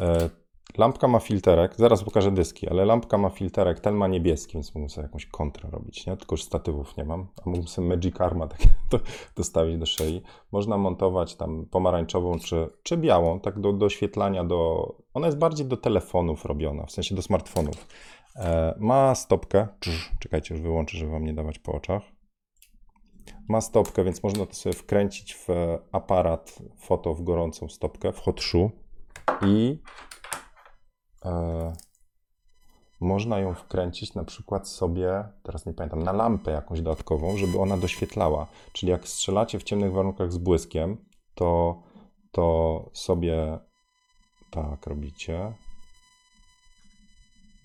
E, 0.00 0.30
lampka 0.78 1.08
ma 1.08 1.20
filterek, 1.20 1.74
zaraz 1.76 2.04
pokażę 2.04 2.32
dyski, 2.32 2.68
ale 2.68 2.84
lampka 2.84 3.18
ma 3.18 3.30
filterek, 3.30 3.80
ten 3.80 3.94
ma 3.94 4.08
niebieski, 4.08 4.54
więc 4.54 4.74
mógłbym 4.74 4.90
sobie 4.90 5.06
jakąś 5.06 5.26
kontrę 5.26 5.70
robić, 5.70 6.06
nie? 6.06 6.16
Tylko 6.16 6.34
już 6.34 6.42
statywów 6.42 6.96
nie 6.96 7.04
mam, 7.04 7.26
a 7.46 7.50
mógłbym 7.50 7.68
sobie 7.68 7.88
Magic 7.88 8.20
Arma 8.20 8.46
tak 8.46 8.60
do, 8.90 9.00
dostawić 9.36 9.78
do 9.78 9.86
szyi. 9.86 10.22
Można 10.52 10.78
montować 10.78 11.34
tam 11.34 11.66
pomarańczową 11.66 12.38
czy, 12.38 12.68
czy 12.82 12.96
białą, 12.96 13.40
tak 13.40 13.60
do 13.60 13.72
doświetlania, 13.72 14.44
do... 14.44 14.92
Ona 15.14 15.26
jest 15.26 15.38
bardziej 15.38 15.66
do 15.66 15.76
telefonów 15.76 16.44
robiona, 16.44 16.86
w 16.86 16.92
sensie 16.92 17.14
do 17.14 17.22
smartfonów. 17.22 17.86
E, 18.36 18.74
ma 18.78 19.14
stopkę, 19.14 19.68
Cz, 19.80 20.18
czekajcie, 20.20 20.54
już 20.54 20.62
wyłączę, 20.62 20.98
żeby 20.98 21.10
wam 21.12 21.24
nie 21.24 21.34
dawać 21.34 21.58
po 21.58 21.72
oczach. 21.72 22.19
Ma 23.50 23.60
stopkę, 23.60 24.04
więc 24.04 24.22
można 24.22 24.46
to 24.46 24.54
sobie 24.54 24.72
wkręcić 24.72 25.34
w 25.34 25.48
aparat 25.92 26.58
foto 26.76 27.14
w 27.14 27.22
gorącą 27.22 27.68
stopkę, 27.68 28.12
w 28.12 28.18
hot 28.18 28.40
shoe 28.40 28.70
i 29.46 29.82
e, 31.24 31.72
można 33.00 33.38
ją 33.38 33.54
wkręcić 33.54 34.14
na 34.14 34.24
przykład 34.24 34.68
sobie, 34.68 35.24
teraz 35.42 35.66
nie 35.66 35.72
pamiętam, 35.72 36.02
na 36.02 36.12
lampę 36.12 36.50
jakąś 36.50 36.80
dodatkową, 36.80 37.36
żeby 37.36 37.58
ona 37.58 37.76
doświetlała. 37.76 38.46
Czyli 38.72 38.92
jak 38.92 39.08
strzelacie 39.08 39.58
w 39.58 39.62
ciemnych 39.62 39.92
warunkach 39.92 40.32
z 40.32 40.38
błyskiem, 40.38 41.04
to, 41.34 41.82
to 42.32 42.84
sobie 42.92 43.58
tak 44.50 44.86
robicie. 44.86 45.54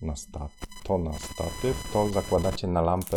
Na 0.02 0.16
stat, 0.16 0.52
to 0.84 0.98
na 0.98 1.12
statyw, 1.12 1.92
to 1.92 2.08
zakładacie 2.08 2.66
na 2.66 2.80
lampę 2.80 3.16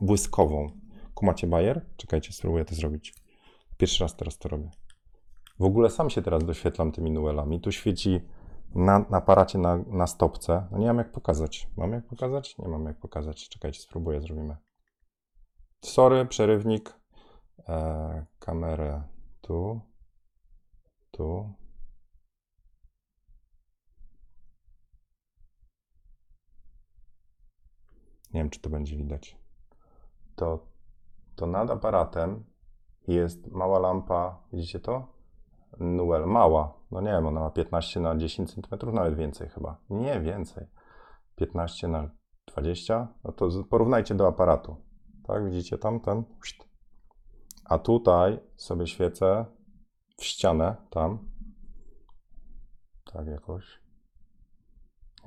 błyskową. 0.00 0.87
Kumacie 1.18 1.46
bajer? 1.46 1.84
Czekajcie, 1.96 2.32
spróbuję 2.32 2.64
to 2.64 2.74
zrobić. 2.74 3.14
Pierwszy 3.76 4.04
raz 4.04 4.16
teraz 4.16 4.38
to 4.38 4.48
robię. 4.48 4.70
W 5.58 5.64
ogóle 5.64 5.90
sam 5.90 6.10
się 6.10 6.22
teraz 6.22 6.44
doświetlam 6.44 6.92
tymi 6.92 7.10
nuelami. 7.10 7.60
Tu 7.60 7.72
świeci 7.72 8.20
na, 8.74 8.98
na 8.98 9.18
aparacie 9.18 9.58
na, 9.58 9.76
na 9.76 10.06
stopce. 10.06 10.68
No 10.70 10.78
nie 10.78 10.86
mam 10.86 10.98
jak 10.98 11.12
pokazać. 11.12 11.68
Mam 11.76 11.92
jak 11.92 12.06
pokazać? 12.06 12.58
Nie 12.58 12.68
mam 12.68 12.84
jak 12.84 12.98
pokazać. 12.98 13.48
Czekajcie, 13.48 13.80
spróbuję, 13.80 14.20
zrobimy. 14.20 14.56
Sorry, 15.80 16.26
przerywnik. 16.26 17.00
E, 17.68 18.26
kamerę 18.38 19.02
tu. 19.40 19.80
Tu. 21.10 21.54
Nie 28.32 28.40
wiem, 28.40 28.50
czy 28.50 28.60
to 28.60 28.70
będzie 28.70 28.96
widać. 28.96 29.36
To, 30.36 30.67
to 31.38 31.46
nad 31.46 31.70
aparatem 31.70 32.44
jest 33.08 33.46
mała 33.46 33.78
lampa. 33.78 34.42
Widzicie 34.52 34.80
to? 34.80 35.06
Nuel, 35.80 36.26
mała. 36.26 36.74
No 36.90 37.00
nie 37.00 37.10
wiem, 37.10 37.26
ona 37.26 37.40
ma 37.40 37.50
15 37.50 38.00
na 38.00 38.16
10 38.16 38.54
cm, 38.54 38.92
nawet 38.92 39.14
więcej 39.14 39.48
chyba. 39.48 39.76
Nie 39.90 40.20
więcej. 40.20 40.66
15 41.36 41.88
na 41.88 42.10
20. 42.46 43.08
No 43.24 43.32
to 43.32 43.48
porównajcie 43.70 44.14
do 44.14 44.28
aparatu. 44.28 44.76
Tak, 45.26 45.44
widzicie 45.44 45.78
tam 45.78 46.00
ten? 46.00 46.24
A 47.64 47.78
tutaj 47.78 48.40
sobie 48.56 48.86
świecę 48.86 49.44
w 50.16 50.24
ścianę, 50.24 50.76
tam. 50.90 51.18
Tak 53.12 53.26
jakoś. 53.26 53.80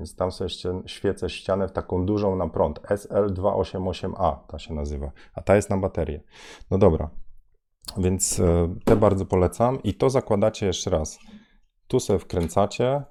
Więc 0.01 0.15
tam 0.15 0.31
sobie 0.31 0.49
świecę 0.85 1.29
ścianę 1.29 1.67
w 1.67 1.71
taką 1.71 2.05
dużą 2.05 2.35
na 2.35 2.49
prąd. 2.49 2.79
SL288A 2.79 4.35
ta 4.47 4.59
się 4.59 4.73
nazywa. 4.73 5.11
A 5.33 5.41
ta 5.41 5.55
jest 5.55 5.69
na 5.69 5.77
baterię. 5.77 6.23
No 6.71 6.77
dobra. 6.77 7.09
Więc 7.97 8.39
e, 8.39 8.75
te 8.85 8.95
bardzo 8.95 9.25
polecam. 9.25 9.83
I 9.83 9.93
to 9.93 10.09
zakładacie 10.09 10.65
jeszcze 10.65 10.89
raz. 10.89 11.19
Tu 11.87 11.99
sobie 11.99 12.19
wkręcacie. 12.19 13.03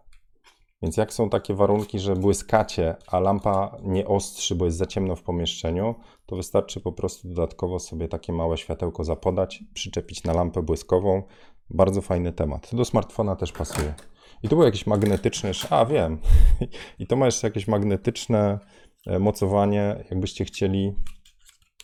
Więc 0.82 0.96
jak 0.96 1.12
są 1.12 1.30
takie 1.30 1.54
warunki, 1.54 1.98
że 1.98 2.16
błyskacie, 2.16 2.96
a 3.06 3.20
lampa 3.20 3.76
nie 3.82 4.06
ostrzy, 4.06 4.54
bo 4.54 4.64
jest 4.64 4.78
za 4.78 4.86
ciemno 4.86 5.16
w 5.16 5.22
pomieszczeniu, 5.22 5.94
to 6.26 6.36
wystarczy 6.36 6.80
po 6.80 6.92
prostu 6.92 7.28
dodatkowo 7.28 7.78
sobie 7.78 8.08
takie 8.08 8.32
małe 8.32 8.58
światełko 8.58 9.04
zapodać, 9.04 9.64
przyczepić 9.74 10.24
na 10.24 10.32
lampę 10.32 10.62
błyskową. 10.62 11.22
Bardzo 11.70 12.00
fajny 12.00 12.32
temat. 12.32 12.70
Do 12.72 12.84
smartfona 12.84 13.36
też 13.36 13.52
pasuje. 13.52 13.94
I 14.42 14.48
tu 14.48 14.56
było 14.56 14.64
jakieś 14.64 14.86
magnetyczne, 14.86 15.48
jeszcze- 15.48 15.68
a 15.70 15.86
wiem, 15.86 16.18
i 16.98 17.06
to 17.06 17.16
ma 17.16 17.26
jeszcze 17.26 17.46
jakieś 17.46 17.68
magnetyczne 17.68 18.58
e, 19.06 19.18
mocowanie, 19.18 20.04
jakbyście 20.10 20.44
chcieli, 20.44 20.94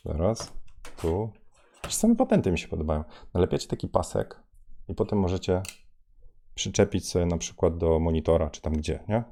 zaraz, 0.04 0.52
tu, 0.96 1.30
same 1.88 2.16
patenty 2.16 2.50
mi 2.52 2.58
się 2.58 2.68
podobają. 2.68 3.04
Nalepiacie 3.34 3.68
taki 3.68 3.88
pasek 3.88 4.42
i 4.88 4.94
potem 4.94 5.18
możecie 5.18 5.62
przyczepić 6.54 7.08
sobie 7.08 7.26
na 7.26 7.38
przykład 7.38 7.78
do 7.78 7.98
monitora, 7.98 8.50
czy 8.50 8.60
tam 8.60 8.72
gdzie, 8.72 9.04
nie? 9.08 9.24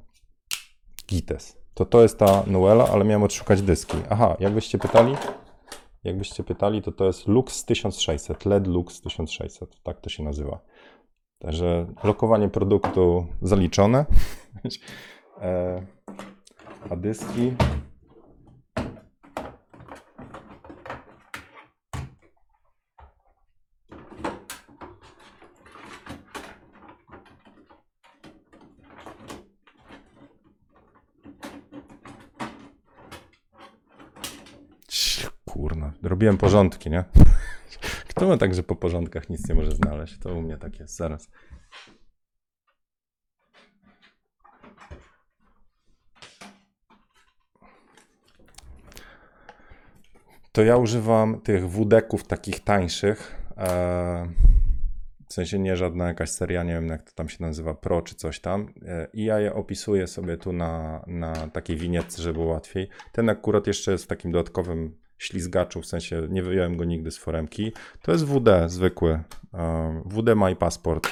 Gites. 1.08 1.56
To 1.74 1.84
to 1.86 2.02
jest 2.02 2.18
ta 2.18 2.42
Nuela, 2.46 2.88
ale 2.88 3.04
miałem 3.04 3.22
odszukać 3.22 3.62
dyski. 3.62 3.96
Aha, 4.10 4.36
jakbyście 4.40 4.78
pytali, 4.78 5.16
jakbyście 6.04 6.44
pytali, 6.44 6.82
to 6.82 6.92
to 6.92 7.04
jest 7.06 7.26
Lux 7.28 7.64
1600, 7.64 8.46
LED 8.46 8.66
Lux 8.66 9.00
1600, 9.00 9.82
tak 9.82 10.00
to 10.00 10.10
się 10.10 10.22
nazywa. 10.22 10.60
Także 11.44 11.86
lokowanie 12.04 12.48
produktu 12.48 13.26
zaliczone. 13.42 14.04
E, 15.40 15.82
A 16.90 16.96
dyski 16.96 17.52
Kurna, 35.44 35.92
robiłem 36.02 36.38
porządki, 36.38 36.90
nie? 36.90 37.04
Kto 38.14 38.28
ma 38.28 38.36
tak, 38.36 38.54
że 38.54 38.62
po 38.62 38.76
porządkach 38.76 39.30
nic 39.30 39.48
nie 39.48 39.54
może 39.54 39.70
znaleźć? 39.70 40.18
To 40.18 40.34
u 40.34 40.42
mnie 40.42 40.56
tak 40.56 40.80
jest, 40.80 40.96
zaraz. 40.96 41.30
To 50.52 50.62
ja 50.62 50.76
używam 50.76 51.40
tych 51.40 51.70
wudeków 51.70 52.26
takich 52.26 52.60
tańszych. 52.60 53.36
E, 53.56 54.28
w 55.28 55.32
sensie 55.32 55.58
nie 55.58 55.76
żadna 55.76 56.08
jakaś 56.08 56.30
seria, 56.30 56.62
nie 56.62 56.74
wiem 56.74 56.88
jak 56.88 57.02
to 57.02 57.12
tam 57.14 57.28
się 57.28 57.36
nazywa, 57.40 57.74
Pro 57.74 58.02
czy 58.02 58.14
coś 58.14 58.40
tam. 58.40 58.74
E, 58.86 59.08
I 59.12 59.24
ja 59.24 59.40
je 59.40 59.54
opisuję 59.54 60.06
sobie 60.06 60.36
tu 60.36 60.52
na, 60.52 61.04
na 61.06 61.32
takiej 61.34 61.76
winietce, 61.76 62.22
żeby 62.22 62.34
było 62.34 62.52
łatwiej. 62.52 62.88
Ten 63.12 63.28
akurat 63.28 63.66
jeszcze 63.66 63.92
jest 63.92 64.08
takim 64.08 64.32
dodatkowym 64.32 65.03
ślizgaczu, 65.24 65.80
w 65.80 65.86
sensie 65.86 66.26
nie 66.30 66.42
wyjąłem 66.42 66.76
go 66.76 66.84
nigdy 66.84 67.10
z 67.10 67.18
foremki. 67.18 67.72
To 68.02 68.12
jest 68.12 68.26
WD 68.26 68.48
zwykły. 68.66 69.22
WD 70.04 70.34
My 70.36 70.56
Passport. 70.56 71.08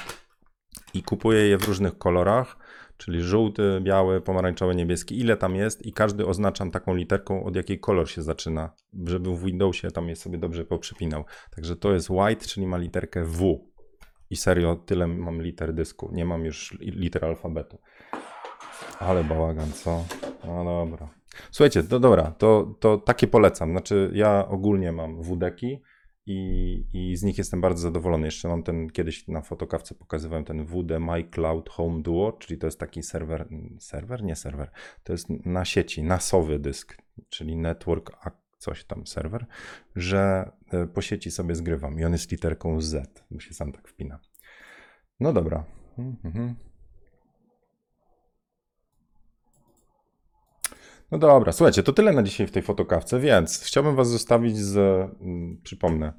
I 0.93 1.03
kupuję 1.03 1.47
je 1.47 1.57
w 1.57 1.67
różnych 1.67 1.97
kolorach, 1.97 2.57
czyli 2.97 3.21
żółty, 3.21 3.81
biały, 3.83 4.21
pomarańczowy, 4.21 4.75
niebieski. 4.75 5.19
Ile 5.19 5.37
tam 5.37 5.55
jest 5.55 5.85
i 5.85 5.93
każdy 5.93 6.25
oznaczam 6.25 6.71
taką 6.71 6.95
literką, 6.95 7.43
od 7.43 7.55
jakiej 7.55 7.79
kolor 7.79 8.09
się 8.09 8.21
zaczyna, 8.21 8.73
żeby 9.05 9.35
w 9.35 9.43
Windowsie 9.43 9.91
tam 9.91 10.09
je 10.09 10.15
sobie 10.15 10.37
dobrze 10.37 10.65
poprzypinał. 10.65 11.25
Także 11.55 11.75
to 11.75 11.93
jest 11.93 12.09
white, 12.09 12.45
czyli 12.45 12.67
ma 12.67 12.77
literkę 12.77 13.23
W. 13.23 13.69
I 14.29 14.35
serio, 14.35 14.75
tyle 14.75 15.07
mam 15.07 15.41
liter 15.41 15.73
dysku. 15.73 16.09
Nie 16.13 16.25
mam 16.25 16.45
już 16.45 16.71
li- 16.79 16.91
liter 16.91 17.25
alfabetu. 17.25 17.77
Ale 18.99 19.23
bałagan, 19.23 19.71
co? 19.71 20.05
No 20.45 20.63
dobra. 20.63 21.09
Słuchajcie, 21.51 21.83
to 21.83 21.99
dobra, 21.99 22.31
to, 22.31 22.75
to 22.79 22.97
takie 22.97 23.27
polecam. 23.27 23.71
Znaczy, 23.71 24.11
ja 24.13 24.47
ogólnie 24.47 24.91
mam 24.91 25.21
WD-ki 25.21 25.81
i, 26.25 26.85
i 26.93 27.15
z 27.17 27.23
nich 27.23 27.37
jestem 27.37 27.61
bardzo 27.61 27.81
zadowolony. 27.81 28.27
Jeszcze 28.27 28.47
mam 28.47 28.63
ten, 28.63 28.89
kiedyś 28.89 29.27
na 29.27 29.41
fotokawce 29.41 29.95
pokazywałem 29.95 30.45
ten 30.45 30.65
WD 30.65 30.99
My 30.99 31.23
Cloud 31.23 31.69
Home 31.69 32.01
Duo, 32.01 32.31
czyli 32.31 32.59
to 32.59 32.67
jest 32.67 32.79
taki 32.79 33.03
serwer, 33.03 33.47
serwer? 33.79 34.23
Nie 34.23 34.35
serwer, 34.35 34.71
to 35.03 35.13
jest 35.13 35.29
na 35.29 35.65
sieci, 35.65 36.03
nasowy 36.03 36.59
dysk, 36.59 36.97
czyli 37.29 37.57
network 37.57 38.11
coś 38.57 38.85
tam 38.85 39.07
serwer, 39.07 39.45
że 39.95 40.51
e, 40.71 40.87
po 40.87 41.01
sieci 41.01 41.31
sobie 41.31 41.55
zgrywam 41.55 41.99
i 41.99 42.05
on 42.05 42.11
jest 42.11 42.31
literką 42.31 42.81
Z, 42.81 43.23
bo 43.31 43.39
się 43.39 43.53
sam 43.53 43.71
tak 43.71 43.87
wpina. 43.87 44.19
No 45.19 45.33
dobra. 45.33 45.65
Mhm. 45.97 46.55
No 51.11 51.17
dobra, 51.17 51.51
słuchajcie, 51.51 51.83
to 51.83 51.93
tyle 51.93 52.13
na 52.13 52.23
dzisiaj 52.23 52.47
w 52.47 52.51
tej 52.51 52.63
fotokawce, 52.63 53.19
więc 53.19 53.63
chciałbym 53.63 53.95
Was 53.95 54.09
zostawić 54.09 54.57
z, 54.57 54.77
mm, 55.21 55.61
przypomnę, 55.63 56.13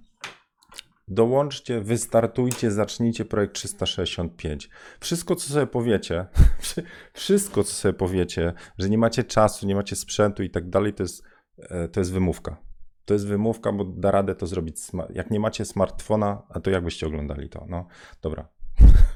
dołączcie, 1.08 1.80
wystartujcie, 1.80 2.70
zacznijcie 2.70 3.24
projekt 3.24 3.54
365. 3.54 4.70
Wszystko, 5.00 5.36
co 5.36 5.52
sobie 5.52 5.66
powiecie, 5.66 6.26
wszystko, 7.12 7.64
co 7.64 7.72
sobie 7.72 7.94
powiecie, 7.94 8.52
że 8.78 8.90
nie 8.90 8.98
macie 8.98 9.24
czasu, 9.24 9.66
nie 9.66 9.74
macie 9.74 9.96
sprzętu 9.96 10.42
i 10.42 10.50
tak 10.50 10.70
dalej, 10.70 10.94
to 10.94 11.02
jest, 11.02 11.22
e, 11.58 11.88
to 11.88 12.00
jest 12.00 12.12
wymówka. 12.12 12.56
To 13.04 13.14
jest 13.14 13.26
wymówka, 13.26 13.72
bo 13.72 13.84
da 13.84 14.10
radę 14.10 14.34
to 14.34 14.46
zrobić. 14.46 14.76
Jak 15.10 15.30
nie 15.30 15.40
macie 15.40 15.64
smartfona, 15.64 16.42
a 16.48 16.60
to 16.60 16.70
jak 16.70 16.84
byście 16.84 17.06
oglądali 17.06 17.48
to? 17.48 17.66
No 17.68 17.86
dobra. 18.22 18.48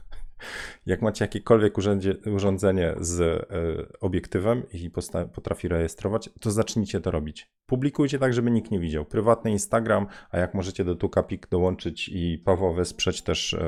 Jak 0.86 1.02
macie 1.02 1.24
jakiekolwiek 1.24 1.78
urządzie, 1.78 2.14
urządzenie 2.34 2.94
z 3.00 3.20
y, 3.20 3.98
obiektywem 4.00 4.62
i 4.72 4.90
potrafi 5.34 5.68
rejestrować, 5.68 6.30
to 6.40 6.50
zacznijcie 6.50 7.00
to 7.00 7.10
robić. 7.10 7.50
Publikujcie 7.66 8.18
tak, 8.18 8.34
żeby 8.34 8.50
nikt 8.50 8.70
nie 8.70 8.80
widział. 8.80 9.04
Prywatny 9.04 9.50
Instagram, 9.50 10.06
a 10.30 10.38
jak 10.38 10.54
możecie 10.54 10.84
do 10.84 10.94
Tukapik 10.94 11.48
dołączyć 11.48 12.08
i 12.08 12.42
Paweł 12.44 12.74
wesprzeć 12.74 13.22
też 13.22 13.52
y, 13.52 13.58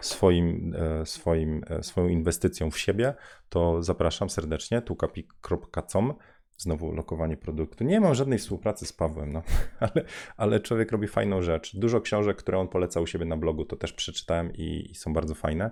swoim, 0.00 0.74
swoim, 1.04 1.64
swoją 1.82 2.08
inwestycją 2.08 2.70
w 2.70 2.78
siebie, 2.78 3.14
to 3.48 3.82
zapraszam 3.82 4.30
serdecznie 4.30 4.82
tukapik.com 4.82 6.14
Znowu 6.62 6.92
lokowanie 6.92 7.36
produktu. 7.36 7.84
Nie 7.84 8.00
mam 8.00 8.14
żadnej 8.14 8.38
współpracy 8.38 8.86
z 8.86 8.92
Pawłem, 8.92 9.32
no. 9.32 9.42
ale, 9.80 10.04
ale 10.36 10.60
człowiek 10.60 10.92
robi 10.92 11.08
fajną 11.08 11.42
rzecz. 11.42 11.76
Dużo 11.76 12.00
książek, 12.00 12.36
które 12.36 12.58
on 12.58 12.68
polecał 12.68 13.02
u 13.02 13.06
siebie 13.06 13.24
na 13.24 13.36
blogu, 13.36 13.64
to 13.64 13.76
też 13.76 13.92
przeczytałem 13.92 14.52
i, 14.54 14.90
i 14.90 14.94
są 14.94 15.12
bardzo 15.12 15.34
fajne. 15.34 15.70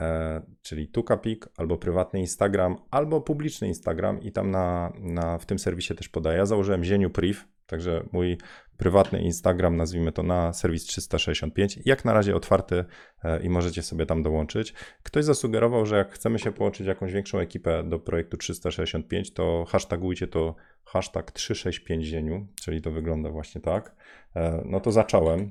E, 0.00 0.42
czyli 0.62 0.88
Tukapik, 0.88 1.48
albo 1.56 1.76
prywatny 1.76 2.20
Instagram, 2.20 2.76
albo 2.90 3.20
publiczny 3.20 3.68
Instagram 3.68 4.22
i 4.22 4.32
tam 4.32 4.50
na, 4.50 4.92
na, 5.00 5.38
w 5.38 5.46
tym 5.46 5.58
serwisie 5.58 5.94
też 5.94 6.08
podaję. 6.08 6.38
Ja 6.38 6.46
założyłem 6.46 6.84
Zieniu 6.84 7.10
Priv, 7.10 7.40
Także 7.68 8.04
mój 8.12 8.38
prywatny 8.76 9.22
Instagram, 9.22 9.76
nazwijmy 9.76 10.12
to 10.12 10.22
na 10.22 10.52
serwis 10.52 10.84
365, 10.84 11.78
jak 11.84 12.04
na 12.04 12.12
razie 12.12 12.36
otwarty 12.36 12.84
e, 13.24 13.42
i 13.42 13.48
możecie 13.48 13.82
sobie 13.82 14.06
tam 14.06 14.22
dołączyć. 14.22 14.74
Ktoś 15.02 15.24
zasugerował, 15.24 15.86
że 15.86 15.96
jak 15.96 16.12
chcemy 16.12 16.38
się 16.38 16.52
połączyć 16.52 16.86
jakąś 16.86 17.12
większą 17.12 17.38
ekipę 17.38 17.84
do 17.84 17.98
projektu 17.98 18.36
365, 18.36 19.32
to 19.32 19.64
hashtagujcie 19.68 20.28
to 20.28 20.54
hashtag 20.84 21.32
365 21.32 22.04
zieniu, 22.04 22.46
czyli 22.62 22.82
to 22.82 22.90
wygląda 22.90 23.30
właśnie 23.30 23.60
tak. 23.60 23.96
E, 24.36 24.62
no 24.64 24.80
to 24.80 24.92
zacząłem 24.92 25.50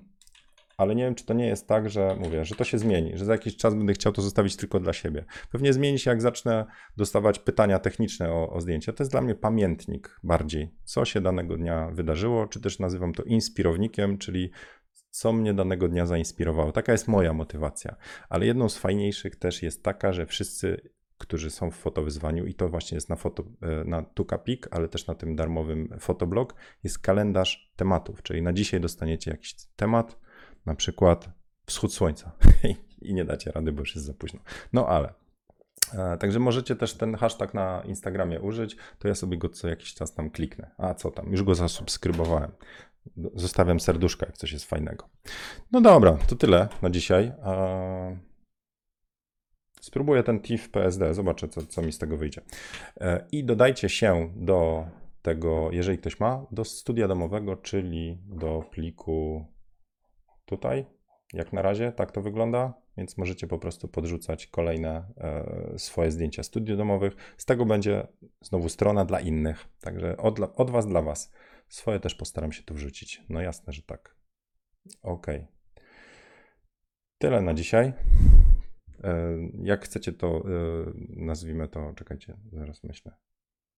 ale 0.77 0.95
nie 0.95 1.03
wiem, 1.03 1.15
czy 1.15 1.25
to 1.25 1.33
nie 1.33 1.47
jest 1.47 1.67
tak, 1.67 1.89
że 1.89 2.15
mówię, 2.19 2.45
że 2.45 2.55
to 2.55 2.63
się 2.63 2.77
zmieni, 2.77 3.17
że 3.17 3.25
za 3.25 3.31
jakiś 3.31 3.57
czas 3.57 3.75
będę 3.75 3.93
chciał 3.93 4.13
to 4.13 4.21
zostawić 4.21 4.55
tylko 4.55 4.79
dla 4.79 4.93
siebie. 4.93 5.25
Pewnie 5.51 5.73
zmieni 5.73 5.99
się, 5.99 6.09
jak 6.09 6.21
zacznę 6.21 6.65
dostawać 6.97 7.39
pytania 7.39 7.79
techniczne 7.79 8.31
o, 8.31 8.49
o 8.49 8.61
zdjęcia. 8.61 8.93
To 8.93 9.03
jest 9.03 9.11
dla 9.11 9.21
mnie 9.21 9.35
pamiętnik 9.35 10.19
bardziej, 10.23 10.69
co 10.83 11.05
się 11.05 11.21
danego 11.21 11.57
dnia 11.57 11.89
wydarzyło, 11.91 12.47
czy 12.47 12.61
też 12.61 12.79
nazywam 12.79 13.13
to 13.13 13.23
inspirownikiem, 13.23 14.17
czyli 14.17 14.51
co 15.09 15.33
mnie 15.33 15.53
danego 15.53 15.87
dnia 15.87 16.05
zainspirowało. 16.05 16.71
Taka 16.71 16.91
jest 16.91 17.07
moja 17.07 17.33
motywacja. 17.33 17.95
Ale 18.29 18.45
jedną 18.45 18.69
z 18.69 18.77
fajniejszych 18.77 19.35
też 19.35 19.63
jest 19.63 19.83
taka, 19.83 20.13
że 20.13 20.25
wszyscy 20.25 20.89
którzy 21.17 21.49
są 21.49 21.71
w 21.71 21.75
fotowyzwaniu 21.75 22.45
i 22.45 22.53
to 22.53 22.69
właśnie 22.69 22.95
jest 22.95 23.09
na, 23.09 23.15
foto, 23.15 23.43
e, 23.61 23.83
na 23.83 24.01
Tukapik, 24.01 24.67
ale 24.71 24.87
też 24.87 25.07
na 25.07 25.15
tym 25.15 25.35
darmowym 25.35 25.89
fotoblog, 25.99 26.55
jest 26.83 26.99
kalendarz 26.99 27.73
tematów, 27.75 28.23
czyli 28.23 28.41
na 28.41 28.53
dzisiaj 28.53 28.81
dostaniecie 28.81 29.31
jakiś 29.31 29.55
temat, 29.75 30.19
na 30.67 30.75
przykład 30.75 31.29
wschód 31.65 31.93
słońca 31.93 32.31
i 33.01 33.13
nie 33.13 33.25
dacie 33.25 33.51
rady, 33.51 33.71
bo 33.71 33.79
już 33.79 33.95
jest 33.95 34.07
za 34.07 34.13
późno. 34.13 34.39
No 34.73 34.87
ale. 34.87 35.13
E, 35.93 36.17
także 36.17 36.39
możecie 36.39 36.75
też 36.75 36.93
ten 36.93 37.15
hashtag 37.15 37.53
na 37.53 37.81
Instagramie 37.85 38.41
użyć, 38.41 38.77
to 38.99 39.07
ja 39.07 39.15
sobie 39.15 39.37
go 39.37 39.49
co 39.49 39.67
jakiś 39.67 39.93
czas 39.93 40.13
tam 40.13 40.29
kliknę. 40.29 40.71
A 40.77 40.93
co 40.93 41.11
tam, 41.11 41.31
już 41.31 41.43
go 41.43 41.55
zasubskrybowałem. 41.55 42.51
Zostawiam 43.35 43.79
serduszka, 43.79 44.25
jak 44.25 44.37
coś 44.37 44.51
jest 44.51 44.65
fajnego. 44.65 45.09
No 45.71 45.81
dobra, 45.81 46.17
to 46.27 46.35
tyle 46.35 46.67
na 46.81 46.89
dzisiaj. 46.89 47.31
Spróbuję 49.81 50.23
ten 50.23 50.41
TIFF 50.41 50.69
PSD, 50.69 51.13
zobaczę, 51.13 51.47
co, 51.47 51.65
co 51.65 51.81
mi 51.81 51.91
z 51.91 51.97
tego 51.97 52.17
wyjdzie. 52.17 52.41
E, 53.01 53.25
I 53.31 53.43
dodajcie 53.43 53.89
się 53.89 54.33
do 54.35 54.87
tego, 55.21 55.71
jeżeli 55.71 55.97
ktoś 55.97 56.19
ma, 56.19 56.45
do 56.51 56.65
studia 56.65 57.07
domowego, 57.07 57.55
czyli 57.55 58.17
do 58.25 58.63
pliku 58.71 59.45
tutaj. 60.47 60.85
Jak 61.33 61.53
na 61.53 61.61
razie 61.61 61.91
tak 61.91 62.11
to 62.11 62.21
wygląda, 62.21 62.73
więc 62.97 63.17
możecie 63.17 63.47
po 63.47 63.59
prostu 63.59 63.87
podrzucać 63.87 64.47
kolejne 64.47 65.13
e, 65.17 65.79
swoje 65.79 66.11
zdjęcia 66.11 66.43
studiów 66.43 66.77
domowych. 66.77 67.13
Z 67.37 67.45
tego 67.45 67.65
będzie 67.65 68.07
znowu 68.41 68.69
strona 68.69 69.05
dla 69.05 69.19
innych, 69.19 69.65
także 69.81 70.17
od, 70.17 70.39
od 70.55 70.69
Was 70.69 70.87
dla 70.87 71.01
Was. 71.01 71.33
Swoje 71.69 71.99
też 71.99 72.15
postaram 72.15 72.51
się 72.51 72.63
tu 72.63 72.73
wrzucić. 72.73 73.21
No 73.29 73.41
jasne, 73.41 73.73
że 73.73 73.81
tak. 73.81 74.15
Ok. 75.01 75.27
Tyle 77.17 77.41
na 77.41 77.53
dzisiaj. 77.53 77.93
E, 79.03 79.37
jak 79.63 79.85
chcecie 79.85 80.13
to, 80.13 80.37
e, 80.37 80.41
nazwijmy 81.09 81.67
to, 81.67 81.93
czekajcie, 81.95 82.37
zaraz 82.51 82.83
myślę. 82.83 83.17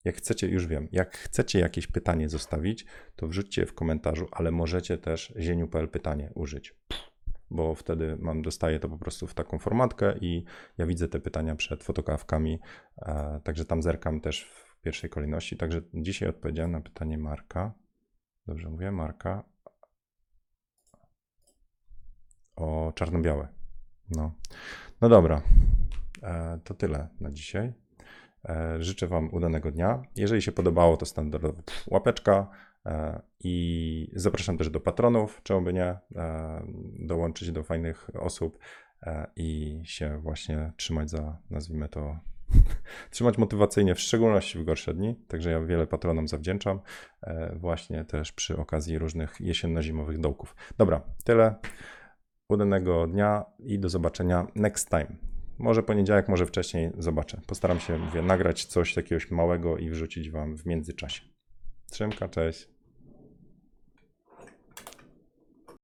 Jak 0.04 0.16
chcecie, 0.16 0.48
już 0.48 0.66
wiem, 0.66 0.88
jak 0.92 1.16
chcecie 1.16 1.58
jakieś 1.58 1.86
pytanie 1.86 2.28
zostawić, 2.28 2.86
to 3.16 3.26
wrzućcie 3.26 3.66
w 3.66 3.74
komentarzu, 3.74 4.28
ale 4.32 4.50
możecie 4.50 4.98
też 4.98 5.34
zieniu.pl 5.38 5.88
pytanie 5.88 6.30
użyć, 6.34 6.74
bo 7.50 7.74
wtedy 7.74 8.16
mam, 8.20 8.42
dostaję 8.42 8.80
to 8.80 8.88
po 8.88 8.98
prostu 8.98 9.26
w 9.26 9.34
taką 9.34 9.58
formatkę 9.58 10.18
i 10.18 10.44
ja 10.78 10.86
widzę 10.86 11.08
te 11.08 11.20
pytania 11.20 11.56
przed 11.56 11.84
fotokawkami, 11.84 12.60
e, 12.98 13.40
także 13.44 13.64
tam 13.64 13.82
zerkam 13.82 14.20
też 14.20 14.44
w 14.44 14.80
pierwszej 14.80 15.10
kolejności. 15.10 15.56
Także 15.56 15.82
dzisiaj 15.94 16.28
odpowiedziałem 16.28 16.72
na 16.72 16.80
pytanie 16.80 17.18
Marka. 17.18 17.72
Dobrze 18.46 18.70
mówię, 18.70 18.92
Marka. 18.92 19.44
O 22.56 22.92
czarno-białe. 22.94 23.48
No. 24.10 24.34
no 25.00 25.08
dobra, 25.08 25.42
e, 26.22 26.58
to 26.64 26.74
tyle 26.74 27.08
na 27.20 27.30
dzisiaj. 27.30 27.79
E, 28.48 28.82
życzę 28.82 29.06
Wam 29.06 29.34
udanego 29.34 29.70
dnia. 29.70 30.02
Jeżeli 30.16 30.42
się 30.42 30.52
podobało, 30.52 30.96
to 30.96 31.06
standardowo 31.06 31.62
łapeczka 31.86 32.50
e, 32.86 33.22
i 33.40 34.12
zapraszam 34.14 34.58
też 34.58 34.70
do 34.70 34.80
patronów, 34.80 35.40
czemu 35.42 35.62
by 35.62 35.72
nie, 35.72 35.84
e, 36.16 36.62
dołączyć 36.98 37.52
do 37.52 37.62
fajnych 37.62 38.10
osób 38.14 38.58
i 39.36 39.80
się 39.84 40.18
właśnie 40.18 40.72
trzymać 40.76 41.10
za, 41.10 41.38
nazwijmy 41.50 41.88
to, 41.88 42.18
trzymać 43.10 43.38
motywacyjnie, 43.38 43.94
w 43.94 44.00
szczególności 44.00 44.58
w 44.58 44.64
gorsze 44.64 44.94
dni. 44.94 45.16
Także 45.28 45.50
ja 45.50 45.60
wiele 45.60 45.86
patronom 45.86 46.28
zawdzięczam, 46.28 46.80
właśnie 47.56 48.04
też 48.04 48.32
przy 48.32 48.56
okazji 48.56 48.98
różnych 48.98 49.40
jesienno-zimowych 49.40 50.18
dołków. 50.18 50.56
Dobra, 50.78 51.00
tyle. 51.24 51.54
Udanego 52.48 53.06
dnia 53.06 53.44
i 53.58 53.78
do 53.78 53.88
zobaczenia 53.88 54.46
next 54.54 54.90
time. 54.90 55.29
Może 55.60 55.82
poniedziałek, 55.82 56.28
może 56.28 56.46
wcześniej 56.46 56.90
zobaczę. 56.98 57.40
Postaram 57.46 57.80
się, 57.80 57.98
mówię, 57.98 58.22
nagrać 58.22 58.64
coś 58.64 58.96
jakiegoś 58.96 59.30
małego 59.30 59.78
i 59.78 59.90
wrzucić 59.90 60.30
Wam 60.30 60.56
w 60.56 60.66
międzyczasie. 60.66 61.22
Trzymka, 61.90 62.28
cześć. 62.28 62.68